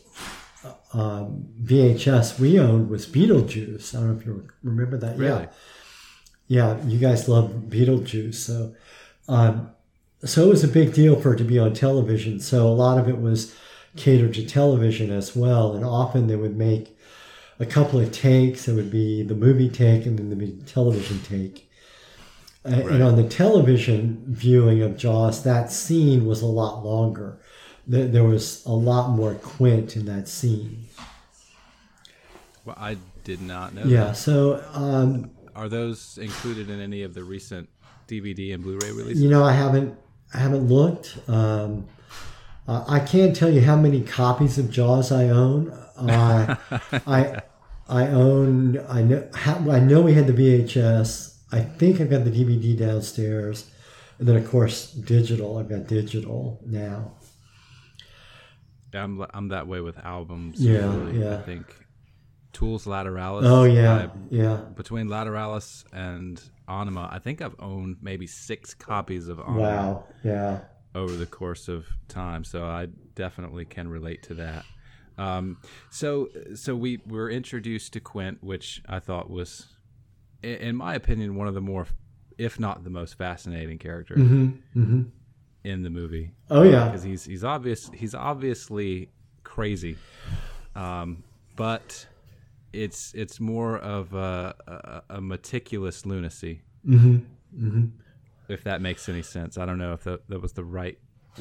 um, 0.93 1.49
VHS 1.63 2.39
we 2.39 2.59
owned 2.59 2.89
was 2.89 3.07
Beetlejuice. 3.07 3.95
I 3.95 4.01
don't 4.01 4.15
know 4.15 4.21
if 4.21 4.27
you 4.27 4.49
remember 4.63 4.97
that. 4.99 5.19
Really? 5.19 5.49
Yeah, 6.49 6.77
yeah. 6.77 6.85
You 6.85 6.99
guys 6.99 7.29
love 7.29 7.51
Beetlejuice, 7.69 8.35
so 8.35 8.75
um, 9.29 9.71
so 10.25 10.45
it 10.45 10.49
was 10.49 10.65
a 10.65 10.69
big 10.69 10.95
deal 10.95 11.21
for 11.21 11.35
it 11.35 11.39
to 11.39 11.45
be 11.45 11.59
on 11.59 11.75
television. 11.75 12.41
So 12.41 12.67
a 12.67 12.71
lot 12.71 12.99
of 12.99 13.09
it 13.09 13.21
was 13.21 13.55
catered 13.97 14.35
to 14.35 14.47
television 14.47 15.11
as 15.11 15.35
well, 15.37 15.75
and 15.75 15.85
often 15.85 16.27
they 16.27 16.37
would 16.37 16.57
make 16.57 16.97
a 17.59 17.67
couple 17.67 18.01
of 18.01 18.13
takes. 18.13 18.69
It 18.69 18.75
would 18.75 18.91
be 18.91 19.23
the 19.23 19.35
movie 19.35 19.69
take 19.69 20.07
and 20.07 20.19
then 20.19 20.31
the 20.31 20.53
television 20.65 21.21
take. 21.23 21.71
Right. 22.65 22.85
And 22.85 23.03
on 23.03 23.17
the 23.17 23.29
television 23.29 24.25
viewing 24.27 24.83
of 24.83 24.97
Jaws, 24.97 25.45
that 25.45 25.71
scene 25.71 26.27
was 26.27 26.43
a 26.43 26.47
lot 26.47 26.85
longer. 26.85 27.39
There 27.87 28.09
there 28.09 28.25
was 28.25 28.65
a 28.67 28.73
lot 28.73 29.11
more 29.11 29.35
Quint 29.35 29.97
in 29.97 30.07
that 30.07 30.27
scene. 30.29 30.87
Well, 32.65 32.77
I 32.79 32.97
did 33.23 33.41
not 33.41 33.75
know. 33.75 33.85
Yeah. 33.85 34.07
that. 34.07 34.17
So 34.17 34.65
um, 34.73 35.31
Are 35.55 35.69
those 35.69 36.19
included 36.19 36.69
in 36.69 36.81
any 36.81 37.03
of 37.03 37.15
the 37.15 37.23
recent 37.23 37.69
DVD 38.09 38.53
and 38.55 38.63
Blu-ray 38.65 38.91
releases? 38.91 39.23
you 39.23 39.31
know, 39.31 39.45
I 39.45 39.53
haven't 39.53 39.97
I 40.35 40.39
haven't 40.39 40.69
looked. 40.69 41.19
Um, 41.29 41.87
uh, 42.69 42.85
I 42.89 43.01
can't 43.01 43.35
tell 43.35 43.51
you 43.51 43.61
how 43.63 43.77
many 43.77 44.03
copies 44.03 44.59
of 44.59 44.71
Jaws 44.71 45.13
I 45.13 45.29
own. 45.29 45.71
Uh, 45.97 46.57
I 47.07 47.41
I 47.89 48.09
own 48.09 48.79
I 48.89 49.03
know 49.03 49.29
I 49.71 49.79
know 49.81 50.01
we 50.03 50.15
had 50.15 50.27
the 50.27 50.33
VHS. 50.33 51.35
I 51.53 51.61
think 51.61 52.01
I've 52.01 52.11
got 52.11 52.25
the 52.25 52.31
DVD 52.31 52.77
downstairs, 52.77 53.71
and 54.19 54.27
then 54.27 54.37
of 54.37 54.49
course 54.51 54.91
digital. 54.93 55.59
I've 55.59 55.69
got 55.69 55.87
digital 55.87 56.61
now. 56.67 57.13
I'm 58.93 59.25
I'm 59.33 59.49
that 59.49 59.67
way 59.67 59.81
with 59.81 59.99
albums. 59.99 60.61
Yeah, 60.61 60.93
usually. 60.93 61.29
I 61.29 61.43
think 61.43 61.67
Tool's 62.53 62.85
Lateralus. 62.87 63.43
Oh 63.45 63.65
yeah, 63.65 63.95
I- 63.95 64.11
yeah. 64.31 64.57
between 64.75 65.09
Lateralus 65.09 65.85
and 65.93 66.43
Anima, 66.69 67.09
I 67.13 67.19
think 67.19 67.41
I've 67.43 67.55
owned 67.59 67.97
maybe 68.03 68.27
six 68.27 68.75
copies 68.75 69.29
of 69.29 69.39
Anima 69.41 69.61
Wow. 69.61 70.05
Yeah. 70.25 70.61
over 70.95 71.15
the 71.17 71.27
course 71.27 71.69
of 71.69 71.87
time. 72.09 72.45
So 72.45 72.65
I 72.65 72.87
definitely 73.15 73.65
can 73.65 73.89
relate 73.89 74.23
to 74.25 74.35
that. 74.35 74.65
Um, 75.19 75.59
so 75.91 76.29
so 76.55 76.75
we 76.77 77.01
were 77.07 77.31
introduced 77.31 77.93
to 77.95 78.01
Quint, 78.01 78.43
which 78.43 78.83
I 78.89 78.99
thought 78.99 79.31
was, 79.31 79.67
in 80.43 80.77
my 80.77 80.95
opinion, 80.95 81.37
one 81.37 81.49
of 81.49 81.55
the 81.55 81.61
more, 81.63 81.87
if 82.37 82.61
not 82.61 82.85
the 82.85 82.91
most 82.91 83.17
fascinating 83.17 83.79
characters 83.79 84.27
hmm 84.27 85.03
in 85.65 85.83
the 85.83 85.91
movie. 85.91 86.31
Oh 86.51 86.63
yeah. 86.63 86.85
because 86.85 87.03
he's 87.03 87.25
he's 87.25 87.43
obvious 87.45 87.91
he's 87.95 88.15
obviously 88.15 89.09
crazy, 89.43 89.97
um, 90.75 91.23
but 91.57 92.07
it's 92.77 93.13
it's 93.15 93.41
more 93.41 93.79
of 93.79 94.13
a, 94.15 94.55
a, 94.67 95.17
a 95.17 95.21
meticulous 95.21 96.05
lunacy, 96.05 96.63
hmm 96.85 97.19
hmm 97.57 97.87
if 98.49 98.63
that 98.65 98.81
makes 98.81 99.09
any 99.09 99.23
sense. 99.23 99.59
I 99.59 99.67
don't 99.67 99.79
know 99.79 99.93
if 99.93 100.05
that, 100.05 100.29
that 100.29 100.41
was 100.41 100.53
the 100.53 100.63
right 100.63 100.97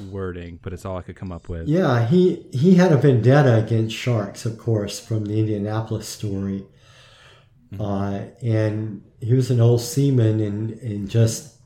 wording, 0.09 0.59
but 0.63 0.73
it's 0.73 0.86
all 0.86 0.97
I 0.97 1.03
could 1.03 1.15
come 1.15 1.31
up 1.31 1.49
with. 1.49 1.67
Yeah, 1.67 2.07
he 2.07 2.47
he 2.51 2.75
had 2.75 2.91
a 2.91 2.97
vendetta 2.97 3.55
against 3.55 3.95
sharks, 3.95 4.45
of 4.45 4.57
course, 4.57 4.99
from 4.99 5.25
the 5.25 5.39
Indianapolis 5.39 6.07
story, 6.07 6.65
uh, 7.79 8.21
and 8.41 9.03
he 9.19 9.33
was 9.33 9.51
an 9.51 9.59
old 9.59 9.81
seaman, 9.81 10.39
and 10.39 10.71
and 10.81 11.09
just 11.09 11.57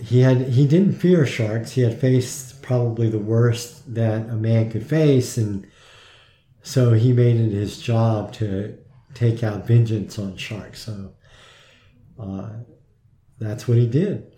he 0.00 0.20
had 0.20 0.48
he 0.48 0.66
didn't 0.66 0.94
fear 0.94 1.26
sharks. 1.26 1.72
He 1.72 1.82
had 1.82 2.00
faced 2.00 2.62
probably 2.62 3.08
the 3.08 3.18
worst 3.18 3.94
that 3.94 4.28
a 4.28 4.36
man 4.36 4.70
could 4.70 4.86
face, 4.86 5.36
and 5.36 5.66
so 6.66 6.92
he 6.94 7.12
made 7.12 7.36
it 7.36 7.52
his 7.52 7.78
job 7.80 8.32
to 8.34 8.76
take 9.14 9.44
out 9.44 9.66
vengeance 9.66 10.18
on 10.18 10.36
sharks. 10.36 10.80
So 10.82 11.12
uh, 12.18 12.48
that's 13.38 13.68
what 13.68 13.78
he 13.78 13.86
did. 13.86 14.32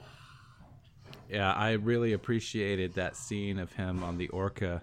Yeah, 1.30 1.52
I 1.52 1.72
really 1.72 2.12
appreciated 2.12 2.94
that 2.94 3.16
scene 3.16 3.58
of 3.58 3.72
him 3.72 4.02
on 4.02 4.18
the 4.18 4.28
Orca 4.28 4.82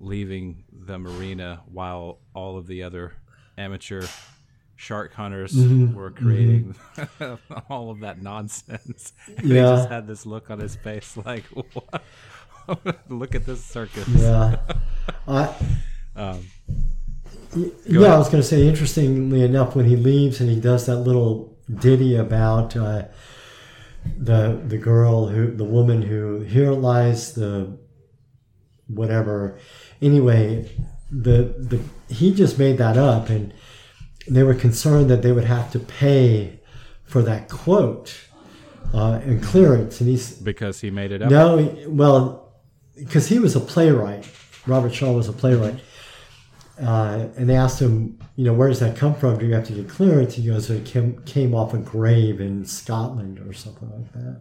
leaving 0.00 0.64
the 0.72 0.98
marina 0.98 1.60
while 1.66 2.20
all 2.34 2.56
of 2.56 2.66
the 2.66 2.82
other 2.82 3.14
amateur 3.58 4.06
shark 4.76 5.12
hunters 5.12 5.52
Mm-hmm, 5.52 5.94
were 5.94 6.10
creating 6.10 6.74
all 7.68 7.90
of 7.90 8.00
that 8.00 8.22
nonsense. 8.22 9.12
And 9.26 9.40
He 9.40 9.56
Yeah. 9.56 9.76
just 9.76 9.88
had 9.90 10.06
this 10.06 10.24
look 10.24 10.50
on 10.50 10.58
his 10.58 10.76
face 10.76 11.16
like, 11.18 11.44
what? 11.72 12.02
look 13.08 13.34
at 13.34 13.44
this 13.44 13.62
circus. 13.64 14.08
Yeah. 14.08 14.56
I, 15.26 15.54
Um, 16.16 16.46
Go 17.54 17.70
yeah, 17.86 18.00
ahead. 18.00 18.10
I 18.10 18.18
was 18.18 18.28
going 18.28 18.42
to 18.42 18.48
say, 18.48 18.66
interestingly 18.66 19.42
enough, 19.42 19.74
when 19.74 19.86
he 19.86 19.96
leaves 19.96 20.40
and 20.40 20.50
he 20.50 20.60
does 20.60 20.86
that 20.86 20.98
little 20.98 21.56
ditty 21.72 22.14
about 22.16 22.76
uh, 22.76 23.04
the 24.16 24.60
the 24.66 24.78
girl 24.78 25.28
who, 25.28 25.50
the 25.50 25.64
woman 25.64 26.02
who, 26.02 26.40
here 26.40 26.72
lies 26.72 27.34
the 27.34 27.78
whatever. 28.86 29.58
Anyway, 30.02 30.70
the 31.10 31.54
the 31.58 31.80
he 32.12 32.34
just 32.34 32.58
made 32.58 32.78
that 32.78 32.96
up, 32.96 33.28
and 33.28 33.52
they 34.26 34.42
were 34.42 34.54
concerned 34.54 35.08
that 35.10 35.22
they 35.22 35.32
would 35.32 35.44
have 35.44 35.70
to 35.72 35.78
pay 35.78 36.60
for 37.04 37.22
that 37.22 37.48
quote 37.48 38.14
uh, 38.92 39.20
and 39.24 39.42
clearance, 39.42 40.00
and 40.00 40.10
he's 40.10 40.32
because 40.34 40.80
he 40.80 40.90
made 40.90 41.12
it 41.12 41.22
up. 41.22 41.30
no, 41.30 41.76
well, 41.88 42.52
because 42.96 43.28
he 43.28 43.38
was 43.38 43.56
a 43.56 43.60
playwright. 43.60 44.28
Robert 44.66 44.94
Shaw 44.94 45.12
was 45.12 45.28
a 45.28 45.32
playwright. 45.32 45.80
Uh, 46.80 47.28
and 47.36 47.48
they 47.48 47.56
asked 47.56 47.80
him, 47.80 48.18
you 48.36 48.44
know, 48.44 48.52
where 48.52 48.68
does 48.68 48.78
that 48.80 48.96
come 48.96 49.14
from? 49.14 49.36
Do 49.38 49.46
you 49.46 49.54
have 49.54 49.66
to 49.66 49.72
get 49.72 49.88
clearance? 49.88 50.34
He 50.34 50.46
goes, 50.46 50.70
it 50.70 50.84
came, 50.84 51.20
came 51.24 51.54
off 51.54 51.74
a 51.74 51.78
grave 51.78 52.40
in 52.40 52.64
Scotland 52.64 53.40
or 53.40 53.52
something 53.52 53.90
like 53.90 54.12
that. 54.12 54.40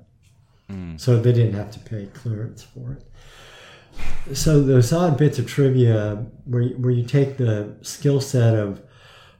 So 0.97 1.17
they 1.19 1.31
didn't 1.31 1.53
have 1.53 1.71
to 1.71 1.79
pay 1.79 2.07
clearance 2.13 2.61
for 2.61 2.91
it. 2.93 4.35
So 4.35 4.61
those 4.61 4.91
odd 4.93 5.17
bits 5.17 5.39
of 5.39 5.47
trivia 5.47 6.25
where, 6.45 6.61
you- 6.61 6.75
where 6.77 6.91
you 6.91 7.03
take 7.05 7.37
the 7.37 7.73
skill 7.81 8.19
set 8.21 8.53
of 8.55 8.81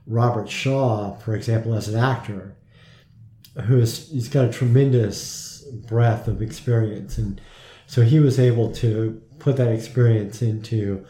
Robert 0.06 0.48
Shaw, 0.48 1.14
for 1.16 1.36
example, 1.36 1.74
as 1.74 1.86
an 1.88 1.96
actor, 2.00 2.56
who 3.66 3.78
is 3.78 4.08
he's 4.10 4.28
got 4.28 4.46
a 4.46 4.50
tremendous 4.52 5.62
breadth 5.86 6.28
of 6.28 6.40
experience 6.40 7.18
and 7.18 7.40
so 7.86 8.02
he 8.02 8.20
was 8.20 8.38
able 8.38 8.72
to 8.72 9.20
put 9.38 9.56
that 9.56 9.68
experience 9.68 10.40
into 10.42 11.04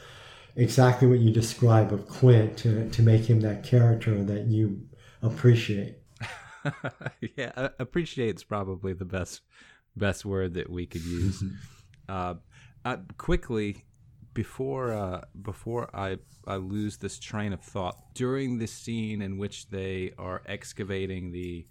exactly 0.59 1.09
what 1.09 1.21
you 1.21 1.33
describe 1.33 1.93
of 1.93 2.07
Quint 2.09 2.59
to, 2.59 2.91
to 2.91 3.03
make 3.03 3.25
him 3.25 3.41
that 3.41 3.63
character 3.63 4.23
that 4.25 4.47
you 4.47 4.83
appreciate. 5.23 5.99
yeah, 7.37 7.53
a- 7.57 7.71
appreciate's 7.79 8.43
probably 8.43 8.93
the 8.93 9.05
best 9.05 9.43
best 9.97 10.25
word 10.25 10.55
that 10.55 10.69
we 10.69 10.85
could 10.87 11.05
use. 11.05 11.43
uh, 12.09 12.35
uh, 12.85 12.97
quickly, 13.17 13.85
before 14.35 14.93
uh, 14.93 15.23
before 15.41 15.89
I 15.95 16.19
I 16.47 16.57
lose 16.57 16.97
this 16.99 17.19
train 17.19 17.53
of 17.53 17.61
thought, 17.61 17.97
during 18.15 18.59
the 18.59 18.67
scene 18.67 19.23
in 19.23 19.39
which 19.39 19.71
they 19.71 20.13
are 20.19 20.43
excavating 20.47 21.31
the 21.31 21.67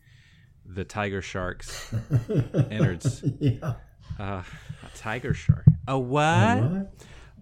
the 0.65 0.85
tiger 0.85 1.21
shark's 1.21 1.93
innards, 2.71 3.23
yeah. 3.39 3.75
uh, 4.17 4.43
a 4.43 4.97
tiger 4.97 5.33
shark, 5.33 5.65
a 5.87 5.99
what? 5.99 6.61
What? 6.61 6.93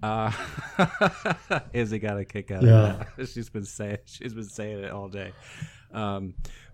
Uh, 0.05 1.59
Izzy 1.73 1.99
got 1.99 2.17
a 2.17 2.25
kick 2.25 2.51
out 2.51 2.63
Yeah. 2.63 2.99
of 3.01 3.07
that. 3.17 3.27
She's 3.33 3.49
been 3.49 3.65
saying 3.65 3.97
she's 4.05 4.33
been 4.33 4.43
saying 4.49 4.79
it 4.83 4.91
all 4.91 5.07
day. 5.09 5.31
Um, 5.93 6.33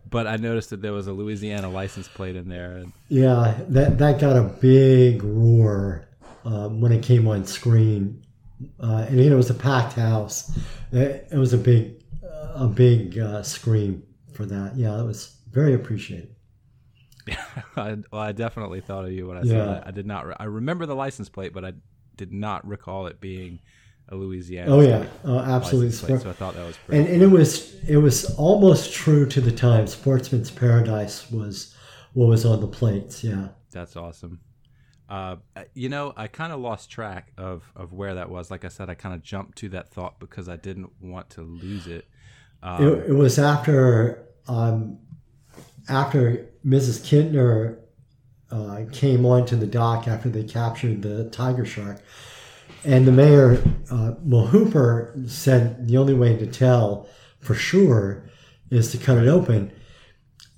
but 0.09 0.25
I 0.27 0.35
noticed 0.37 0.71
that 0.71 0.81
there 0.81 0.93
was 0.93 1.07
a 1.07 1.13
Louisiana 1.13 1.69
license 1.69 2.07
plate 2.07 2.35
in 2.35 2.49
there, 2.49 2.71
and 2.77 2.91
Yeah, 3.07 3.55
that, 3.69 3.99
that 3.99 4.19
got 4.19 4.35
a 4.35 4.43
big 4.43 5.23
roar 5.23 6.07
um, 6.43 6.81
when 6.81 6.91
it 6.91 7.03
came 7.03 7.27
on 7.27 7.45
screen. 7.45 8.25
Uh, 8.79 9.05
and 9.07 9.19
you 9.19 9.29
know, 9.29 9.35
it 9.35 9.37
was 9.37 9.49
a 9.49 9.55
packed 9.55 9.93
house. 9.93 10.57
It, 10.91 11.27
it 11.31 11.37
was 11.37 11.53
a 11.53 11.57
big, 11.57 12.03
a 12.55 12.67
big 12.67 13.17
uh, 13.19 13.43
scream 13.43 14.03
for 14.33 14.45
that. 14.47 14.75
Yeah, 14.75 14.99
it 14.99 15.03
was 15.05 15.37
very 15.51 15.73
appreciated. 15.73 16.35
I, 17.75 17.97
well, 18.11 18.21
I 18.21 18.31
definitely 18.31 18.81
thought 18.81 19.05
of 19.05 19.11
you 19.11 19.27
when 19.27 19.37
I 19.37 19.43
Yeah. 19.43 19.51
saw 19.65 19.65
that. 19.73 19.87
I 19.87 19.91
did 19.91 20.05
not. 20.07 20.25
Re- 20.27 20.35
I 20.39 20.45
remember 20.45 20.85
the 20.87 20.95
license 20.95 21.29
plate, 21.29 21.53
but 21.53 21.63
I 21.63 21.73
did 22.21 22.31
not 22.31 22.67
recall 22.67 23.07
it 23.07 23.19
being 23.19 23.59
a 24.09 24.15
Louisiana. 24.15 24.71
Oh 24.71 24.81
yeah, 24.81 25.07
uh, 25.25 25.39
absolutely. 25.39 25.97
plate, 25.97 26.21
so 26.21 26.29
I 26.29 26.33
thought 26.33 26.53
that 26.53 26.67
was 26.67 26.75
and, 26.75 27.05
pretty. 27.05 27.13
and 27.13 27.23
it 27.23 27.27
was 27.27 27.73
it 27.85 27.97
was 27.97 28.35
almost 28.35 28.93
true 28.93 29.25
to 29.25 29.41
the 29.41 29.51
time. 29.51 29.87
Sportsman's 29.87 30.51
Paradise 30.51 31.31
was 31.31 31.75
what 32.13 32.27
was 32.27 32.45
on 32.45 32.61
the 32.61 32.67
plates. 32.67 33.23
Yeah. 33.23 33.47
That's 33.71 33.95
awesome. 33.95 34.39
Uh, 35.09 35.37
you 35.73 35.89
know, 35.89 36.13
I 36.15 36.27
kind 36.27 36.53
of 36.53 36.59
lost 36.59 36.91
track 36.91 37.33
of, 37.37 37.63
of 37.75 37.91
where 37.91 38.15
that 38.15 38.29
was. 38.29 38.51
Like 38.51 38.63
I 38.63 38.67
said, 38.67 38.89
I 38.89 38.93
kind 38.93 39.15
of 39.15 39.23
jumped 39.23 39.57
to 39.59 39.69
that 39.69 39.89
thought 39.89 40.19
because 40.19 40.47
I 40.47 40.57
didn't 40.57 40.91
want 41.01 41.31
to 41.31 41.41
lose 41.41 41.87
it. 41.87 42.05
Um, 42.61 42.87
It, 42.87 43.09
it 43.09 43.13
was 43.13 43.39
after 43.39 44.27
um, 44.47 44.99
after 45.89 46.49
Mrs. 46.65 47.01
Kintner 47.01 47.80
uh, 48.51 48.81
came 48.91 49.25
onto 49.25 49.55
the 49.55 49.67
dock 49.67 50.07
after 50.07 50.29
they 50.29 50.43
captured 50.43 51.01
the 51.01 51.29
tiger 51.29 51.65
shark, 51.65 52.01
and 52.83 53.07
the 53.07 53.11
mayor, 53.11 53.61
uh, 53.91 54.13
well, 54.21 54.47
Hooper 54.47 55.13
said 55.27 55.87
the 55.87 55.97
only 55.97 56.13
way 56.13 56.35
to 56.37 56.47
tell 56.47 57.07
for 57.39 57.53
sure 57.53 58.29
is 58.69 58.91
to 58.91 58.97
cut 58.97 59.17
it 59.17 59.27
open. 59.27 59.71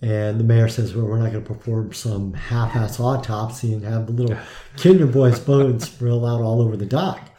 And 0.01 0.39
the 0.39 0.43
mayor 0.43 0.67
says, 0.67 0.93
well, 0.93 1.05
we're 1.05 1.17
not 1.17 1.31
going 1.31 1.43
to 1.43 1.53
perform 1.53 1.93
some 1.93 2.33
half-ass 2.33 2.99
autopsy 2.99 3.73
and 3.73 3.83
have 3.83 4.07
the 4.07 4.11
little 4.13 4.37
Kintner 4.75 5.11
Boy's 5.11 5.39
bones 5.39 5.89
spill 5.89 6.25
out 6.25 6.41
all 6.41 6.61
over 6.61 6.75
the 6.75 6.85
dock. 6.85 7.29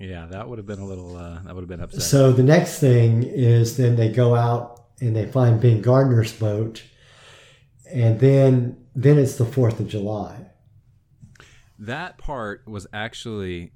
Yeah, 0.00 0.26
that 0.26 0.48
would 0.48 0.58
have 0.58 0.66
been 0.66 0.80
a 0.80 0.84
little. 0.84 1.16
Uh, 1.16 1.40
that 1.44 1.54
would 1.54 1.60
have 1.60 1.68
been 1.68 1.80
upsetting. 1.80 2.04
So 2.04 2.32
the 2.32 2.42
next 2.42 2.80
thing 2.80 3.22
is 3.22 3.76
then 3.76 3.94
they 3.94 4.08
go 4.08 4.34
out 4.34 4.86
and 5.00 5.14
they 5.14 5.26
find 5.26 5.60
Ben 5.60 5.80
Gardner's 5.80 6.32
boat, 6.32 6.82
and 7.88 8.18
then 8.18 8.81
then 8.94 9.18
it's 9.18 9.36
the 9.36 9.44
Fourth 9.44 9.80
of 9.80 9.88
July. 9.88 10.46
that 11.78 12.18
part 12.18 12.66
was 12.68 12.86
actually 12.92 13.72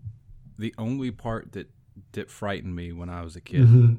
the 0.58 0.74
only 0.78 1.10
part 1.10 1.52
that 1.52 1.68
that 2.12 2.30
frightened 2.30 2.74
me 2.76 2.92
when 2.92 3.08
I 3.08 3.22
was 3.22 3.36
a 3.36 3.40
kid. 3.40 3.98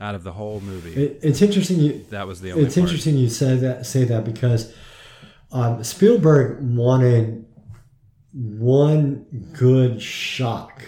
Out 0.00 0.14
of 0.16 0.24
the 0.24 0.32
whole 0.32 0.60
movie, 0.60 0.92
It, 0.94 1.20
it's 1.22 1.40
interesting. 1.40 1.78
You, 1.78 2.04
that 2.10 2.26
was 2.26 2.40
the 2.40 2.50
only. 2.52 2.64
it's 2.64 2.74
part. 2.74 2.88
interesting 2.88 3.16
you 3.16 3.28
say 3.28 3.56
that 3.56 3.86
say 3.86 4.02
that 4.04 4.24
because 4.24 4.74
um, 5.52 5.84
Spielberg 5.84 6.58
wanted 6.60 7.44
one 8.32 9.26
good 9.52 10.02
shock, 10.02 10.82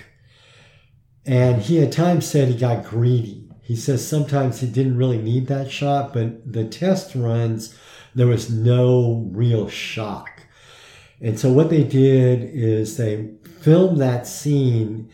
and 1.25 1.63
he 1.63 1.81
at 1.81 1.93
times 1.93 2.27
said 2.27 2.49
he 2.49 2.57
got 2.57 2.85
greedy. 2.85 3.49
He 3.63 3.77
says 3.77 4.07
sometimes 4.07 4.61
he 4.61 4.67
didn't 4.67 4.97
really 4.97 5.19
need 5.19 5.47
that 5.47 5.71
shot, 5.71 6.13
but 6.13 6.53
the 6.53 6.65
test 6.65 7.15
runs 7.15 7.79
there 8.15 8.27
was 8.27 8.51
no 8.51 9.29
real 9.33 9.69
shock, 9.69 10.43
and 11.21 11.39
so 11.39 11.53
what 11.53 11.71
they 11.71 11.85
did 11.85 12.43
is 12.43 12.97
they 12.97 13.31
filmed 13.61 14.01
that 14.01 14.27
scene 14.27 15.11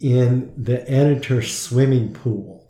in 0.00 0.52
the 0.62 0.88
editor's 0.90 1.56
swimming 1.56 2.12
pool 2.12 2.68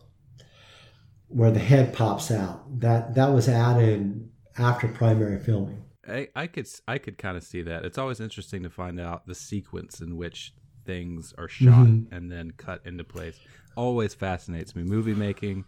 where 1.29 1.51
the 1.51 1.59
head 1.59 1.93
pops 1.93 2.31
out. 2.31 2.81
That 2.81 3.15
that 3.15 3.33
was 3.33 3.49
added 3.49 4.29
after 4.59 4.87
primary 4.89 5.39
filming. 5.41 5.83
I, 6.09 6.29
I 6.37 6.47
could 6.47 6.69
I 6.87 6.99
could 6.99 7.19
kind 7.19 7.37
of 7.37 7.43
see 7.43 7.63
that. 7.63 7.85
It's 7.85 7.99
always 7.99 8.21
interesting 8.21 8.63
to 8.63 8.71
find 8.71 9.01
out 9.01 9.27
the 9.27 9.35
sequence 9.35 10.01
in 10.01 10.17
which 10.17 10.53
things 10.85 11.33
are 11.39 11.49
shot 11.49 11.87
Mm-hmm. 11.87 12.15
and 12.15 12.31
then 12.31 12.53
cut 12.57 12.83
into 12.85 13.05
place. 13.05 13.39
Always 13.75 14.13
fascinates 14.15 14.77
me. 14.77 14.83
Movie 14.83 15.15
making 15.15 15.65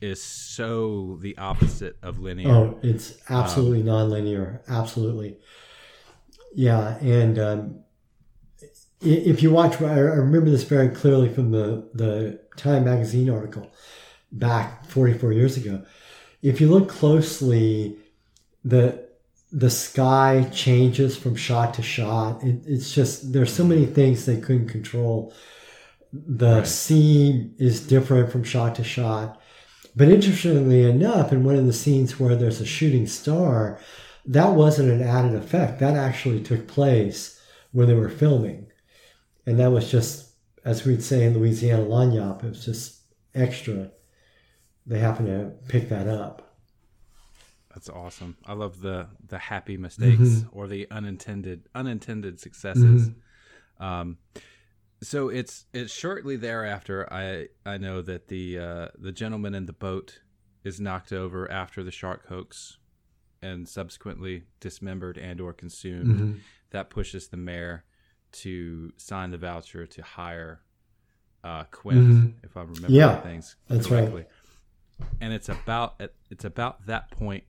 is 0.00 0.22
so 0.22 1.18
the 1.20 1.36
opposite 1.38 1.96
of 2.02 2.18
linear. 2.20 2.48
Oh, 2.50 2.78
it's 2.82 3.18
absolutely 3.28 3.82
nonlinear. 3.82 4.60
Absolutely. 4.68 5.38
Yeah, 6.54 6.96
and 6.98 7.38
um, 7.38 7.80
if 9.00 9.42
you 9.42 9.50
watch, 9.50 9.80
I 9.80 9.94
I 9.94 9.98
remember 9.98 10.50
this 10.50 10.64
very 10.64 10.88
clearly 10.88 11.28
from 11.32 11.50
the 11.50 11.88
the 11.94 12.40
Time 12.56 12.84
magazine 12.84 13.30
article 13.30 13.70
back 14.32 14.84
44 14.86 15.32
years 15.32 15.56
ago. 15.56 15.84
If 16.42 16.60
you 16.60 16.68
look 16.68 16.88
closely, 16.88 17.96
the 18.64 19.08
the 19.52 19.70
sky 19.70 20.48
changes 20.52 21.16
from 21.16 21.36
shot 21.36 21.74
to 21.74 21.82
shot. 21.82 22.42
It, 22.44 22.62
it's 22.66 22.92
just 22.94 23.32
there's 23.32 23.52
so 23.52 23.64
many 23.64 23.86
things 23.86 24.26
they 24.26 24.40
couldn't 24.40 24.68
control. 24.68 25.32
The 26.12 26.56
Right. 26.58 26.66
sea 26.66 27.52
is 27.58 27.86
different 27.86 28.30
from 28.32 28.44
shot 28.44 28.74
to 28.76 28.84
shot. 28.84 29.39
But 30.00 30.08
interestingly 30.08 30.82
enough, 30.88 31.30
in 31.30 31.44
one 31.44 31.56
of 31.56 31.66
the 31.66 31.74
scenes 31.74 32.18
where 32.18 32.34
there's 32.34 32.62
a 32.62 32.64
shooting 32.64 33.06
star, 33.06 33.78
that 34.24 34.54
wasn't 34.54 34.88
an 34.90 35.02
added 35.06 35.34
effect. 35.34 35.78
That 35.78 35.94
actually 35.94 36.42
took 36.42 36.66
place 36.66 37.38
when 37.72 37.86
they 37.86 37.92
were 37.92 38.08
filming. 38.08 38.72
And 39.44 39.60
that 39.60 39.72
was 39.72 39.90
just, 39.90 40.30
as 40.64 40.86
we'd 40.86 41.02
say 41.02 41.24
in 41.26 41.34
Louisiana, 41.38 41.82
lagniappe. 41.84 42.44
It 42.44 42.48
was 42.48 42.64
just 42.64 43.02
extra. 43.34 43.90
They 44.86 45.00
happened 45.00 45.28
to 45.28 45.52
pick 45.68 45.90
that 45.90 46.08
up. 46.08 46.56
That's 47.74 47.90
awesome. 47.90 48.38
I 48.46 48.54
love 48.54 48.80
the 48.80 49.06
the 49.28 49.36
happy 49.38 49.76
mistakes 49.76 50.18
Mm-hmm. 50.18 50.58
or 50.58 50.66
the 50.66 50.90
unintended 50.90 51.68
unintended 51.74 52.40
successes. 52.40 53.10
Um, 53.78 54.16
so 55.02 55.28
it's 55.28 55.66
it's 55.72 55.92
shortly 55.92 56.36
thereafter. 56.36 57.10
I 57.12 57.48
I 57.64 57.78
know 57.78 58.02
that 58.02 58.28
the 58.28 58.58
uh, 58.58 58.88
the 58.98 59.12
gentleman 59.12 59.54
in 59.54 59.66
the 59.66 59.72
boat 59.72 60.20
is 60.64 60.80
knocked 60.80 61.12
over 61.12 61.50
after 61.50 61.82
the 61.82 61.90
shark 61.90 62.26
hoax, 62.28 62.78
and 63.42 63.68
subsequently 63.68 64.44
dismembered 64.60 65.16
and 65.18 65.40
or 65.40 65.52
consumed. 65.52 66.06
Mm-hmm. 66.06 66.32
That 66.70 66.90
pushes 66.90 67.28
the 67.28 67.36
mayor 67.36 67.84
to 68.32 68.92
sign 68.96 69.30
the 69.32 69.38
voucher 69.38 69.86
to 69.86 70.02
hire 70.02 70.60
uh, 71.42 71.64
Quint, 71.70 72.34
if 72.44 72.56
I 72.56 72.60
remember 72.60 72.82
Mm-hmm. 72.82 72.94
Yeah, 72.94 73.20
things 73.20 73.56
that's 73.68 73.90
right. 73.90 74.00
correctly. 74.00 74.26
And 75.20 75.32
it's 75.32 75.48
about 75.48 76.00
it's 76.30 76.44
about 76.44 76.86
that 76.86 77.10
point 77.10 77.44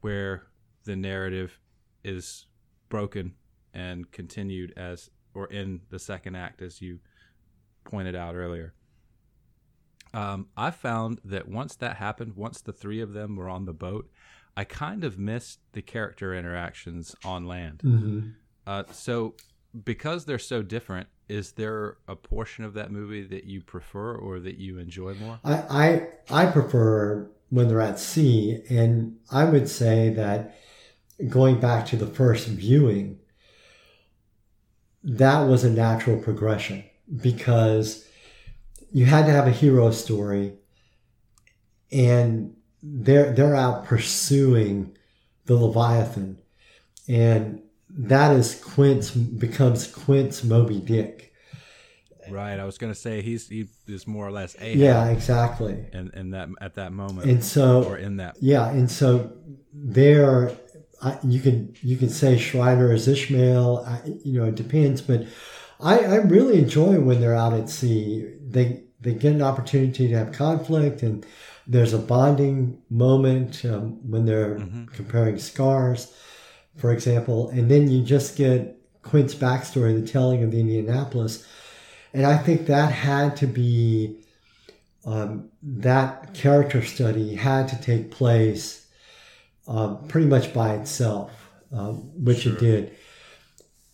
where 0.00 0.44
the 0.84 0.96
narrative 0.96 1.60
is 2.02 2.46
broken 2.88 3.34
and 3.72 4.10
continued 4.10 4.72
as 4.76 5.10
or 5.34 5.46
in 5.46 5.80
the 5.90 5.98
second 5.98 6.36
act 6.36 6.62
as 6.62 6.80
you 6.80 6.98
pointed 7.84 8.14
out 8.14 8.34
earlier. 8.34 8.74
Um, 10.12 10.46
i 10.56 10.70
found 10.70 11.20
that 11.24 11.48
once 11.48 11.74
that 11.76 11.96
happened 11.96 12.36
once 12.36 12.60
the 12.60 12.72
three 12.72 13.00
of 13.00 13.14
them 13.14 13.34
were 13.34 13.48
on 13.48 13.64
the 13.64 13.72
boat 13.72 14.08
i 14.56 14.62
kind 14.62 15.02
of 15.02 15.18
missed 15.18 15.58
the 15.72 15.82
character 15.82 16.32
interactions 16.32 17.16
on 17.24 17.46
land. 17.48 17.80
Mm-hmm. 17.84 18.28
uh, 18.64 18.84
so 18.92 19.34
because 19.84 20.24
they're 20.24 20.38
so 20.38 20.62
different 20.62 21.08
is 21.28 21.52
there 21.52 21.96
a 22.06 22.16
portion 22.16 22.64
of 22.64 22.74
that 22.74 22.90
movie 22.90 23.26
that 23.26 23.44
you 23.44 23.62
prefer 23.62 24.14
or 24.14 24.40
that 24.40 24.58
you 24.58 24.78
enjoy 24.78 25.14
more? 25.14 25.40
I, 25.44 26.08
I 26.30 26.44
I 26.44 26.46
prefer 26.46 27.30
when 27.50 27.68
they're 27.68 27.80
at 27.80 27.98
sea, 27.98 28.62
and 28.68 29.16
I 29.30 29.44
would 29.44 29.68
say 29.68 30.10
that 30.10 30.56
going 31.28 31.60
back 31.60 31.86
to 31.86 31.96
the 31.96 32.06
first 32.06 32.48
viewing, 32.48 33.20
that 35.04 35.40
was 35.42 35.64
a 35.64 35.70
natural 35.70 36.18
progression 36.18 36.82
because 37.20 38.06
you 38.90 39.04
had 39.06 39.26
to 39.26 39.32
have 39.32 39.46
a 39.46 39.50
hero 39.50 39.90
story, 39.90 40.54
and 41.92 42.54
they're 42.82 43.32
they're 43.32 43.56
out 43.56 43.84
pursuing 43.84 44.96
the 45.46 45.54
Leviathan, 45.56 46.38
and 47.08 47.60
that 47.90 48.34
is 48.36 48.54
Quint's 48.62 49.10
becomes 49.10 49.86
Quint's 49.86 50.42
Moby 50.44 50.80
Dick. 50.80 51.32
right 52.30 52.58
i 52.58 52.64
was 52.64 52.78
going 52.78 52.92
to 52.92 52.98
say 52.98 53.20
he's 53.20 53.48
he 53.48 53.66
is 53.86 54.06
more 54.06 54.26
or 54.26 54.32
less 54.32 54.56
a 54.60 54.74
Yeah, 54.74 55.08
exactly. 55.10 55.84
and 55.92 56.10
and 56.14 56.32
that 56.34 56.48
at 56.60 56.74
that 56.76 56.92
moment 56.92 57.28
And 57.30 57.44
so 57.44 57.84
or 57.84 57.98
in 57.98 58.16
that 58.16 58.36
Yeah, 58.40 58.68
and 58.70 58.90
so 58.90 59.32
there, 59.72 60.52
I, 61.04 61.18
you 61.22 61.40
can 61.40 61.76
you 61.82 61.96
can 61.96 62.08
say 62.08 62.36
Scheider 62.36 62.92
is 62.92 63.06
Ishmael. 63.06 63.84
I, 63.86 64.00
you 64.24 64.40
know, 64.40 64.46
it 64.46 64.54
depends, 64.54 65.02
but 65.02 65.26
I, 65.78 65.98
I 65.98 66.16
really 66.16 66.58
enjoy 66.58 66.98
when 66.98 67.20
they're 67.20 67.36
out 67.36 67.52
at 67.52 67.68
sea. 67.68 68.34
They 68.40 68.84
they 69.00 69.12
get 69.12 69.34
an 69.34 69.42
opportunity 69.42 70.08
to 70.08 70.16
have 70.16 70.32
conflict, 70.32 71.02
and 71.02 71.26
there's 71.66 71.92
a 71.92 71.98
bonding 71.98 72.80
moment 72.88 73.64
um, 73.66 73.98
when 74.10 74.24
they're 74.24 74.56
comparing 74.92 75.38
scars, 75.38 76.12
for 76.76 76.90
example, 76.90 77.50
and 77.50 77.70
then 77.70 77.90
you 77.90 78.02
just 78.02 78.36
get 78.36 78.78
Quint's 79.02 79.34
backstory, 79.34 80.00
the 80.00 80.06
telling 80.06 80.42
of 80.42 80.52
the 80.52 80.60
Indianapolis, 80.60 81.46
and 82.14 82.24
I 82.24 82.38
think 82.38 82.66
that 82.66 82.92
had 82.92 83.36
to 83.36 83.46
be 83.46 84.20
um, 85.04 85.50
that 85.62 86.32
character 86.32 86.82
study 86.82 87.34
had 87.34 87.68
to 87.68 87.80
take 87.80 88.10
place 88.10 88.83
um, 89.66 90.06
pretty 90.08 90.26
much 90.26 90.52
by 90.52 90.74
itself, 90.74 91.30
um, 91.72 91.96
which 92.24 92.46
it 92.46 92.58
did. 92.58 92.96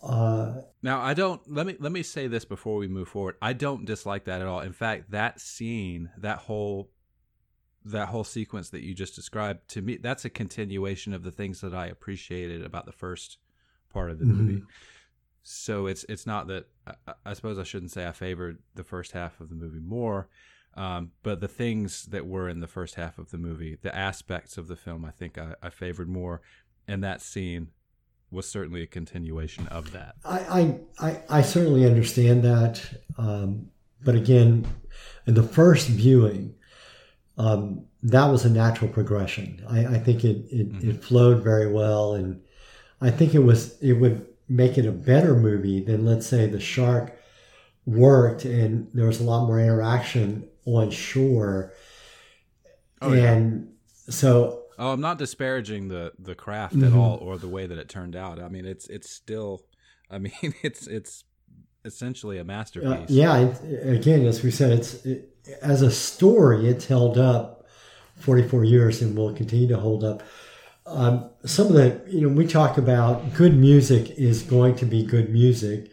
Uh, 0.02 0.62
Now, 0.82 1.00
I 1.00 1.14
don't 1.14 1.40
let 1.46 1.66
me 1.66 1.76
let 1.78 1.92
me 1.92 2.02
say 2.02 2.26
this 2.26 2.44
before 2.44 2.76
we 2.76 2.88
move 2.88 3.08
forward. 3.08 3.36
I 3.42 3.52
don't 3.52 3.84
dislike 3.84 4.24
that 4.24 4.40
at 4.40 4.46
all. 4.46 4.60
In 4.60 4.72
fact, 4.72 5.10
that 5.10 5.40
scene, 5.40 6.10
that 6.18 6.38
whole 6.38 6.90
that 7.84 8.08
whole 8.08 8.24
sequence 8.24 8.70
that 8.70 8.82
you 8.82 8.94
just 8.94 9.14
described 9.14 9.68
to 9.68 9.82
me, 9.82 9.96
that's 9.96 10.24
a 10.24 10.30
continuation 10.30 11.14
of 11.14 11.22
the 11.22 11.30
things 11.30 11.60
that 11.60 11.74
I 11.74 11.86
appreciated 11.86 12.64
about 12.64 12.86
the 12.86 12.92
first 12.92 13.38
part 13.92 14.10
of 14.10 14.18
the 14.18 14.24
movie. 14.26 14.62
So 15.42 15.86
it's 15.86 16.04
it's 16.08 16.26
not 16.26 16.46
that 16.48 16.66
I, 16.86 17.14
I 17.26 17.32
suppose 17.34 17.58
I 17.58 17.64
shouldn't 17.64 17.90
say 17.90 18.06
I 18.06 18.12
favored 18.12 18.58
the 18.74 18.84
first 18.84 19.12
half 19.12 19.40
of 19.40 19.48
the 19.48 19.54
movie 19.54 19.80
more, 19.80 20.28
um, 20.80 21.10
but 21.22 21.40
the 21.40 21.48
things 21.48 22.06
that 22.06 22.26
were 22.26 22.48
in 22.48 22.60
the 22.60 22.66
first 22.66 22.94
half 22.94 23.18
of 23.18 23.30
the 23.30 23.36
movie, 23.36 23.76
the 23.82 23.94
aspects 23.94 24.56
of 24.56 24.66
the 24.66 24.76
film, 24.76 25.04
I 25.04 25.10
think 25.10 25.36
I, 25.36 25.54
I 25.62 25.68
favored 25.68 26.08
more, 26.08 26.40
and 26.88 27.04
that 27.04 27.20
scene 27.20 27.68
was 28.30 28.48
certainly 28.48 28.82
a 28.82 28.86
continuation 28.86 29.66
of 29.66 29.92
that. 29.92 30.14
I, 30.24 30.38
I, 30.38 31.06
I, 31.06 31.22
I 31.28 31.42
certainly 31.42 31.84
understand 31.84 32.42
that. 32.44 32.80
Um, 33.18 33.68
but 34.02 34.14
again, 34.14 34.66
in 35.26 35.34
the 35.34 35.42
first 35.42 35.88
viewing, 35.88 36.54
um, 37.36 37.84
that 38.02 38.26
was 38.26 38.46
a 38.46 38.50
natural 38.50 38.90
progression. 38.90 39.62
I, 39.68 39.84
I 39.84 39.98
think 39.98 40.24
it, 40.24 40.46
it, 40.50 40.82
it 40.82 41.04
flowed 41.04 41.42
very 41.42 41.70
well. 41.70 42.14
And 42.14 42.40
I 43.02 43.10
think 43.10 43.34
it 43.34 43.40
was, 43.40 43.76
it 43.82 43.94
would 43.94 44.26
make 44.48 44.78
it 44.78 44.86
a 44.86 44.92
better 44.92 45.34
movie 45.34 45.84
than 45.84 46.06
let's 46.06 46.26
say 46.26 46.46
the 46.46 46.58
shark 46.58 47.20
worked, 47.84 48.46
and 48.46 48.88
there 48.94 49.06
was 49.06 49.20
a 49.20 49.24
lot 49.24 49.46
more 49.46 49.60
interaction 49.60 50.48
on 50.64 50.90
shore. 50.90 51.72
Oh, 53.02 53.12
yeah. 53.12 53.32
and 53.32 53.72
so 54.08 54.56
Oh, 54.78 54.92
I'm 54.92 55.00
not 55.00 55.18
disparaging 55.18 55.88
the 55.88 56.12
the 56.18 56.34
craft 56.34 56.74
Mhm. 56.76 56.86
at 56.86 56.92
all 56.94 57.16
or 57.18 57.36
the 57.38 57.48
way 57.48 57.66
that 57.66 57.76
it 57.78 57.88
turned 57.88 58.16
out. 58.16 58.40
I 58.40 58.48
mean, 58.48 58.64
it's 58.64 58.86
it's 58.88 59.10
still. 59.10 59.62
I 60.10 60.18
mean, 60.18 60.32
it's 60.62 60.86
it's 60.86 61.24
essentially 61.84 62.38
a 62.38 62.42
Uh, 62.42 62.44
masterpiece. 62.44 63.10
yeah, 63.10 63.38
it, 63.64 63.96
again, 63.98 64.24
as 64.26 64.42
we 64.42 64.50
said, 64.50 64.72
it's 64.72 65.04
it, 65.04 65.34
as 65.62 65.82
a 65.82 65.90
story, 65.90 66.66
it's 66.68 66.86
held 66.86 67.16
up 67.18 67.66
44 68.16 68.64
years 68.64 69.00
and 69.02 69.16
will 69.16 69.32
continue 69.34 69.68
to 69.68 69.76
hold 69.78 70.02
up. 70.04 70.22
Um, 70.86 71.30
some 71.44 71.68
of 71.68 71.72
the, 71.74 72.00
you 72.08 72.22
know, 72.22 72.34
we 72.34 72.46
talk 72.46 72.76
about 72.76 73.32
good 73.34 73.56
music 73.56 74.10
is 74.18 74.42
going 74.42 74.74
to 74.76 74.84
be 74.86 75.02
good 75.04 75.30
music. 75.30 75.90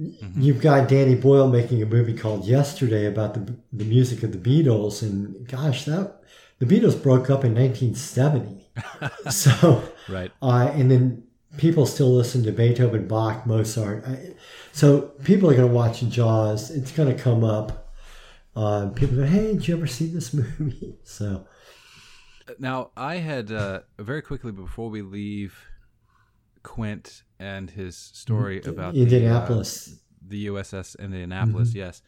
Mm-hmm. 0.00 0.40
You've 0.40 0.60
got 0.62 0.88
Danny 0.88 1.14
Boyle 1.14 1.48
making 1.48 1.82
a 1.82 1.86
movie 1.86 2.14
called 2.14 2.46
Yesterday 2.46 3.06
about 3.06 3.34
the 3.34 3.54
the 3.72 3.84
music 3.84 4.22
of 4.22 4.32
the 4.32 4.38
Beatles, 4.38 5.02
and 5.02 5.46
gosh, 5.46 5.84
that 5.84 6.22
the 6.58 6.66
Beatles 6.66 7.00
broke 7.02 7.28
up 7.28 7.44
in 7.44 7.54
1970. 7.54 8.68
so 9.30 9.82
Right. 10.08 10.30
uh, 10.40 10.70
and 10.74 10.90
then 10.90 11.24
people 11.58 11.84
still 11.84 12.14
listen 12.14 12.42
to 12.44 12.52
Beethoven, 12.52 13.06
Bach, 13.08 13.44
Mozart. 13.46 14.04
I, 14.06 14.34
so 14.72 15.02
people 15.24 15.50
are 15.50 15.54
going 15.54 15.68
to 15.68 15.74
watch 15.74 16.00
Jaws. 16.02 16.70
It's 16.70 16.92
going 16.92 17.14
to 17.14 17.22
come 17.22 17.44
up. 17.44 17.92
Uh, 18.56 18.88
people 18.94 19.16
go, 19.16 19.24
"Hey, 19.24 19.52
did 19.52 19.68
you 19.68 19.76
ever 19.76 19.86
see 19.86 20.06
this 20.06 20.32
movie?" 20.40 20.96
So 21.04 21.46
Now, 22.58 22.90
I 22.96 23.16
had 23.16 23.52
uh, 23.52 23.80
very 23.98 24.22
quickly 24.22 24.50
before 24.52 24.88
we 24.88 25.02
leave 25.02 25.66
Quint 26.62 27.22
and 27.40 27.70
his 27.70 27.96
story 27.96 28.60
about 28.62 28.94
the, 28.94 29.00
uh, 29.00 29.02
Indianapolis. 29.04 29.98
the 30.26 30.46
USS 30.46 30.96
Indianapolis. 30.98 31.70
Mm-hmm. 31.70 31.78
Yes, 31.78 32.02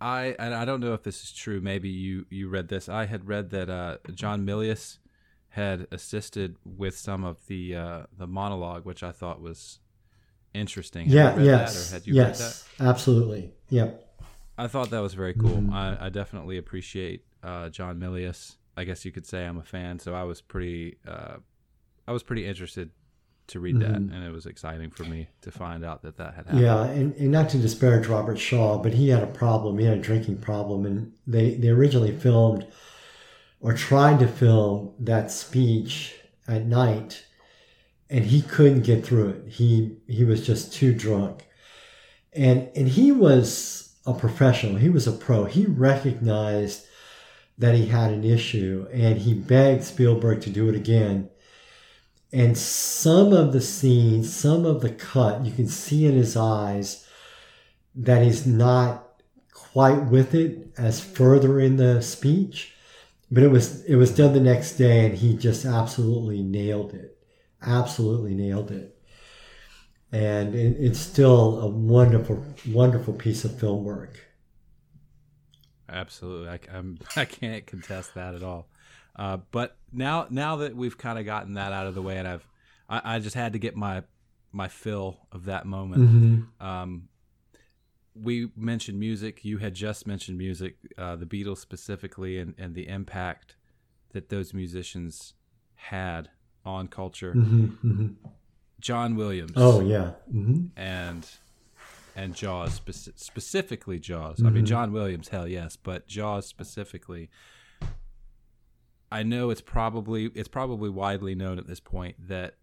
I 0.00 0.34
and 0.38 0.54
I 0.54 0.64
don't 0.64 0.80
know 0.80 0.94
if 0.94 1.02
this 1.02 1.22
is 1.22 1.32
true. 1.32 1.60
Maybe 1.60 1.88
you 1.88 2.26
you 2.30 2.48
read 2.48 2.68
this. 2.68 2.88
I 2.88 3.06
had 3.06 3.28
read 3.28 3.50
that 3.50 3.70
uh, 3.70 3.98
John 4.14 4.44
Milius 4.44 4.98
had 5.50 5.86
assisted 5.92 6.56
with 6.64 6.96
some 6.96 7.22
of 7.24 7.46
the 7.46 7.76
uh, 7.76 8.02
the 8.16 8.26
monologue, 8.26 8.84
which 8.84 9.02
I 9.02 9.12
thought 9.12 9.40
was 9.40 9.78
interesting. 10.54 11.06
Had 11.06 11.12
you 11.12 11.18
yeah. 11.18 11.36
read 11.36 11.44
Yes. 11.46 11.90
that, 11.90 11.96
or 11.96 11.98
had 12.00 12.06
you 12.06 12.14
read 12.18 12.26
that? 12.34 12.38
yes. 12.38 12.68
Absolutely. 12.80 13.52
Yep. 13.68 14.08
I 14.58 14.66
thought 14.66 14.90
that 14.90 15.00
was 15.00 15.14
very 15.14 15.34
cool. 15.34 15.50
Mm-hmm. 15.50 15.72
I, 15.72 16.06
I 16.06 16.08
definitely 16.08 16.58
appreciate 16.58 17.24
uh, 17.42 17.68
John 17.70 17.98
Milius. 17.98 18.56
I 18.76 18.84
guess 18.84 19.04
you 19.04 19.10
could 19.12 19.26
say 19.26 19.46
I'm 19.46 19.58
a 19.58 19.62
fan, 19.62 19.98
so 19.98 20.14
I 20.14 20.24
was 20.24 20.40
pretty, 20.40 20.96
uh, 21.06 21.36
I 22.06 22.12
was 22.12 22.22
pretty 22.22 22.46
interested 22.46 22.90
to 23.48 23.60
read 23.60 23.80
that, 23.80 23.96
and 23.96 24.24
it 24.24 24.30
was 24.30 24.46
exciting 24.46 24.90
for 24.90 25.04
me 25.04 25.28
to 25.42 25.50
find 25.50 25.84
out 25.84 26.02
that 26.02 26.16
that 26.16 26.34
had 26.34 26.46
happened. 26.46 26.64
Mm-hmm. 26.64 26.64
Yeah, 26.64 26.84
and, 26.84 27.14
and 27.16 27.30
not 27.30 27.48
to 27.50 27.58
disparage 27.58 28.06
Robert 28.06 28.38
Shaw, 28.38 28.78
but 28.78 28.94
he 28.94 29.08
had 29.08 29.22
a 29.22 29.26
problem. 29.26 29.78
He 29.78 29.84
had 29.84 29.98
a 29.98 30.02
drinking 30.02 30.38
problem, 30.38 30.86
and 30.86 31.12
they 31.26 31.54
they 31.54 31.68
originally 31.68 32.16
filmed 32.16 32.66
or 33.60 33.72
tried 33.72 34.18
to 34.20 34.26
film 34.26 34.92
that 34.98 35.30
speech 35.30 36.14
at 36.48 36.66
night, 36.66 37.24
and 38.10 38.24
he 38.24 38.42
couldn't 38.42 38.82
get 38.82 39.04
through 39.04 39.28
it. 39.28 39.52
He 39.52 39.96
he 40.06 40.24
was 40.24 40.46
just 40.46 40.72
too 40.72 40.94
drunk, 40.94 41.46
and 42.32 42.70
and 42.74 42.88
he 42.88 43.12
was 43.12 43.94
a 44.06 44.14
professional. 44.14 44.76
He 44.76 44.88
was 44.88 45.06
a 45.06 45.12
pro. 45.12 45.44
He 45.44 45.66
recognized 45.66 46.86
that 47.58 47.74
he 47.74 47.86
had 47.86 48.12
an 48.12 48.24
issue, 48.24 48.86
and 48.92 49.18
he 49.18 49.34
begged 49.34 49.84
Spielberg 49.84 50.40
to 50.42 50.50
do 50.50 50.68
it 50.68 50.74
again. 50.74 51.28
And 52.32 52.56
some 52.56 53.32
of 53.32 53.52
the 53.52 53.60
scenes, 53.60 54.34
some 54.34 54.64
of 54.64 54.80
the 54.80 54.90
cut, 54.90 55.44
you 55.44 55.52
can 55.52 55.68
see 55.68 56.06
in 56.06 56.14
his 56.14 56.36
eyes 56.36 57.06
that 57.94 58.22
he's 58.22 58.46
not 58.46 59.20
quite 59.52 60.06
with 60.06 60.34
it 60.34 60.72
as 60.78 61.00
further 61.00 61.60
in 61.60 61.76
the 61.76 62.00
speech. 62.00 62.74
But 63.30 63.42
it 63.42 63.48
was 63.48 63.84
it 63.84 63.96
was 63.96 64.14
done 64.14 64.34
the 64.34 64.40
next 64.40 64.76
day, 64.76 65.06
and 65.06 65.16
he 65.16 65.36
just 65.36 65.64
absolutely 65.64 66.42
nailed 66.42 66.92
it. 66.92 67.18
Absolutely 67.62 68.34
nailed 68.34 68.70
it. 68.70 68.98
And 70.10 70.54
it, 70.54 70.76
it's 70.78 70.98
still 70.98 71.60
a 71.60 71.66
wonderful, 71.66 72.44
wonderful 72.68 73.14
piece 73.14 73.44
of 73.44 73.58
film 73.58 73.84
work. 73.84 74.18
Absolutely, 75.88 76.48
I, 76.48 76.58
I'm, 76.74 76.98
I 77.16 77.24
can't 77.24 77.66
contest 77.66 78.14
that 78.14 78.34
at 78.34 78.42
all. 78.42 78.68
Uh, 79.16 79.38
but 79.50 79.76
now, 79.92 80.26
now 80.30 80.56
that 80.56 80.74
we've 80.76 80.96
kind 80.96 81.18
of 81.18 81.24
gotten 81.24 81.54
that 81.54 81.72
out 81.72 81.86
of 81.86 81.94
the 81.94 82.02
way, 82.02 82.18
and 82.18 82.26
I've, 82.26 82.46
I, 82.88 83.16
I 83.16 83.18
just 83.18 83.34
had 83.34 83.52
to 83.52 83.58
get 83.58 83.76
my 83.76 84.02
my 84.52 84.68
fill 84.68 85.26
of 85.32 85.46
that 85.46 85.64
moment. 85.64 86.02
Mm-hmm. 86.02 86.66
Um, 86.66 87.08
we 88.14 88.50
mentioned 88.54 89.00
music. 89.00 89.44
You 89.44 89.58
had 89.58 89.74
just 89.74 90.06
mentioned 90.06 90.36
music, 90.36 90.76
uh, 90.98 91.16
the 91.16 91.24
Beatles 91.24 91.58
specifically, 91.58 92.38
and, 92.38 92.54
and 92.58 92.74
the 92.74 92.86
impact 92.88 93.56
that 94.12 94.28
those 94.28 94.52
musicians 94.52 95.34
had 95.74 96.28
on 96.64 96.88
culture. 96.88 97.32
hmm 97.32 97.66
hmm 97.66 98.08
John 98.80 99.14
Williams. 99.14 99.52
Oh 99.56 99.80
yeah. 99.80 100.12
mm-hmm. 100.32 100.66
and 100.76 101.26
and 102.16 102.34
Jaws 102.34 102.80
speci- 102.80 103.18
specifically 103.18 103.98
Jaws. 103.98 104.44
I 104.44 104.50
mean 104.50 104.66
John 104.66 104.92
Williams, 104.92 105.28
hell 105.28 105.46
yes, 105.46 105.76
but 105.76 106.06
Jaws 106.08 106.46
specifically. 106.46 107.30
I 109.12 109.22
know 109.22 109.50
it's 109.50 109.60
probably 109.60 110.30
it's 110.34 110.48
probably 110.48 110.90
widely 110.90 111.34
known 111.34 111.58
at 111.58 111.66
this 111.66 111.80
point 111.80 112.16
that 112.28 112.56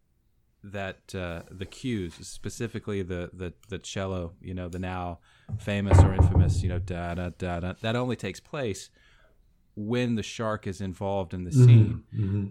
that 0.64 1.16
uh, 1.16 1.44
the 1.50 1.66
cues, 1.66 2.16
specifically 2.22 3.02
the, 3.02 3.30
the 3.34 3.54
the 3.70 3.80
cello, 3.80 4.34
you 4.42 4.54
know, 4.54 4.68
the 4.68 4.80
now 4.80 5.20
famous 5.60 6.00
or 6.00 6.14
infamous, 6.14 6.62
you 6.62 6.70
know, 6.70 6.80
da 6.80 7.14
da 7.16 7.30
da 7.38 7.60
da, 7.60 7.74
that 7.82 7.96
only 7.96 8.16
takes 8.16 8.40
place 8.40 8.90
when 9.76 10.16
the 10.16 10.24
shark 10.24 10.68
is 10.68 10.82
involved 10.82 11.34
in 11.34 11.44
the 11.46 11.52
scene. 11.52 12.04
Hmm 12.14 12.46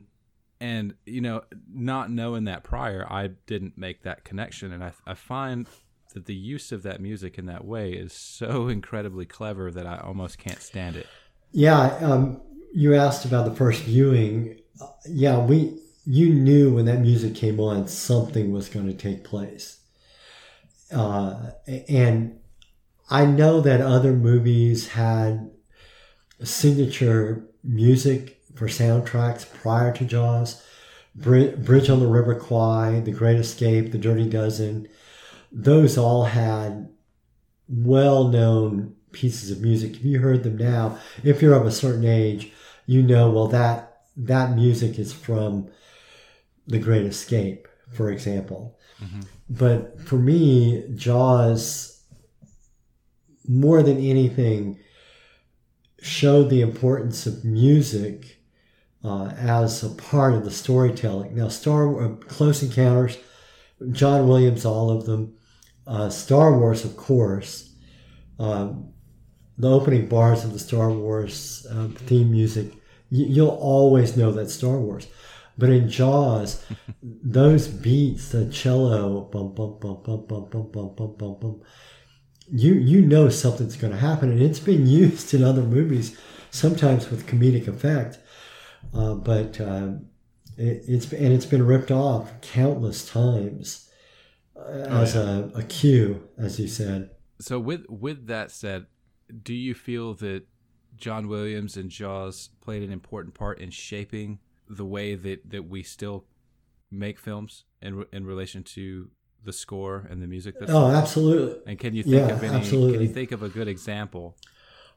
and 0.60 0.94
you 1.06 1.20
know 1.20 1.42
not 1.72 2.10
knowing 2.10 2.44
that 2.44 2.64
prior 2.64 3.06
i 3.08 3.28
didn't 3.46 3.78
make 3.78 4.02
that 4.02 4.24
connection. 4.24 4.72
And 4.72 4.82
i, 4.82 4.92
I 5.06 5.14
find 5.14 5.66
that 6.14 6.26
the 6.26 6.34
use 6.34 6.72
of 6.72 6.82
that 6.82 7.00
music 7.00 7.38
in 7.38 7.46
that 7.46 7.64
way 7.64 7.92
is 7.92 8.12
so 8.12 8.68
incredibly 8.68 9.26
clever 9.26 9.70
that 9.70 9.86
i 9.86 9.98
almost 9.98 10.38
can't 10.38 10.60
stand 10.60 10.96
it. 10.96 11.06
Yeah, 11.52 11.96
um, 12.02 12.42
you 12.74 12.94
asked 12.94 13.24
about 13.24 13.44
the 13.44 13.54
first 13.54 13.82
viewing. 13.82 14.58
Uh, 14.80 14.86
yeah, 15.06 15.38
we 15.38 15.78
you 16.04 16.32
knew 16.32 16.74
when 16.74 16.86
that 16.86 17.00
music 17.00 17.34
came 17.34 17.60
on 17.60 17.86
something 17.86 18.52
was 18.52 18.68
going 18.68 18.86
to 18.86 18.94
take 18.94 19.24
place, 19.24 19.80
uh, 20.92 21.50
and 21.88 22.38
I 23.10 23.24
know 23.24 23.60
that 23.60 23.80
other 23.80 24.12
movies 24.12 24.88
had 24.88 25.50
signature 26.42 27.46
music 27.64 28.40
for 28.54 28.68
soundtracks 28.68 29.50
prior 29.52 29.92
to 29.94 30.04
Jaws. 30.04 30.62
Bri- 31.14 31.56
Bridge 31.56 31.90
on 31.90 32.00
the 32.00 32.06
River 32.06 32.34
Kwai, 32.34 33.00
The 33.00 33.10
Great 33.10 33.38
Escape, 33.38 33.90
The 33.90 33.98
Dirty 33.98 34.28
Dozen. 34.28 34.88
Those 35.50 35.98
all 35.98 36.24
had 36.24 36.88
well-known 37.68 38.94
pieces 39.12 39.50
of 39.50 39.60
music. 39.60 39.96
If 39.96 40.04
you 40.04 40.20
heard 40.20 40.44
them 40.44 40.56
now, 40.56 40.98
if 41.24 41.42
you're 41.42 41.54
of 41.54 41.66
a 41.66 41.72
certain 41.72 42.04
age, 42.04 42.52
you 42.88 43.02
know 43.02 43.30
well 43.30 43.48
that 43.48 44.00
that 44.16 44.56
music 44.56 44.98
is 44.98 45.12
from 45.12 45.68
The 46.66 46.78
Great 46.78 47.04
Escape, 47.04 47.68
for 47.92 48.10
example. 48.10 48.78
But 49.48 50.00
for 50.00 50.16
me, 50.16 50.84
Jaws, 50.96 52.02
more 53.46 53.82
than 53.82 53.98
anything, 53.98 54.78
showed 56.00 56.48
the 56.48 56.62
importance 56.62 57.26
of 57.26 57.44
music 57.44 58.40
uh, 59.04 59.26
as 59.36 59.84
a 59.84 59.90
part 59.90 60.32
of 60.34 60.44
the 60.44 60.50
storytelling. 60.50 61.36
Now, 61.36 61.48
Star 61.48 62.02
uh, 62.02 62.16
Close 62.16 62.62
Encounters, 62.62 63.18
John 63.92 64.26
Williams, 64.26 64.64
all 64.64 64.90
of 64.90 65.04
them, 65.04 65.34
uh, 65.86 66.08
Star 66.08 66.58
Wars, 66.58 66.84
of 66.84 66.96
course. 66.96 67.74
Um, 68.38 68.94
the 69.58 69.70
opening 69.70 70.08
bars 70.08 70.44
of 70.44 70.52
the 70.52 70.58
Star 70.58 70.90
Wars 70.90 71.66
uh, 71.70 71.88
theme 72.06 72.30
music, 72.30 72.72
you'll 73.10 73.48
always 73.48 74.16
know 74.16 74.32
that 74.32 74.50
Star 74.50 74.78
Wars. 74.78 75.06
But 75.56 75.70
in 75.70 75.88
Jaws, 75.88 76.64
those 77.02 77.66
beats, 77.66 78.28
the 78.30 78.48
cello, 78.48 79.22
bum 79.22 79.54
bum 79.54 79.78
bum 79.80 80.02
bum 80.04 80.26
bum 80.26 80.48
bum 80.48 80.70
bum 80.70 80.94
bum 80.94 81.16
bum 81.16 81.36
bum, 81.40 81.62
you 82.50 82.74
you 82.74 83.00
know 83.02 83.28
something's 83.28 83.76
going 83.76 83.92
to 83.92 83.98
happen, 83.98 84.30
and 84.30 84.40
it's 84.40 84.60
been 84.60 84.86
used 84.86 85.34
in 85.34 85.42
other 85.42 85.62
movies, 85.62 86.16
sometimes 86.50 87.10
with 87.10 87.26
comedic 87.26 87.66
effect. 87.66 88.18
Uh, 88.94 89.14
but 89.14 89.60
uh, 89.60 89.88
it, 90.56 90.84
it's 90.86 91.12
and 91.12 91.32
it's 91.32 91.46
been 91.46 91.66
ripped 91.66 91.90
off 91.90 92.40
countless 92.40 93.08
times 93.08 93.90
uh, 94.56 94.86
as 94.88 95.16
a, 95.16 95.50
a 95.56 95.62
cue, 95.64 96.28
as 96.38 96.60
you 96.60 96.68
said. 96.68 97.10
so 97.40 97.58
with 97.58 97.84
with 97.88 98.26
that 98.26 98.50
said 98.50 98.86
do 99.42 99.54
you 99.54 99.74
feel 99.74 100.14
that 100.14 100.44
john 100.98 101.28
williams 101.28 101.76
and 101.76 101.90
jaws 101.90 102.50
played 102.60 102.82
an 102.82 102.92
important 102.92 103.34
part 103.34 103.58
in 103.60 103.70
shaping 103.70 104.38
the 104.68 104.84
way 104.84 105.14
that 105.14 105.48
that 105.50 105.68
we 105.68 105.82
still 105.82 106.24
make 106.90 107.18
films 107.18 107.64
in 107.80 108.04
in 108.12 108.24
relation 108.26 108.62
to 108.62 109.10
the 109.44 109.52
score 109.52 110.06
and 110.10 110.20
the 110.22 110.26
music 110.26 110.56
that's 110.58 110.72
Oh, 110.72 110.88
absolutely. 110.90 111.60
and 111.66 111.78
can 111.78 111.94
you 111.94 112.02
think 112.02 112.14
yeah, 112.16 112.28
of 112.34 112.42
any 112.42 112.54
absolutely. 112.56 112.92
can 112.98 113.02
you 113.06 113.12
think 113.14 113.32
of 113.32 113.42
a 113.42 113.48
good 113.48 113.68
example 113.68 114.36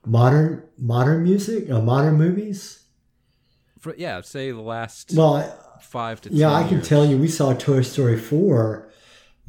Modern 0.05 0.63
modern 0.79 1.21
music, 1.23 1.69
uh, 1.69 1.79
modern 1.79 2.15
movies. 2.15 2.85
for 3.79 3.93
yeah 3.97 4.19
say 4.21 4.51
the 4.51 4.59
last 4.61 5.13
Well, 5.13 5.35
I, 5.35 5.51
five 5.79 6.21
to 6.21 6.29
yeah, 6.33 6.49
10 6.49 6.63
I 6.63 6.67
can 6.67 6.81
tell 6.81 7.05
you, 7.05 7.17
we 7.19 7.27
saw 7.27 7.53
Toy 7.53 7.81
Story 7.81 8.17
four 8.17 8.89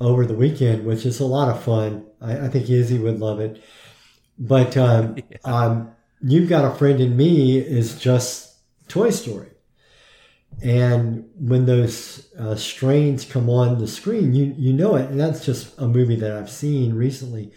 over 0.00 0.26
the 0.26 0.34
weekend, 0.34 0.84
which 0.84 1.06
is 1.06 1.20
a 1.20 1.24
lot 1.26 1.48
of 1.48 1.62
fun. 1.62 2.04
I, 2.20 2.46
I 2.46 2.48
think 2.48 2.68
Izzy 2.68 2.98
would 2.98 3.18
love 3.18 3.40
it. 3.40 3.62
But 4.38 4.76
um, 4.76 5.16
um, 5.44 5.92
you've 6.22 6.48
got 6.48 6.64
a 6.64 6.74
friend 6.76 7.00
in 7.00 7.16
me 7.16 7.58
is 7.58 7.98
just 7.98 8.56
Toy 8.88 9.10
Story. 9.10 9.48
And 10.62 11.28
when 11.36 11.66
those 11.66 12.28
uh, 12.38 12.54
strains 12.56 13.24
come 13.24 13.48
on 13.50 13.78
the 13.78 13.88
screen, 13.88 14.34
you 14.34 14.54
you 14.56 14.72
know 14.72 14.96
it, 14.96 15.10
and 15.10 15.18
that's 15.18 15.44
just 15.44 15.76
a 15.78 15.88
movie 15.88 16.16
that 16.16 16.32
I've 16.32 16.50
seen 16.50 16.94
recently. 16.94 17.52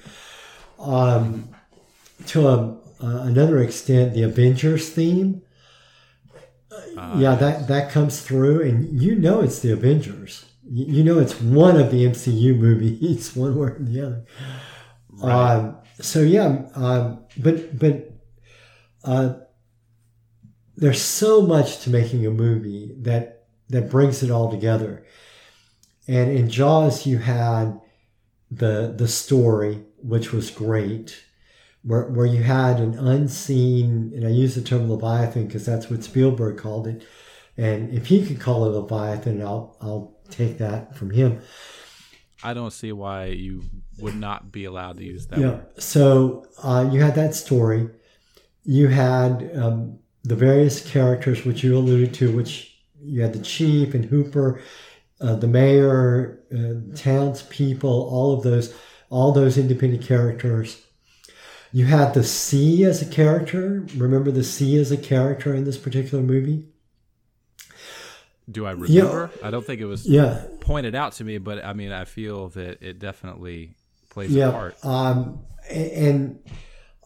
Um, 0.79 1.49
to 2.27 2.47
a, 2.47 2.57
uh, 3.01 3.23
another 3.23 3.59
extent, 3.59 4.13
the 4.13 4.23
Avengers 4.23 4.89
theme, 4.89 5.43
Uh, 6.71 7.03
yeah, 7.11 7.35
that 7.35 7.67
that 7.67 7.91
comes 7.91 8.21
through, 8.21 8.61
and 8.61 9.01
you 9.01 9.15
know 9.15 9.41
it's 9.41 9.59
the 9.59 9.71
Avengers. 9.71 10.45
You, 10.63 10.85
you 10.97 11.03
know 11.03 11.19
it's 11.19 11.39
one 11.41 11.77
of 11.79 11.91
the 11.91 12.05
MCU 12.05 12.57
movies, 12.57 13.35
one 13.35 13.55
way 13.55 13.67
or 13.67 13.77
the 13.79 14.01
other. 14.01 14.25
Um, 15.21 15.77
so 16.01 16.21
yeah, 16.21 16.63
um, 16.75 17.25
but 17.37 17.77
but 17.77 18.14
uh, 19.05 19.35
there's 20.75 21.01
so 21.01 21.41
much 21.41 21.79
to 21.81 21.89
making 21.89 22.25
a 22.25 22.31
movie 22.31 22.93
that 22.99 23.45
that 23.69 23.89
brings 23.89 24.21
it 24.23 24.29
all 24.31 24.51
together. 24.51 25.05
And 26.07 26.29
in 26.31 26.49
Jaws, 26.49 27.05
you 27.05 27.17
had 27.19 27.79
the 28.51 28.93
the 28.95 29.07
story, 29.07 29.83
which 29.97 30.31
was 30.33 30.51
great, 30.51 31.23
where 31.83 32.05
where 32.09 32.25
you 32.25 32.43
had 32.43 32.79
an 32.79 32.97
unseen, 32.97 34.11
and 34.15 34.25
I 34.25 34.29
use 34.29 34.55
the 34.55 34.61
term 34.61 34.89
Leviathan 34.91 35.47
because 35.47 35.65
that's 35.65 35.89
what 35.89 36.03
Spielberg 36.03 36.57
called 36.57 36.87
it. 36.87 37.03
And 37.57 37.93
if 37.93 38.07
he 38.07 38.25
could 38.25 38.39
call 38.39 38.65
it 38.65 38.77
Leviathan, 38.77 39.41
I'll 39.41 39.77
I'll 39.81 40.17
take 40.29 40.57
that 40.57 40.95
from 40.95 41.11
him. 41.11 41.41
I 42.43 42.53
don't 42.53 42.71
see 42.71 42.91
why 42.91 43.27
you 43.27 43.63
would 43.99 44.15
not 44.15 44.51
be 44.51 44.65
allowed 44.65 44.97
to 44.97 45.03
use 45.03 45.27
that 45.27 45.39
Yeah. 45.39 45.51
word. 45.51 45.81
So 45.81 46.45
uh, 46.61 46.89
you 46.91 47.01
had 47.01 47.15
that 47.15 47.33
story. 47.33 47.89
You 48.65 48.87
had 48.87 49.51
um, 49.55 49.99
the 50.23 50.35
various 50.35 50.87
characters, 50.89 51.45
which 51.45 51.63
you 51.63 51.77
alluded 51.77 52.13
to, 52.15 52.35
which 52.35 52.75
you 53.01 53.21
had 53.21 53.33
the 53.33 53.39
chief 53.39 53.93
and 53.93 54.05
Hooper, 54.05 54.61
uh, 55.21 55.35
the 55.35 55.47
mayor, 55.47 56.39
uh, 56.53 56.95
townspeople, 56.95 57.89
all 57.89 58.33
of 58.33 58.43
those, 58.43 58.75
all 59.09 59.31
those 59.31 59.57
independent 59.57 60.03
characters. 60.03 60.81
You 61.71 61.85
had 61.85 62.13
the 62.13 62.23
sea 62.23 62.83
as 62.85 63.01
a 63.01 63.05
character. 63.05 63.85
Remember 63.97 64.31
the 64.31 64.43
sea 64.43 64.77
as 64.77 64.91
a 64.91 64.97
character 64.97 65.53
in 65.53 65.65
this 65.65 65.77
particular 65.77 66.23
movie? 66.23 66.65
Do 68.49 68.65
I 68.65 68.71
Yeah. 68.71 69.03
remember? 69.03 69.31
I 69.43 69.51
don't 69.51 69.65
think 69.65 69.81
it 69.81 69.85
was 69.85 70.07
Yeah, 70.07 70.43
pointed 70.59 70.95
out 70.95 71.13
to 71.13 71.23
me, 71.23 71.37
but 71.37 71.63
I 71.65 71.73
mean, 71.73 71.91
I 71.91 72.05
feel 72.05 72.49
that 72.49 72.81
it 72.81 72.99
definitely 72.99 73.75
plays 74.09 74.35
a 74.35 74.51
part. 74.51 74.85
Um, 74.85 75.39
and 75.69 76.39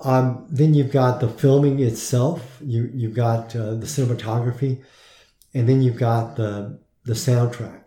um, 0.01 0.45
then 0.49 0.73
you've 0.73 0.91
got 0.91 1.19
the 1.19 1.27
filming 1.27 1.79
itself. 1.79 2.57
You 2.61 2.89
you've 2.93 3.13
got 3.13 3.55
uh, 3.55 3.75
the 3.75 3.85
cinematography, 3.85 4.81
and 5.53 5.67
then 5.67 5.81
you've 5.81 5.97
got 5.97 6.35
the 6.37 6.79
the 7.03 7.13
soundtrack, 7.13 7.81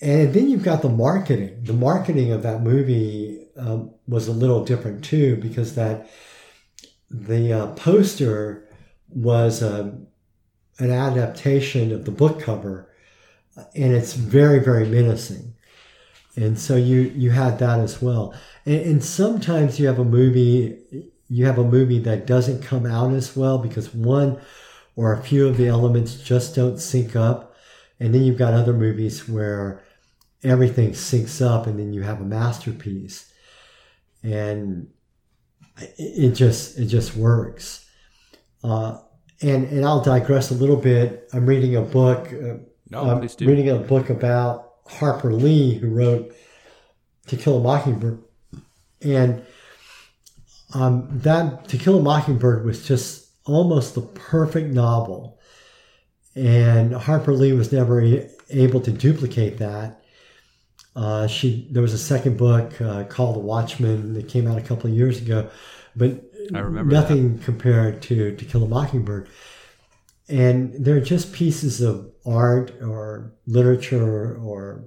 and 0.00 0.34
then 0.34 0.48
you've 0.48 0.64
got 0.64 0.82
the 0.82 0.88
marketing. 0.88 1.62
The 1.62 1.72
marketing 1.72 2.32
of 2.32 2.42
that 2.42 2.62
movie 2.62 3.46
um, 3.56 3.92
was 4.08 4.26
a 4.26 4.32
little 4.32 4.64
different 4.64 5.04
too 5.04 5.36
because 5.36 5.74
that 5.76 6.10
the 7.10 7.52
uh, 7.52 7.66
poster 7.74 8.68
was 9.08 9.62
um, 9.62 10.06
an 10.78 10.90
adaptation 10.90 11.92
of 11.92 12.04
the 12.04 12.10
book 12.10 12.40
cover, 12.40 12.90
and 13.76 13.92
it's 13.92 14.14
very 14.14 14.58
very 14.58 14.88
menacing 14.88 15.54
and 16.36 16.58
so 16.58 16.76
you 16.76 17.00
you 17.14 17.30
had 17.30 17.58
that 17.58 17.78
as 17.78 18.00
well 18.00 18.34
and, 18.64 18.80
and 18.80 19.04
sometimes 19.04 19.78
you 19.78 19.86
have 19.86 19.98
a 19.98 20.04
movie 20.04 20.78
you 21.32 21.46
have 21.46 21.56
a 21.56 21.64
movie 21.64 21.98
that 21.98 22.26
doesn't 22.26 22.62
come 22.62 22.84
out 22.84 23.14
as 23.14 23.34
well 23.34 23.56
because 23.56 23.94
one 23.94 24.38
or 24.96 25.14
a 25.14 25.22
few 25.22 25.48
of 25.48 25.56
the 25.56 25.66
elements 25.66 26.16
just 26.16 26.54
don't 26.54 26.78
sync 26.78 27.16
up. 27.16 27.54
And 27.98 28.14
then 28.14 28.22
you've 28.22 28.36
got 28.36 28.52
other 28.52 28.74
movies 28.74 29.26
where 29.26 29.82
everything 30.44 30.90
syncs 30.90 31.40
up 31.40 31.66
and 31.66 31.78
then 31.78 31.94
you 31.94 32.02
have 32.02 32.20
a 32.20 32.24
masterpiece. 32.24 33.32
And 34.22 34.88
it, 35.96 36.32
just 36.32 36.78
it 36.78 36.86
just 36.86 37.16
works. 37.16 37.88
Uh, 38.62 38.98
and 39.40 39.64
and 39.68 39.86
I'll 39.86 40.02
digress 40.02 40.50
a 40.50 40.54
little 40.54 40.76
bit. 40.76 41.30
I'm 41.32 41.46
reading 41.46 41.76
a 41.76 41.80
book 41.82 42.30
uh, 42.30 42.58
No, 42.90 43.10
I'm 43.10 43.26
reading 43.40 43.70
a 43.70 43.78
book 43.78 44.10
about 44.10 44.72
Harper 44.86 45.32
Lee, 45.32 45.78
who 45.78 45.88
wrote 45.88 46.34
To 47.28 47.38
Kill 47.38 47.56
a 47.56 47.60
Mockingbird. 47.62 48.22
And 49.00 49.46
um, 50.74 51.08
that 51.10 51.68
To 51.68 51.78
Kill 51.78 51.98
a 51.98 52.02
Mockingbird 52.02 52.64
was 52.64 52.86
just 52.86 53.28
almost 53.44 53.94
the 53.94 54.02
perfect 54.02 54.72
novel. 54.72 55.38
And 56.34 56.94
Harper 56.94 57.32
Lee 57.32 57.52
was 57.52 57.72
never 57.72 58.00
a- 58.02 58.30
able 58.50 58.80
to 58.80 58.90
duplicate 58.90 59.58
that. 59.58 60.02
Uh, 60.94 61.26
she 61.26 61.68
there 61.70 61.82
was 61.82 61.94
a 61.94 61.98
second 61.98 62.36
book 62.36 62.80
uh, 62.80 63.04
called 63.04 63.36
The 63.36 63.40
Watchman 63.40 64.14
that 64.14 64.28
came 64.28 64.46
out 64.46 64.58
a 64.58 64.62
couple 64.62 64.90
of 64.90 64.96
years 64.96 65.20
ago, 65.20 65.48
but 65.96 66.22
nothing 66.50 67.38
compared 67.38 68.02
to 68.02 68.36
To 68.36 68.44
Kill 68.44 68.64
a 68.64 68.68
Mockingbird 68.68 69.28
and 70.28 70.72
they're 70.82 71.00
just 71.00 71.32
pieces 71.32 71.80
of 71.80 72.10
art 72.24 72.72
or 72.80 73.32
literature 73.46 74.36
or 74.36 74.84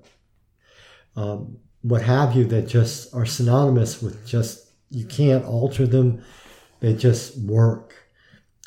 um, 1.16 1.58
what 1.82 2.02
have 2.02 2.36
you 2.36 2.46
that 2.46 2.68
just 2.68 3.14
are 3.14 3.26
synonymous 3.26 4.02
with 4.02 4.26
just 4.26 4.65
you 4.96 5.06
can't 5.06 5.46
alter 5.46 5.86
them 5.88 6.24
they 6.80 6.94
just 6.94 7.38
work 7.40 7.94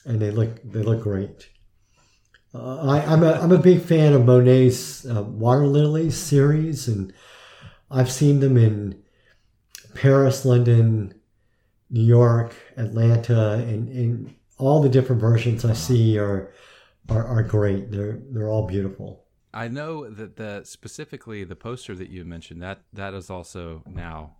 and 0.04 0.20
they 0.20 0.30
look 0.30 0.60
they 0.62 0.82
look 0.82 1.02
great 1.02 1.48
uh, 2.54 2.80
I, 2.80 3.04
I'm, 3.04 3.22
a, 3.22 3.32
I'm 3.32 3.52
a 3.52 3.58
big 3.58 3.82
fan 3.82 4.14
of 4.14 4.24
monet's 4.24 5.04
uh, 5.06 5.22
water 5.22 5.66
lilies 5.66 6.16
series 6.16 6.88
and 6.88 7.12
i've 7.90 8.10
seen 8.10 8.40
them 8.40 8.56
in 8.56 9.02
paris 9.94 10.44
london 10.44 11.14
new 11.90 12.04
york 12.04 12.54
atlanta 12.76 13.52
and, 13.52 13.88
and 13.88 14.34
all 14.58 14.82
the 14.82 14.88
different 14.88 15.20
versions 15.20 15.64
i 15.64 15.72
see 15.72 16.18
are 16.18 16.52
are, 17.08 17.26
are 17.26 17.42
great. 17.42 17.90
They're 17.90 18.18
they're 18.30 18.48
all 18.48 18.66
beautiful. 18.66 19.24
I 19.52 19.68
know 19.68 20.08
that 20.08 20.36
the 20.36 20.62
specifically 20.64 21.44
the 21.44 21.56
poster 21.56 21.94
that 21.94 22.10
you 22.10 22.24
mentioned 22.24 22.62
that 22.62 22.82
that 22.92 23.14
is 23.14 23.30
also 23.30 23.82
now, 23.86 24.36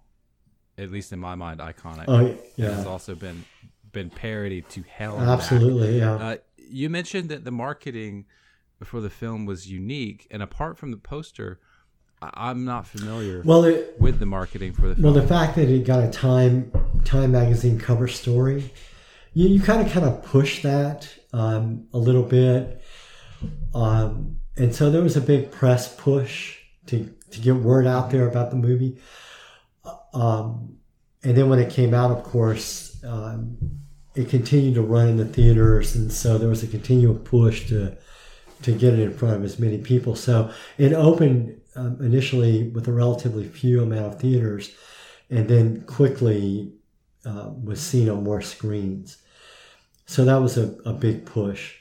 at 0.79 0.91
least 0.91 1.13
in 1.13 1.19
my 1.19 1.35
mind, 1.35 1.61
iconic. 1.61 2.05
Oh 2.09 2.27
It 2.57 2.65
has 2.73 2.87
also 2.87 3.15
been 3.15 3.45
been 3.93 4.11
parodied 4.11 4.69
to 4.71 4.83
hell. 4.89 5.17
and 5.17 5.27
back. 5.27 5.39
absolutely. 5.41 5.99
Yeah, 5.99 6.15
Uh, 6.15 6.37
you 6.71 6.89
mentioned 6.91 7.29
that 7.31 7.45
the 7.45 7.51
marketing 7.51 8.27
for 8.85 9.01
the 9.01 9.11
film 9.11 9.47
was 9.47 9.71
unique, 9.71 10.27
and 10.31 10.43
apart 10.43 10.79
from 10.79 10.91
the 10.91 10.99
poster, 10.99 11.59
I'm 12.21 12.65
not 12.65 12.87
familiar 12.87 13.43
well, 13.45 13.65
it, 13.65 13.95
with 13.99 14.19
the 14.19 14.27
marketing 14.27 14.73
for 14.73 14.89
the 14.89 14.95
film. 14.95 15.03
well, 15.05 15.13
the 15.13 15.27
fact 15.27 15.57
that 15.57 15.69
it 15.69 15.85
got 15.87 16.03
a 16.05 16.11
Time 16.11 16.71
Time 17.05 17.33
magazine 17.33 17.79
cover 17.79 18.07
story, 18.09 18.73
you, 19.33 19.49
you 19.49 19.61
kind 19.61 19.85
of 19.85 19.93
kind 19.93 20.05
of 20.07 20.23
push 20.23 20.63
that 20.63 21.09
um, 21.33 21.87
a 21.93 21.99
little 21.99 22.23
bit, 22.25 22.83
um, 23.75 24.39
and 24.57 24.75
so 24.75 24.91
there 24.91 25.03
was 25.03 25.17
a 25.17 25.21
big 25.21 25.51
press 25.51 25.95
push 25.97 26.57
to 26.87 27.13
to 27.31 27.41
get 27.41 27.55
word 27.57 27.87
out 27.87 28.11
there 28.11 28.29
about 28.29 28.51
the 28.51 28.57
movie. 28.57 28.99
Um, 30.15 30.79
and 31.23 31.37
then 31.37 31.49
when 31.49 31.59
it 31.59 31.71
came 31.71 31.95
out, 31.95 32.11
of 32.11 32.23
course, 32.23 33.03
um, 33.05 33.59
it 34.15 34.29
continued 34.29 34.75
to 34.75 34.83
run 34.83 35.09
in 35.09 35.17
the 35.17 35.25
theaters, 35.25 35.95
and 35.95 36.13
so 36.13 36.39
there 36.39 36.49
was 36.49 36.63
a 36.63 36.67
continual 36.67 37.15
push 37.15 37.69
to 37.69 37.97
to 38.63 38.73
get 38.73 38.95
it 38.95 38.99
in 38.99 39.15
front 39.17 39.37
of 39.37 39.45
as 39.45 39.61
many 39.61 39.79
people. 39.79 40.17
So 40.17 40.51
it 40.79 40.93
opened 40.93 41.61
um, 41.77 41.99
initially 42.01 42.69
with 42.71 42.89
a 42.89 42.93
relatively 42.93 43.47
few 43.47 43.83
amount 43.83 44.15
of 44.15 44.21
theaters, 44.21 44.75
and 45.31 45.49
then 45.49 45.83
quickly 45.83 46.73
uh, 47.25 47.51
was 47.63 47.81
seen 47.81 48.09
on 48.09 48.25
more 48.25 48.43
screens. 48.43 49.19
So 50.07 50.25
that 50.25 50.39
was 50.39 50.59
a, 50.59 50.77
a 50.85 50.93
big 50.93 51.25
push. 51.25 51.77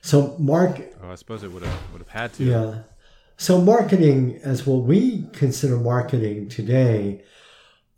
So 0.00 0.36
Mark 0.38 0.80
oh, 1.02 1.10
I 1.10 1.16
suppose 1.16 1.42
it 1.42 1.52
would 1.52 1.62
have 1.62 1.92
would 1.92 2.00
have 2.00 2.08
had 2.08 2.32
to. 2.34 2.44
yeah. 2.44 2.78
So 3.36 3.60
marketing, 3.60 4.40
as 4.42 4.66
what 4.66 4.84
we 4.84 5.26
consider 5.32 5.76
marketing 5.76 6.48
today, 6.48 7.22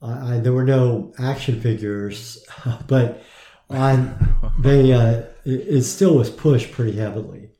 I, 0.03 0.37
I, 0.37 0.39
there 0.41 0.53
were 0.53 0.65
no 0.65 1.13
action 1.19 1.61
figures, 1.61 2.45
but 2.87 3.23
on 3.71 4.19
they 4.59 4.93
uh, 4.93 5.23
it, 5.45 5.51
it 5.69 5.83
still 5.85 6.17
was 6.17 6.29
pushed 6.31 6.73
pretty 6.73 6.97
heavily, 6.99 7.51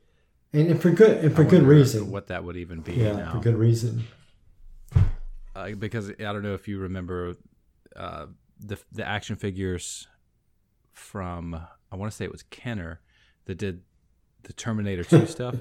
and, 0.53 0.71
and 0.71 0.81
for 0.81 0.89
good 0.91 1.23
and 1.23 1.35
for 1.35 1.43
good 1.43 1.63
reason. 1.63 2.11
What 2.11 2.27
that 2.27 2.43
would 2.43 2.57
even 2.57 2.81
be 2.81 2.93
yeah, 2.93 3.13
now. 3.13 3.31
for 3.33 3.39
good 3.39 3.55
reason. 3.57 4.03
uh, 5.55 5.71
because 5.71 6.09
I 6.09 6.15
don't 6.23 6.43
know 6.43 6.53
if 6.53 6.67
you 6.67 6.79
remember 6.79 7.35
uh, 7.95 8.25
the 8.59 8.77
the 8.91 9.07
action 9.07 9.35
figures 9.35 10.07
from 10.91 11.55
I 11.91 11.95
want 11.95 12.11
to 12.11 12.15
say 12.15 12.25
it 12.25 12.31
was 12.31 12.43
Kenner 12.43 12.99
that 13.45 13.57
did 13.57 13.81
the 14.43 14.53
Terminator 14.53 15.03
Two 15.03 15.25
stuff. 15.27 15.55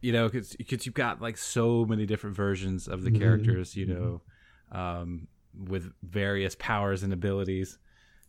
You 0.00 0.12
know, 0.12 0.28
because 0.28 0.86
you've 0.86 0.94
got 0.94 1.20
like 1.20 1.36
so 1.36 1.84
many 1.84 2.06
different 2.06 2.36
versions 2.36 2.86
of 2.86 3.02
the 3.02 3.10
Mhm. 3.10 3.18
characters. 3.18 3.74
You 3.74 3.86
know, 3.86 4.22
um, 4.70 5.26
with 5.56 5.92
various 6.02 6.54
powers 6.58 7.02
and 7.02 7.12
abilities. 7.12 7.78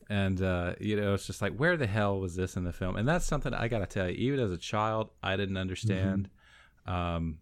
And 0.10 0.42
uh, 0.42 0.74
you 0.80 0.96
know, 1.00 1.14
it's 1.14 1.28
just 1.28 1.42
like, 1.42 1.56
where 1.56 1.76
the 1.76 1.88
hell 1.88 2.20
was 2.20 2.36
this 2.36 2.56
in 2.56 2.64
the 2.64 2.74
film? 2.74 2.96
And 2.96 3.08
that's 3.08 3.26
something 3.26 3.54
I 3.54 3.68
gotta 3.68 3.86
tell 3.86 4.10
you. 4.10 4.16
Even 4.16 4.40
as 4.40 4.52
a 4.52 4.58
child, 4.58 5.10
I 5.22 5.36
didn't 5.36 5.58
understand. 5.58 6.30
Um, 6.86 7.40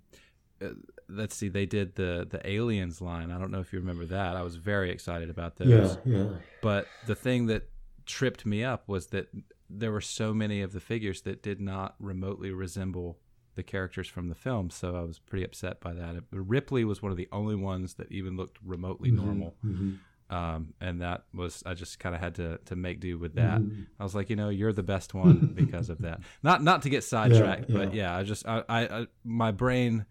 uh, 0.61 0.69
let's 1.07 1.35
see, 1.35 1.49
they 1.49 1.65
did 1.65 1.95
the 1.95 2.27
the 2.29 2.47
aliens 2.49 3.01
line. 3.01 3.31
I 3.31 3.37
don't 3.37 3.51
know 3.51 3.59
if 3.59 3.71
you 3.71 3.79
remember 3.79 4.05
that. 4.05 4.35
I 4.35 4.41
was 4.41 4.55
very 4.55 4.89
excited 4.89 5.29
about 5.29 5.57
those. 5.57 5.97
Yeah, 6.05 6.17
yeah. 6.17 6.27
But 6.61 6.87
the 7.05 7.15
thing 7.15 7.45
that 7.47 7.69
tripped 8.05 8.45
me 8.45 8.63
up 8.63 8.87
was 8.87 9.07
that 9.07 9.27
there 9.69 9.91
were 9.91 10.01
so 10.01 10.33
many 10.33 10.61
of 10.61 10.73
the 10.73 10.79
figures 10.79 11.21
that 11.21 11.43
did 11.43 11.59
not 11.59 11.95
remotely 11.99 12.51
resemble 12.51 13.19
the 13.55 13.63
characters 13.63 14.07
from 14.07 14.29
the 14.29 14.35
film. 14.35 14.69
So 14.69 14.95
I 14.95 15.01
was 15.01 15.19
pretty 15.19 15.43
upset 15.45 15.79
by 15.79 15.93
that. 15.93 16.23
Ripley 16.31 16.83
was 16.85 17.01
one 17.01 17.11
of 17.11 17.17
the 17.17 17.27
only 17.31 17.55
ones 17.55 17.95
that 17.95 18.11
even 18.11 18.35
looked 18.37 18.57
remotely 18.63 19.11
normal. 19.11 19.55
Mhm. 19.65 19.97
Um, 20.27 20.73
and 20.81 21.01
that 21.01 21.25
was 21.35 21.61
I 21.67 21.75
just 21.75 21.99
kind 21.99 22.15
of 22.15 22.21
had 22.21 22.35
to 22.35 22.57
to 22.65 22.75
make 22.75 22.99
do 22.99 23.17
with 23.19 23.35
that. 23.35 23.61
Mhm. 23.61 23.85
I 23.99 24.03
was 24.03 24.15
like, 24.15 24.29
you 24.31 24.35
know, 24.35 24.49
you're 24.49 24.73
the 24.73 24.81
best 24.83 25.13
one 25.13 25.51
because 25.55 25.89
of 25.89 25.99
that. 25.99 26.21
Not 26.43 26.63
not 26.63 26.81
to 26.81 26.89
get 26.89 27.03
sidetracked, 27.03 27.69
Yeah, 27.69 27.77
but 27.77 27.93
yeah, 27.93 28.15
I 28.17 28.23
just 28.23 28.45
I, 28.47 28.63
I, 28.67 28.81
I 29.01 29.07
my 29.23 29.51
brain 29.51 30.05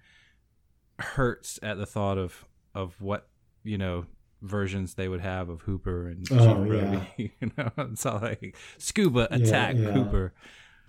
hurts 0.98 1.58
at 1.62 1.76
the 1.78 1.86
thought 1.86 2.18
of 2.18 2.44
of 2.74 3.00
what 3.00 3.28
you 3.64 3.78
know 3.78 4.06
versions 4.42 4.94
they 4.94 5.08
would 5.08 5.20
have 5.22 5.48
of 5.48 5.62
Hooper 5.62 6.06
and 6.08 6.26
Oh, 6.30 6.36
Chief 6.36 6.68
Brody. 6.68 7.08
yeah. 7.16 7.28
you 7.40 7.50
know, 7.56 7.70
it's 7.78 8.04
all 8.06 8.20
like 8.20 8.56
scuba 8.78 9.26
Yeah, 9.30 9.36
attack 9.38 9.76
yeah. 9.76 9.90
Hooper. 9.92 10.32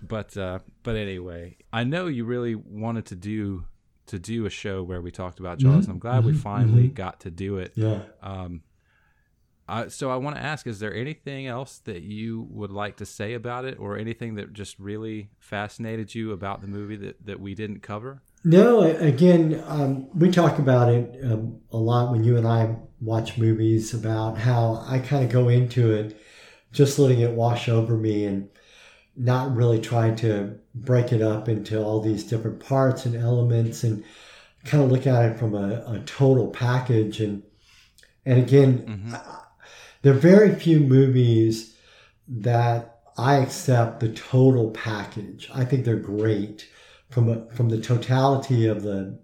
But 0.02 0.36
uh, 0.36 0.60
but 0.82 0.96
anyway, 0.96 1.56
I 1.72 1.84
know 1.84 2.06
you 2.06 2.24
really 2.24 2.54
wanted 2.54 3.06
to 3.06 3.16
do 3.16 3.64
to 4.06 4.18
do 4.18 4.46
a 4.46 4.50
show 4.50 4.82
where 4.82 5.00
we 5.00 5.10
talked 5.10 5.40
about 5.40 5.58
Jaws, 5.58 5.72
Mhm, 5.72 5.80
and 5.84 5.88
I'm 5.90 5.98
glad 5.98 6.24
we 6.24 6.32
mhm, 6.32 6.36
finally 6.36 6.88
mhm. 6.88 6.94
got 6.94 7.20
to 7.20 7.30
do 7.30 7.58
it. 7.58 7.72
Yeah. 7.74 8.02
Um, 8.22 8.62
I, 9.68 9.88
so 9.88 10.10
I 10.10 10.16
want 10.16 10.36
to 10.36 10.42
ask: 10.42 10.66
Is 10.66 10.78
there 10.78 10.94
anything 10.94 11.46
else 11.46 11.78
that 11.78 12.02
you 12.02 12.46
would 12.50 12.70
like 12.70 12.96
to 12.98 13.06
say 13.06 13.34
about 13.34 13.64
it, 13.64 13.78
or 13.80 13.96
anything 13.98 14.36
that 14.36 14.52
just 14.52 14.78
really 14.78 15.30
fascinated 15.40 16.14
you 16.14 16.30
about 16.32 16.60
the 16.60 16.68
movie 16.68 16.96
that, 16.96 17.26
that 17.26 17.40
we 17.40 17.54
didn't 17.54 17.80
cover? 17.80 18.22
No, 18.44 18.82
again, 18.82 19.60
um, 19.66 20.08
we 20.16 20.30
talk 20.30 20.60
about 20.60 20.88
it 20.88 21.18
um, 21.24 21.60
a 21.72 21.76
lot 21.78 22.12
when 22.12 22.22
you 22.22 22.36
and 22.36 22.46
I 22.46 22.76
watch 23.00 23.38
movies 23.38 23.92
about 23.92 24.38
how 24.38 24.84
I 24.86 25.00
kind 25.00 25.24
of 25.24 25.32
go 25.32 25.48
into 25.48 25.92
it 25.92 26.16
just 26.70 26.98
letting 26.98 27.20
it 27.20 27.32
wash 27.32 27.68
over 27.68 27.96
me 27.96 28.24
and 28.24 28.48
not 29.16 29.54
really 29.56 29.80
trying 29.80 30.16
to 30.16 30.58
break 30.74 31.12
it 31.12 31.22
up 31.22 31.48
into 31.48 31.82
all 31.82 32.00
these 32.00 32.24
different 32.24 32.60
parts 32.60 33.06
and 33.06 33.16
elements 33.16 33.82
and 33.82 34.04
kind 34.64 34.82
of 34.84 34.90
look 34.90 35.06
at 35.06 35.32
it 35.32 35.38
from 35.38 35.54
a, 35.54 35.82
a 35.86 36.02
total 36.06 36.48
package. 36.50 37.20
And 37.20 37.42
and 38.24 38.38
again, 38.38 38.78
Mhm. 38.86 39.14
I- 39.14 39.42
there 40.02 40.12
are 40.14 40.18
very 40.18 40.54
few 40.54 40.80
movies 40.80 41.74
that 42.28 42.98
I 43.16 43.36
accept 43.36 44.00
the 44.00 44.10
total 44.10 44.70
package. 44.70 45.48
I 45.54 45.64
think 45.64 45.84
they're 45.84 45.96
great 45.96 46.66
from 47.10 47.28
a, 47.28 47.46
from 47.54 47.70
the 47.70 47.80
totality 47.80 48.66
of 48.66 48.82
the 48.82 49.18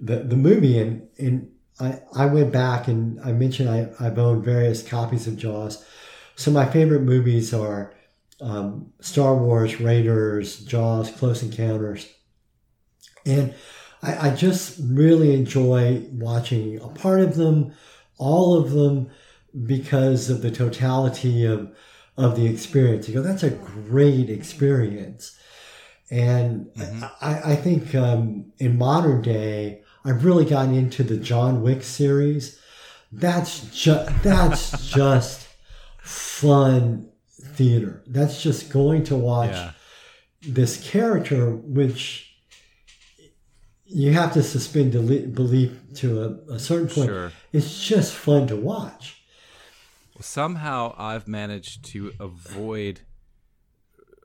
the, 0.00 0.20
the 0.20 0.36
movie. 0.36 0.78
And 0.78 1.08
and 1.18 1.48
I, 1.80 2.00
I 2.16 2.26
went 2.26 2.52
back 2.52 2.88
and 2.88 3.20
I 3.20 3.32
mentioned 3.32 3.68
I, 3.68 3.88
I've 4.00 4.18
owned 4.18 4.44
various 4.44 4.82
copies 4.82 5.26
of 5.26 5.36
Jaws. 5.36 5.84
So 6.36 6.50
my 6.50 6.64
favorite 6.66 7.02
movies 7.02 7.52
are 7.52 7.92
um, 8.40 8.92
Star 9.00 9.34
Wars, 9.36 9.80
Raiders, 9.80 10.60
Jaws, 10.64 11.10
Close 11.10 11.42
Encounters, 11.42 12.08
and 13.26 13.54
I, 14.02 14.28
I 14.28 14.34
just 14.34 14.78
really 14.82 15.34
enjoy 15.34 16.04
watching 16.12 16.80
a 16.80 16.88
part 16.88 17.20
of 17.20 17.34
them, 17.36 17.72
all 18.16 18.56
of 18.56 18.70
them, 18.70 19.10
because 19.66 20.30
of 20.30 20.42
the 20.42 20.50
totality 20.50 21.44
of 21.44 21.72
of 22.16 22.36
the 22.36 22.46
experience. 22.46 23.08
You 23.08 23.14
go, 23.14 23.22
that's 23.22 23.42
a 23.44 23.50
great 23.50 24.28
experience. 24.28 25.36
And 26.10 26.66
Mhm. 26.76 27.10
I, 27.20 27.52
I 27.52 27.56
think 27.56 27.94
um, 27.94 28.52
in 28.58 28.76
modern 28.78 29.22
day, 29.22 29.82
I've 30.04 30.24
really 30.24 30.44
gotten 30.44 30.74
into 30.74 31.02
the 31.02 31.16
John 31.16 31.62
Wick 31.62 31.82
series. 31.82 32.58
That's 33.12 33.60
just 33.74 34.10
that's 34.22 34.88
just 34.88 35.46
fun 35.98 37.08
theater. 37.40 38.02
That's 38.06 38.42
just 38.42 38.70
going 38.70 39.04
to 39.04 39.16
watch 39.16 39.50
Yeah, 39.50 39.72
this 40.42 40.82
character, 40.90 41.50
which 41.54 42.32
you 43.86 44.12
have 44.12 44.32
to 44.34 44.42
suspend 44.42 44.92
belief 44.92 45.72
to 45.96 46.22
a, 46.48 46.54
a 46.54 46.58
certain 46.58 46.88
point. 46.88 47.08
sure. 47.08 47.32
It's 47.52 47.86
just 47.86 48.12
fun 48.14 48.46
to 48.48 48.56
watch. 48.56 49.22
Somehow 50.20 50.94
I've 50.98 51.28
managed 51.28 51.84
to 51.92 52.12
avoid 52.20 53.00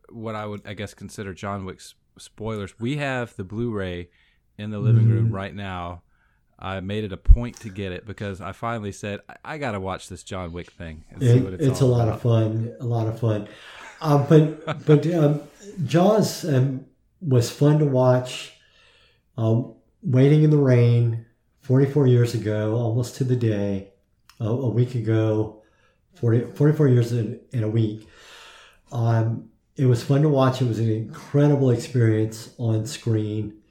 what 0.09 0.36
I 0.36 0.45
would, 0.45 0.61
I 0.66 0.74
guess, 0.74 0.93
consider 0.93 1.34
John 1.34 1.66
Wick's 1.66 1.95
spoilers. 2.18 2.80
We 2.80 2.97
have 2.97 3.36
the 3.36 3.43
Blu-ray 3.43 4.09
in 4.57 4.72
the 4.72 4.80
living 4.80 5.09
room 5.09 5.30
Mhm. 5.30 5.34
right 5.34 5.53
now. 5.55 6.03
I 6.64 6.80
made 6.80 7.03
it 7.03 7.11
a 7.11 7.18
point 7.18 7.59
to 7.59 7.70
get 7.70 7.91
it 7.91 8.05
because 8.05 8.39
I 8.39 8.53
finally 8.53 8.93
said 8.93 9.20
I, 9.28 9.36
I 9.43 9.57
got 9.57 9.74
to 9.74 9.82
watch 9.82 10.07
this 10.07 10.24
John 10.24 10.53
Wick 10.53 10.72
thing 10.72 11.03
and 11.11 11.22
see 11.22 11.41
what 11.41 11.53
it's, 11.53 11.64
it's, 11.66 11.82
a 11.82 11.86
lot 11.86 12.07
about. 12.07 12.16
of 12.16 12.22
fun. 12.22 12.76
A 12.80 12.86
lot 12.86 13.07
of 13.07 13.20
fun. 13.20 13.49
Um, 13.99 14.26
but 14.30 14.86
but 14.86 15.14
um, 15.14 15.41
Jaws 15.86 16.45
um, 16.45 16.86
was 17.22 17.51
fun 17.51 17.80
to 17.80 17.86
watch. 17.86 18.53
Um, 19.38 19.74
Waiting 20.01 20.43
in 20.43 20.49
the 20.49 20.57
Rain, 20.57 21.26
44 21.61 22.07
years 22.07 22.34
ago, 22.34 22.76
almost 22.76 23.16
to 23.18 23.24
the 23.24 23.38
day, 23.38 23.93
a, 24.39 24.45
a 24.45 24.70
week 24.70 24.95
ago, 24.95 25.64
40, 26.16 26.51
44 26.55 26.88
years 26.89 27.14
in, 27.14 27.39
in 27.51 27.64
a 27.64 27.70
week. 27.70 28.07
Um, 28.91 29.49
it 29.78 29.86
was 29.86 30.03
fun 30.03 30.22
to 30.22 30.30
watch. 30.30 30.61
It 30.61 30.68
was 30.68 30.80
an 30.80 30.89
incredible 30.89 31.72
experience 31.72 32.53
on 32.57 32.86
screen. 32.86 33.61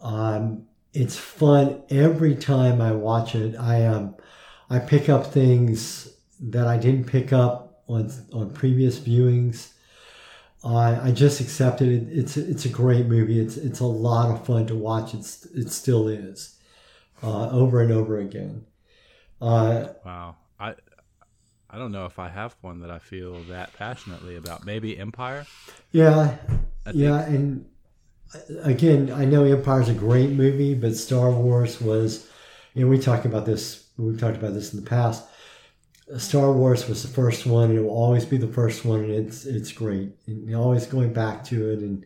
Um, 0.00 0.66
it's 0.94 1.16
fun 1.18 1.82
every 1.90 2.34
time 2.36 2.80
I 2.80 2.92
watch 2.92 3.34
it. 3.34 3.56
I 3.56 3.84
um, 3.86 4.14
I 4.70 4.78
pick 4.78 5.08
up 5.08 5.26
things 5.26 6.08
that 6.40 6.66
I 6.66 6.78
didn't 6.78 7.04
pick 7.06 7.32
up 7.32 7.82
on 7.88 8.10
on 8.32 8.50
previous 8.50 8.98
viewings. 8.98 9.72
I 10.64 11.08
I 11.08 11.12
just 11.12 11.40
accepted 11.40 11.88
it. 11.88 12.18
It's 12.18 12.36
it's 12.36 12.64
a 12.64 12.70
great 12.70 13.06
movie. 13.06 13.40
It's 13.40 13.56
it's 13.56 13.80
a 13.80 13.86
lot 13.86 14.30
of 14.30 14.46
fun 14.46 14.66
to 14.68 14.74
watch. 14.74 15.12
It's 15.14 15.44
it 15.46 15.70
still 15.70 16.08
is, 16.08 16.56
uh, 17.22 17.50
over 17.50 17.82
and 17.82 17.92
over 17.92 18.18
again. 18.18 18.64
Uh, 19.42 19.88
Wow. 20.04 20.36
I 20.58 20.74
I 21.68 21.76
don't 21.76 21.90
know 21.92 22.06
if 22.06 22.18
I 22.20 22.28
have 22.28 22.56
one 22.60 22.80
that 22.80 22.90
I 22.90 23.00
feel 23.00 23.42
that 23.44 23.72
passionately 23.74 24.36
about. 24.36 24.64
Maybe 24.64 24.96
Empire. 24.96 25.44
yeah, 25.90 26.36
I 26.86 26.90
yeah, 26.92 27.20
and 27.22 27.66
uh, 27.66 27.68
again, 28.62 29.12
I 29.12 29.24
know 29.24 29.44
Empire's 29.44 29.88
a 29.88 29.94
great 29.94 30.30
movie, 30.30 30.74
but 30.74 30.96
Star 30.96 31.30
Wars 31.30 31.80
was, 31.80 32.28
and 32.74 32.88
we 32.88 32.98
talked 32.98 33.26
about 33.26 33.46
this. 33.46 33.88
We've 33.96 34.18
talked 34.18 34.36
about 34.36 34.54
this 34.54 34.72
in 34.72 34.82
the 34.82 34.88
past. 34.88 35.24
Star 36.18 36.52
Wars 36.52 36.88
was 36.88 37.02
the 37.02 37.08
first 37.08 37.46
one, 37.46 37.70
and 37.70 37.78
it 37.78 37.82
will 37.82 37.90
always 37.90 38.24
be 38.24 38.36
the 38.36 38.48
first 38.48 38.84
one, 38.84 39.00
and 39.00 39.10
it's 39.10 39.46
it's 39.46 39.72
great. 39.72 40.10
And 40.26 40.54
always 40.54 40.86
going 40.86 41.12
back 41.12 41.44
to 41.44 41.70
it, 41.70 41.78
and 41.78 42.04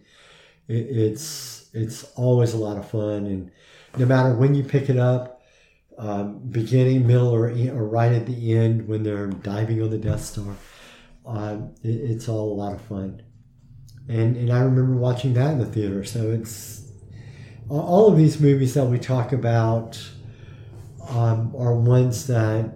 it, 0.68 0.74
it's 0.74 1.68
it's 1.72 2.04
always 2.14 2.54
a 2.54 2.58
lot 2.58 2.76
of 2.76 2.88
fun. 2.88 3.26
And 3.26 3.50
no 3.96 4.06
matter 4.06 4.34
when 4.34 4.54
you 4.54 4.62
pick 4.62 4.88
it 4.88 4.98
up, 4.98 5.42
um, 5.98 6.38
beginning, 6.50 7.06
middle, 7.06 7.34
or 7.34 7.48
or 7.48 7.88
right 7.88 8.12
at 8.12 8.26
the 8.26 8.56
end 8.56 8.86
when 8.86 9.02
they're 9.02 9.26
diving 9.26 9.82
on 9.82 9.90
the 9.90 9.98
Death 9.98 10.24
Star, 10.24 10.54
um, 11.26 11.74
it, 11.82 11.88
it's 11.88 12.28
all 12.28 12.52
a 12.52 12.54
lot 12.54 12.74
of 12.74 12.80
fun. 12.82 13.22
And 14.08 14.36
and 14.36 14.52
I 14.52 14.60
remember 14.60 14.96
watching 14.96 15.34
that 15.34 15.52
in 15.52 15.58
the 15.58 15.66
theater. 15.66 16.04
So 16.04 16.30
it's 16.30 16.90
all- 17.68 18.08
of 18.10 18.16
these 18.16 18.40
movies 18.40 18.72
that 18.74 18.86
we 18.86 18.98
talk 18.98 19.32
about 19.32 20.00
um, 21.10 21.54
are 21.56 21.74
ones 21.74 22.26
that 22.26 22.72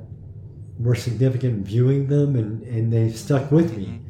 were 0.79 0.95
significant 0.95 1.67
viewing 1.67 2.09
them 2.09 2.37
and, 2.37 2.63
and 2.63 2.93
they 2.93 3.11
stuck 3.11 3.51
with 3.51 3.77
me. 3.77 4.01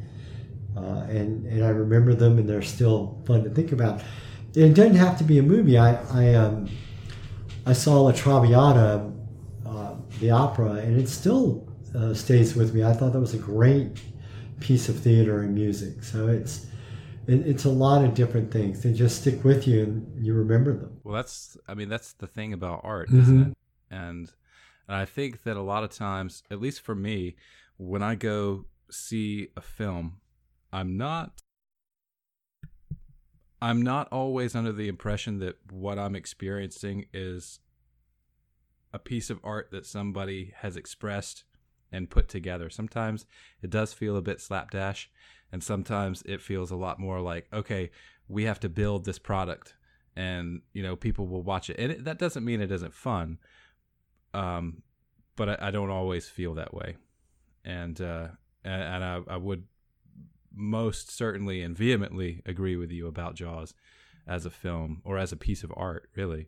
Uh, 0.75 1.05
and, 1.09 1.45
and 1.45 1.63
I 1.63 1.69
remember 1.69 2.13
them 2.13 2.37
and 2.37 2.49
they're 2.49 2.61
still 2.61 3.21
fun 3.25 3.43
to 3.43 3.49
think 3.49 3.71
about. 3.71 4.01
It 4.55 4.73
doesn't 4.73 4.95
have 4.95 5.17
to 5.19 5.23
be 5.23 5.39
a 5.39 5.43
movie. 5.43 5.77
I, 5.77 5.95
I, 6.11 6.33
um, 6.35 6.69
I 7.65 7.73
saw 7.73 8.01
La 8.01 8.11
Traviata, 8.11 9.11
uh, 9.65 9.95
the 10.19 10.31
opera, 10.31 10.71
and 10.73 10.99
it 10.99 11.07
still 11.07 11.67
uh, 11.95 12.13
stays 12.13 12.55
with 12.55 12.73
me. 12.73 12.83
I 12.83 12.93
thought 12.93 13.13
that 13.13 13.19
was 13.19 13.33
a 13.33 13.37
great 13.37 14.01
piece 14.59 14.89
of 14.89 14.99
theater 14.99 15.41
and 15.41 15.53
music. 15.53 16.03
So 16.03 16.27
it's, 16.27 16.65
it, 17.27 17.47
it's 17.47 17.65
a 17.65 17.69
lot 17.69 18.03
of 18.03 18.13
different 18.13 18.51
things. 18.51 18.81
They 18.83 18.93
just 18.93 19.21
stick 19.21 19.43
with 19.43 19.67
you 19.67 19.83
and 19.83 20.25
you 20.25 20.33
remember 20.33 20.75
them. 20.77 20.99
Well, 21.03 21.15
that's 21.15 21.57
I 21.67 21.73
mean 21.73 21.89
that's 21.89 22.13
the 22.13 22.27
thing 22.27 22.53
about 22.53 22.81
art, 22.83 23.09
isn't 23.09 23.37
Mhm. 23.45 23.51
it? 23.51 23.57
and 23.91 24.31
and 24.87 24.97
I 24.97 25.05
think 25.05 25.43
that 25.43 25.55
a 25.55 25.61
lot 25.61 25.83
of 25.83 25.91
times, 25.91 26.43
at 26.51 26.59
least 26.59 26.81
for 26.81 26.93
me, 26.95 27.35
when 27.77 28.03
I 28.03 28.15
go 28.15 28.65
see 28.91 29.47
a 29.55 29.61
film, 29.61 30.19
I'm 30.71 30.97
not 30.97 31.41
I'm 33.61 33.81
not 33.81 34.09
always 34.11 34.55
under 34.55 34.73
the 34.73 34.89
impression 34.89 35.39
that 35.39 35.55
what 35.71 35.97
I'm 35.97 36.15
experiencing 36.15 37.05
is 37.13 37.59
a 38.91 38.99
piece 38.99 39.29
of 39.29 39.39
art 39.43 39.69
that 39.71 39.85
somebody 39.85 40.53
has 40.57 40.75
expressed 40.75 41.45
and 41.91 42.09
put 42.09 42.27
together. 42.27 42.69
Sometimes 42.69 43.25
it 43.61 43.69
does 43.69 43.93
feel 43.93 44.17
a 44.17 44.21
bit 44.21 44.41
slapdash, 44.41 45.09
and 45.53 45.63
sometimes 45.63 46.23
it 46.25 46.41
feels 46.41 46.71
a 46.71 46.75
lot 46.75 46.99
more 46.99 47.21
like, 47.21 47.47
okay, 47.53 47.91
we 48.27 48.43
have 48.45 48.59
to 48.61 48.69
build 48.69 49.05
this 49.05 49.19
product, 49.19 49.75
and 50.15 50.61
you 50.73 50.81
know, 50.81 50.95
people 50.95 51.27
will 51.27 51.43
watch 51.43 51.69
it. 51.69 51.77
And 51.77 51.91
it, 51.91 52.05
that 52.05 52.17
doesn't 52.17 52.43
mean 52.43 52.59
it 52.59 52.71
isn't 52.71 52.95
fun, 52.95 53.37
um, 54.33 54.81
but 55.35 55.49
I, 55.49 55.67
I 55.67 55.71
don't 55.71 55.91
always 55.91 56.27
feel 56.27 56.55
that 56.55 56.73
way, 56.73 56.97
and 57.63 58.01
uh, 58.01 58.29
and, 58.65 58.81
and 58.81 59.03
I, 59.03 59.19
I 59.27 59.37
would 59.37 59.65
most 60.51 61.11
certainly 61.11 61.61
and 61.61 61.77
vehemently 61.77 62.41
agree 62.47 62.75
with 62.75 62.91
you 62.91 63.05
about 63.07 63.35
Jaws 63.35 63.75
as 64.27 64.47
a 64.47 64.49
film 64.49 65.03
or 65.05 65.19
as 65.19 65.31
a 65.31 65.37
piece 65.37 65.63
of 65.63 65.71
art, 65.77 66.09
really. 66.15 66.47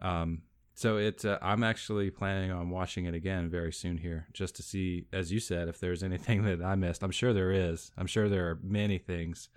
Um, 0.00 0.42
so 0.74 0.96
it, 0.96 1.24
uh, 1.24 1.38
I'm 1.42 1.62
actually 1.62 2.10
planning 2.10 2.50
on 2.50 2.70
watching 2.70 3.04
it 3.04 3.14
again 3.14 3.50
very 3.50 3.72
soon 3.72 3.98
here, 3.98 4.26
just 4.32 4.56
to 4.56 4.62
see, 4.62 5.06
as 5.12 5.30
you 5.30 5.38
said, 5.40 5.68
if 5.68 5.78
there's 5.78 6.02
anything 6.10 6.44
that 6.44 6.62
I 6.62 6.74
missed. 6.74 7.02
I'm 7.02 7.10
sure 7.10 7.32
there 7.32 7.52
is. 7.52 7.92
I'm 7.96 8.06
sure 8.06 8.28
there 8.28 8.48
are 8.48 8.58
many 8.62 8.98
things 8.98 9.48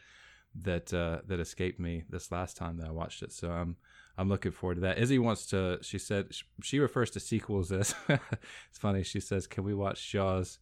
that 0.62 0.94
uh, 0.94 1.20
that 1.28 1.40
escaped 1.40 1.80
me 1.80 2.04
this 2.10 2.32
last 2.32 2.58
time 2.58 2.78
that 2.78 2.88
I 2.88 2.92
watched 2.92 3.22
it. 3.22 3.32
So 3.32 3.52
I'm 3.52 3.78
I'm 4.18 4.30
looking 4.30 4.52
forward 4.52 4.76
to 4.76 4.82
that. 4.82 4.98
Izzy 4.98 5.20
wants 5.20 5.48
to. 5.48 5.80
She 5.82 5.98
said 6.00 6.28
she 6.62 6.80
refers 6.80 7.12
to 7.12 7.20
sequels 7.20 7.72
as. 7.72 7.96
it's 8.10 8.80
funny. 8.80 9.04
She 9.04 9.20
says, 9.20 9.48
"Can 9.48 9.64
we 9.64 9.74
watch 9.74 10.12
Jaws?" 10.12 10.60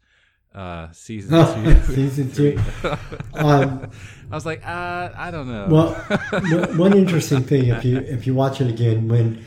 Uh, 0.53 0.91
season 0.91 1.31
two. 1.63 1.93
season 1.95 2.31
two. 2.31 2.59
Um, 3.33 3.89
I 4.31 4.35
was 4.35 4.45
like, 4.45 4.63
uh, 4.63 5.09
I 5.15 5.31
don't 5.31 5.47
know. 5.47 5.67
well, 5.67 5.93
one 6.75 6.95
interesting 6.95 7.41
thing 7.41 7.69
if 7.69 7.83
you 7.83 7.97
if 7.97 8.27
you 8.27 8.35
watch 8.35 8.61
it 8.61 8.67
again 8.67 9.07
when 9.07 9.43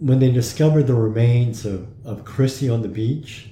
when 0.00 0.18
they 0.18 0.30
discovered 0.30 0.86
the 0.86 0.94
remains 0.94 1.64
of, 1.64 1.86
of 2.04 2.24
Chrissy 2.24 2.68
on 2.68 2.82
the 2.82 2.88
beach, 2.88 3.48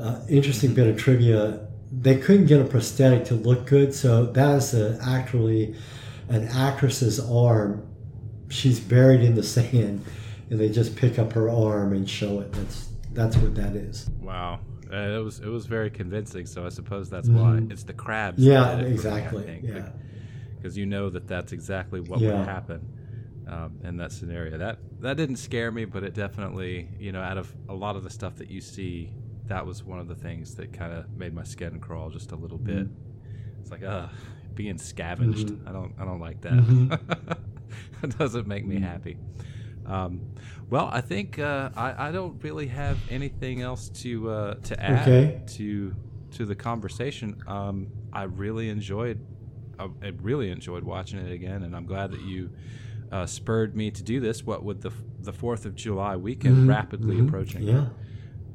uh, 0.00 0.20
interesting 0.28 0.74
bit 0.74 0.86
of 0.88 0.98
trivia. 0.98 1.66
They 1.92 2.16
couldn't 2.18 2.46
get 2.46 2.60
a 2.60 2.64
prosthetic 2.64 3.24
to 3.26 3.34
look 3.34 3.66
good, 3.66 3.94
so 3.94 4.26
that 4.26 4.56
is 4.56 4.74
uh 4.74 4.98
actually 5.04 5.74
an 6.28 6.46
actress's 6.48 7.18
arm. 7.18 7.86
She's 8.48 8.78
buried 8.80 9.20
in 9.22 9.34
the 9.34 9.42
sand, 9.42 10.04
and 10.50 10.60
they 10.60 10.68
just 10.68 10.94
pick 10.96 11.18
up 11.18 11.32
her 11.32 11.50
arm 11.50 11.92
and 11.92 12.08
show 12.08 12.40
it. 12.40 12.52
That's 12.52 12.88
that's 13.12 13.36
what 13.36 13.54
that 13.56 13.74
is. 13.74 14.08
Wow. 14.20 14.60
Uh, 14.92 14.96
it 14.96 15.24
was 15.24 15.40
it 15.40 15.48
was 15.48 15.66
very 15.66 15.90
convincing, 15.90 16.46
so 16.46 16.64
I 16.64 16.68
suppose 16.68 17.10
that's 17.10 17.28
why 17.28 17.60
it's 17.70 17.82
the 17.84 17.92
crabs. 17.92 18.38
Mm-hmm. 18.40 18.50
Yeah, 18.50 18.60
that 18.60 18.76
did 18.76 18.78
it 18.78 18.80
for 18.80 18.88
me, 18.88 18.92
exactly, 18.94 19.60
yeah. 19.62 19.88
because 20.56 20.76
you 20.78 20.86
know 20.86 21.10
that 21.10 21.26
that's 21.28 21.52
exactly 21.52 22.00
what 22.00 22.20
Yeah. 22.20 22.38
would 22.38 22.46
happen 22.46 22.80
um, 23.50 23.78
in 23.84 23.96
that 23.98 24.12
scenario. 24.12 24.56
That 24.58 24.78
that 25.00 25.16
didn't 25.16 25.36
scare 25.36 25.70
me, 25.70 25.84
but 25.84 26.02
it 26.04 26.14
definitely, 26.14 26.88
you 26.98 27.12
know, 27.12 27.20
out 27.22 27.36
of 27.38 27.52
a 27.68 27.74
lot 27.74 27.96
of 27.96 28.04
the 28.04 28.10
stuff 28.10 28.36
that 28.36 28.48
you 28.50 28.60
see, 28.60 29.12
that 29.46 29.66
was 29.66 29.82
one 29.84 29.98
of 29.98 30.08
the 30.08 30.14
things 30.14 30.54
that 30.56 30.72
kind 30.72 30.92
of 30.92 31.10
made 31.16 31.34
my 31.34 31.42
skin 31.44 31.80
crawl 31.80 32.10
just 32.10 32.32
a 32.32 32.36
little 32.36 32.58
bit. 32.58 32.86
Mm-hmm. 32.86 33.60
It's 33.60 33.70
like, 33.70 33.82
uh, 33.82 34.06
being 34.54 34.78
scavenged. 34.78 35.52
I 35.66 35.72
don't 35.72 35.94
I 35.98 36.04
don't 36.04 36.20
like 36.20 36.40
that. 36.42 37.38
it 38.02 38.18
doesn't 38.18 38.46
make 38.46 38.62
Mm-hmm. 38.64 38.74
me 38.74 38.80
happy. 38.80 39.16
Um, 39.86 40.20
well, 40.68 40.88
I 40.92 41.00
think 41.00 41.38
uh, 41.38 41.70
I, 41.74 42.08
I 42.08 42.12
don't 42.12 42.42
really 42.44 42.68
have 42.68 42.98
anything 43.10 43.62
else 43.62 43.88
to 44.02 44.30
uh, 44.30 44.54
to 44.54 44.80
add 44.80 45.06
Okay. 45.08 45.42
to 45.56 45.94
to 46.32 46.46
the 46.46 46.54
conversation. 46.54 47.42
Um, 47.46 47.88
I 48.12 48.24
really 48.24 48.68
enjoyed 48.68 49.18
I 49.78 50.08
really 50.20 50.50
enjoyed 50.50 50.84
watching 50.84 51.18
it 51.20 51.32
again, 51.32 51.62
and 51.62 51.74
I'm 51.74 51.86
glad 51.86 52.10
that 52.12 52.20
you 52.20 52.50
uh, 53.12 53.26
spurred 53.26 53.76
me 53.76 53.90
to 53.90 54.02
do 54.02 54.20
this. 54.20 54.44
What 54.44 54.62
with 54.64 54.82
the 54.82 54.92
the 55.20 55.32
Fourth 55.32 55.66
of 55.66 55.74
July 55.74 56.16
weekend 56.16 56.68
rapidly 56.68 57.20
approaching, 57.20 57.62
Mm-hmm. 57.62 57.76
Yeah. 57.76 57.86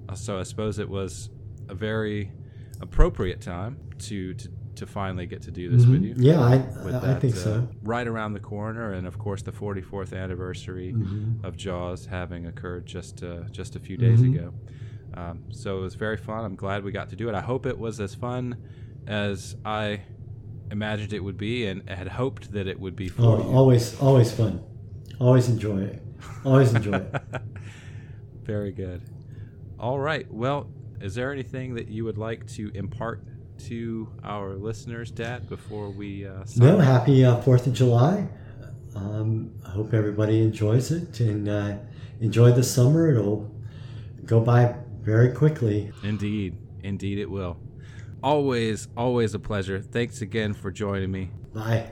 Uh, 0.09 0.15
so 0.15 0.39
I 0.39 0.43
suppose 0.43 0.77
it 0.79 0.89
was 0.89 1.29
a 1.69 1.73
very 1.75 2.31
appropriate 2.81 3.41
time 3.41 3.77
to 3.99 4.33
to, 4.35 4.49
to 4.75 4.85
finally 4.85 5.25
get 5.25 5.41
to 5.43 5.51
do 5.51 5.69
this 5.69 5.85
with 5.85 6.03
you 6.03 6.13
Mm-hmm. 6.13 6.23
Yeah, 6.23 6.41
I 6.41 6.57
with 6.85 6.95
I 6.95 6.99
that, 6.99 7.21
think 7.21 7.35
uh, 7.35 7.39
so. 7.39 7.67
right 7.83 8.07
around 8.07 8.33
the 8.33 8.39
corner, 8.39 8.93
and 8.93 9.07
of 9.07 9.17
course 9.17 9.41
the 9.41 9.51
44th 9.51 10.13
anniversary 10.13 10.93
Mm-hmm. 10.93 11.45
of 11.45 11.55
Jaws 11.57 12.05
having 12.05 12.45
occurred 12.47 12.85
just 12.85 13.23
uh, 13.23 13.43
just 13.51 13.75
a 13.75 13.79
few 13.79 13.97
days 13.97 14.21
Mm-hmm. 14.21 14.35
ago. 14.37 14.53
Um, 15.13 15.43
so 15.49 15.77
it 15.77 15.81
was 15.81 15.95
very 15.95 16.17
fun. 16.17 16.43
I'm 16.43 16.55
glad 16.55 16.83
we 16.83 16.91
got 16.91 17.09
to 17.09 17.15
do 17.15 17.29
it. 17.29 17.35
I 17.35 17.41
hope 17.41 17.65
it 17.65 17.77
was 17.79 17.99
as 18.01 18.13
fun 18.13 18.57
as 19.07 19.55
I 19.63 20.01
imagined 20.71 21.13
it 21.13 21.23
would 21.23 21.37
be, 21.37 21.65
and 21.67 21.87
had 21.89 22.07
hoped 22.07 22.51
that 22.53 22.67
it 22.67 22.79
would 22.79 22.95
be 22.95 23.07
for 23.09 23.21
Oh, 23.23 23.37
you. 23.37 23.43
always 23.55 23.99
always 23.99 24.31
fun. 24.31 24.61
Always 25.19 25.47
enjoy 25.49 25.81
it. 25.83 26.01
Always 26.43 26.73
enjoy 26.73 26.97
it. 26.97 27.15
Very 28.43 28.71
good. 28.71 29.01
All 29.79 29.99
right. 29.99 30.31
Well, 30.31 30.69
is 31.01 31.15
there 31.15 31.31
anything 31.31 31.75
that 31.75 31.87
you 31.87 32.03
would 32.05 32.17
like 32.17 32.47
to 32.53 32.71
impart 32.75 33.23
to 33.67 34.09
our 34.23 34.55
listeners, 34.55 35.11
Dad, 35.11 35.47
before 35.49 35.89
we 35.89 36.25
uh, 36.27 36.43
No, 36.57 36.77
happy 36.77 37.23
uh, 37.23 37.37
Fourth 37.41 37.67
of 37.67 37.73
July. 37.73 38.27
Um, 38.95 39.51
I 39.65 39.69
hope 39.71 39.93
everybody 39.93 40.41
enjoys 40.41 40.91
it 40.91 41.19
and 41.19 41.47
uh, 41.49 41.77
enjoy 42.21 42.51
the 42.51 42.63
summer. 42.63 43.09
It'll 43.11 43.49
go 44.25 44.39
by 44.39 44.75
very 45.01 45.31
quickly. 45.33 45.91
Indeed. 46.03 46.57
Indeed, 46.83 47.17
it 47.19 47.29
will. 47.29 47.57
Always, 48.23 48.87
always 48.97 49.33
a 49.33 49.39
pleasure. 49.39 49.79
Thanks 49.81 50.21
again 50.21 50.53
for 50.53 50.71
joining 50.71 51.11
me. 51.11 51.29
Bye. 51.53 51.91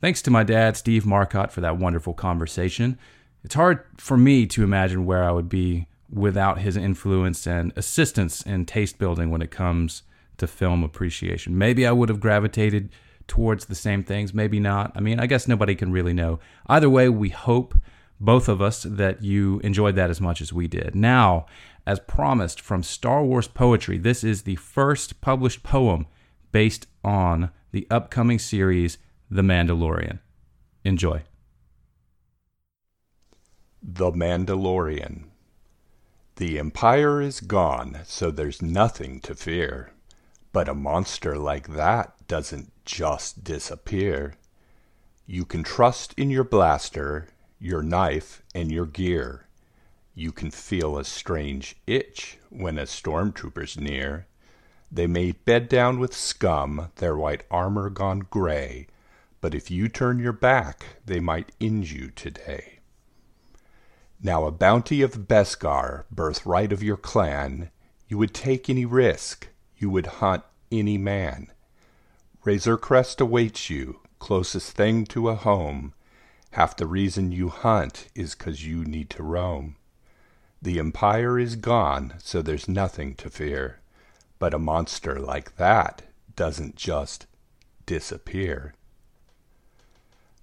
Thanks 0.00 0.22
to 0.22 0.30
my 0.30 0.44
dad, 0.44 0.76
Steve 0.76 1.04
Marcotte, 1.04 1.50
for 1.50 1.60
that 1.60 1.76
wonderful 1.76 2.14
conversation. 2.14 2.98
It's 3.42 3.56
hard 3.56 3.84
for 3.96 4.16
me 4.16 4.46
to 4.46 4.62
imagine 4.62 5.06
where 5.06 5.24
I 5.24 5.32
would 5.32 5.48
be 5.48 5.86
without 6.10 6.58
his 6.58 6.76
influence 6.76 7.46
and 7.46 7.72
assistance 7.76 8.42
in 8.42 8.64
taste 8.64 8.98
building 8.98 9.30
when 9.30 9.42
it 9.42 9.50
comes 9.50 10.02
to 10.38 10.46
film 10.46 10.84
appreciation. 10.84 11.58
Maybe 11.58 11.86
I 11.86 11.92
would 11.92 12.08
have 12.08 12.20
gravitated 12.20 12.90
towards 13.26 13.66
the 13.66 13.74
same 13.74 14.02
things, 14.04 14.32
maybe 14.32 14.60
not. 14.60 14.92
I 14.94 15.00
mean, 15.00 15.20
I 15.20 15.26
guess 15.26 15.48
nobody 15.48 15.74
can 15.74 15.92
really 15.92 16.14
know. 16.14 16.38
Either 16.66 16.88
way, 16.88 17.08
we 17.08 17.28
hope, 17.28 17.74
both 18.20 18.48
of 18.48 18.60
us, 18.60 18.82
that 18.82 19.22
you 19.22 19.60
enjoyed 19.60 19.94
that 19.96 20.10
as 20.10 20.20
much 20.20 20.40
as 20.40 20.52
we 20.52 20.66
did. 20.66 20.94
Now, 20.94 21.46
as 21.86 22.00
promised 22.00 22.60
from 22.60 22.82
Star 22.82 23.24
Wars 23.24 23.48
Poetry, 23.48 23.98
this 23.98 24.22
is 24.22 24.42
the 24.42 24.56
first 24.56 25.20
published 25.20 25.62
poem 25.62 26.06
based 26.52 26.86
on 27.04 27.50
the 27.70 27.86
upcoming 27.90 28.38
series 28.38 28.98
The 29.30 29.42
Mandalorian. 29.42 30.18
Enjoy. 30.84 31.22
The 33.82 34.10
Mandalorian. 34.10 35.24
The 36.36 36.58
Empire 36.58 37.20
is 37.20 37.40
gone, 37.40 38.00
so 38.04 38.30
there's 38.30 38.62
nothing 38.62 39.20
to 39.20 39.34
fear. 39.34 39.92
But 40.52 40.68
a 40.68 40.74
monster 40.74 41.36
like 41.36 41.68
that 41.68 42.26
doesn't 42.26 42.72
just 42.84 43.44
disappear. 43.44 44.34
You 45.26 45.44
can 45.44 45.62
trust 45.62 46.14
in 46.16 46.30
your 46.30 46.44
blaster, 46.44 47.28
your 47.58 47.82
knife, 47.82 48.42
and 48.54 48.70
your 48.70 48.86
gear. 48.86 49.46
You 50.14 50.32
can 50.32 50.50
feel 50.50 50.98
a 50.98 51.04
strange 51.04 51.76
itch 51.86 52.38
when 52.50 52.78
a 52.78 52.82
stormtrooper's 52.82 53.78
near. 53.78 54.26
They 54.90 55.06
may 55.06 55.32
bed 55.32 55.68
down 55.68 55.98
with 55.98 56.14
scum, 56.14 56.90
their 56.96 57.16
white 57.16 57.44
armor 57.50 57.90
gone 57.90 58.20
gray, 58.30 58.86
but 59.40 59.54
if 59.54 59.70
you 59.70 59.88
turn 59.88 60.18
your 60.18 60.32
back, 60.32 60.84
they 61.04 61.20
might 61.20 61.52
injure 61.60 61.96
you 61.96 62.10
today. 62.10 62.78
Now 64.20 64.44
a 64.46 64.50
bounty 64.50 65.02
of 65.02 65.28
Beskar, 65.28 66.04
birthright 66.10 66.72
of 66.72 66.82
your 66.82 66.96
clan, 66.96 67.70
you 68.08 68.18
would 68.18 68.34
take 68.34 68.68
any 68.68 68.84
risk, 68.84 69.48
you 69.76 69.90
would 69.90 70.06
hunt 70.06 70.42
any 70.72 70.98
man. 70.98 71.52
Razor 72.44 72.76
Crest 72.76 73.20
awaits 73.20 73.70
you, 73.70 74.00
closest 74.18 74.72
thing 74.72 75.04
to 75.06 75.28
a 75.28 75.36
home. 75.36 75.94
Half 76.52 76.76
the 76.76 76.86
reason 76.86 77.30
you 77.30 77.48
hunt 77.50 78.08
is 78.14 78.34
'cause 78.34 78.62
you 78.62 78.84
need 78.84 79.10
to 79.10 79.22
roam. 79.22 79.76
The 80.60 80.78
Empire 80.78 81.38
is 81.38 81.56
gone, 81.56 82.14
so 82.18 82.42
there's 82.42 82.66
nothing 82.66 83.14
to 83.16 83.30
fear. 83.30 83.80
But 84.38 84.54
a 84.54 84.58
monster 84.58 85.20
like 85.20 85.56
that 85.56 86.02
doesn't 86.34 86.76
just 86.76 87.26
disappear. 87.86 88.74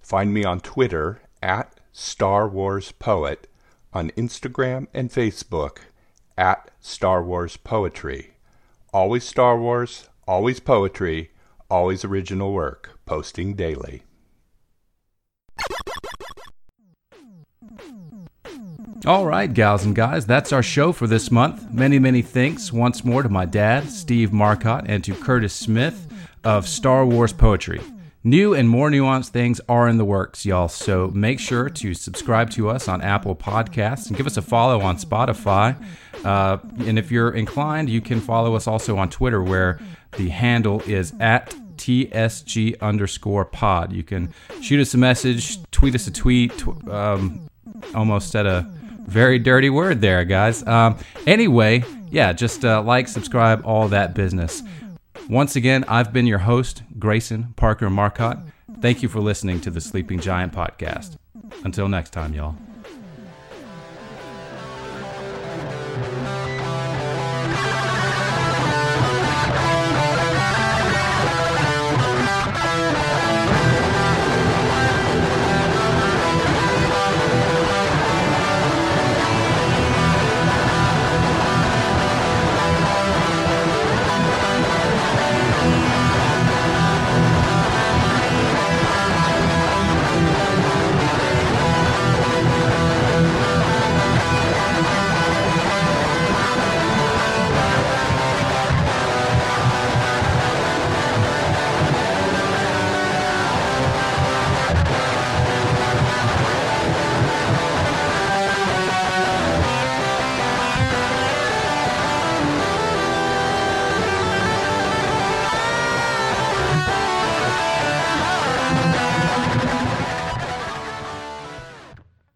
Find 0.00 0.32
me 0.32 0.44
on 0.44 0.60
Twitter 0.60 1.20
at 1.42 1.80
Star 1.92 2.48
Wars 2.48 2.92
Poet, 2.92 3.50
on 3.92 4.10
Instagram 4.10 4.86
and 4.94 5.10
Facebook 5.10 5.78
at 6.38 6.70
Star 6.80 7.22
Wars 7.22 7.56
Poetry. 7.56 8.36
Always 8.92 9.24
Star 9.24 9.58
Wars, 9.58 10.08
always 10.26 10.60
poetry, 10.60 11.30
always 11.68 12.04
original 12.04 12.52
work, 12.52 12.98
posting 13.06 13.54
daily. 13.54 14.02
All 19.04 19.26
right, 19.26 19.52
gals 19.52 19.84
and 19.84 19.94
guys, 19.94 20.26
that's 20.26 20.52
our 20.52 20.62
show 20.62 20.90
for 20.90 21.06
this 21.06 21.30
month. 21.30 21.70
Many, 21.72 21.98
many 21.98 22.22
thanks 22.22 22.72
once 22.72 23.04
more 23.04 23.22
to 23.22 23.28
my 23.28 23.44
dad, 23.44 23.90
Steve 23.90 24.32
Marcotte, 24.32 24.86
and 24.88 25.04
to 25.04 25.14
Curtis 25.14 25.54
Smith 25.54 26.08
of 26.42 26.66
Star 26.66 27.04
Wars 27.04 27.32
Poetry. 27.32 27.80
New 28.24 28.54
and 28.54 28.68
more 28.68 28.90
nuanced 28.90 29.28
things 29.28 29.60
are 29.68 29.86
in 29.86 29.98
the 29.98 30.04
works, 30.04 30.44
y'all, 30.44 30.66
so 30.66 31.12
make 31.14 31.38
sure 31.38 31.68
to 31.68 31.94
subscribe 31.94 32.50
to 32.50 32.68
us 32.68 32.88
on 32.88 33.00
Apple 33.00 33.36
Podcasts 33.36 34.08
and 34.08 34.16
give 34.16 34.26
us 34.26 34.36
a 34.36 34.42
follow 34.42 34.80
on 34.80 34.96
Spotify. 34.96 35.76
Uh, 36.24 36.58
and 36.78 36.98
if 36.98 37.12
you're 37.12 37.30
inclined, 37.30 37.88
you 37.88 38.00
can 38.00 38.20
follow 38.20 38.56
us 38.56 38.66
also 38.66 38.96
on 38.96 39.08
Twitter, 39.08 39.42
where 39.42 39.78
the 40.16 40.30
handle 40.30 40.80
is 40.86 41.12
at 41.20 41.54
TSG 41.76 42.80
underscore 42.80 43.44
pod. 43.44 43.92
You 43.92 44.02
can 44.02 44.32
shoot 44.60 44.80
us 44.80 44.94
a 44.94 44.98
message, 44.98 45.62
tweet 45.70 45.94
us 45.94 46.08
a 46.08 46.10
tweet, 46.12 46.56
tw- 46.58 46.88
um, 46.88 47.48
almost 47.94 48.34
at 48.34 48.46
a 48.46 48.68
very 49.06 49.38
dirty 49.38 49.70
word 49.70 50.00
there, 50.00 50.24
guys. 50.24 50.66
Um, 50.66 50.98
anyway, 51.26 51.84
yeah, 52.10 52.32
just 52.32 52.64
uh, 52.64 52.82
like, 52.82 53.08
subscribe, 53.08 53.62
all 53.64 53.88
that 53.88 54.14
business. 54.14 54.62
Once 55.28 55.56
again, 55.56 55.84
I've 55.88 56.12
been 56.12 56.26
your 56.26 56.38
host, 56.38 56.82
Grayson 56.98 57.54
Parker 57.56 57.90
Marcotte. 57.90 58.38
Thank 58.80 59.02
you 59.02 59.08
for 59.08 59.20
listening 59.20 59.60
to 59.62 59.70
the 59.70 59.80
Sleeping 59.80 60.20
Giant 60.20 60.52
podcast. 60.52 61.16
Until 61.64 61.88
next 61.88 62.10
time, 62.10 62.34
y'all. 62.34 62.56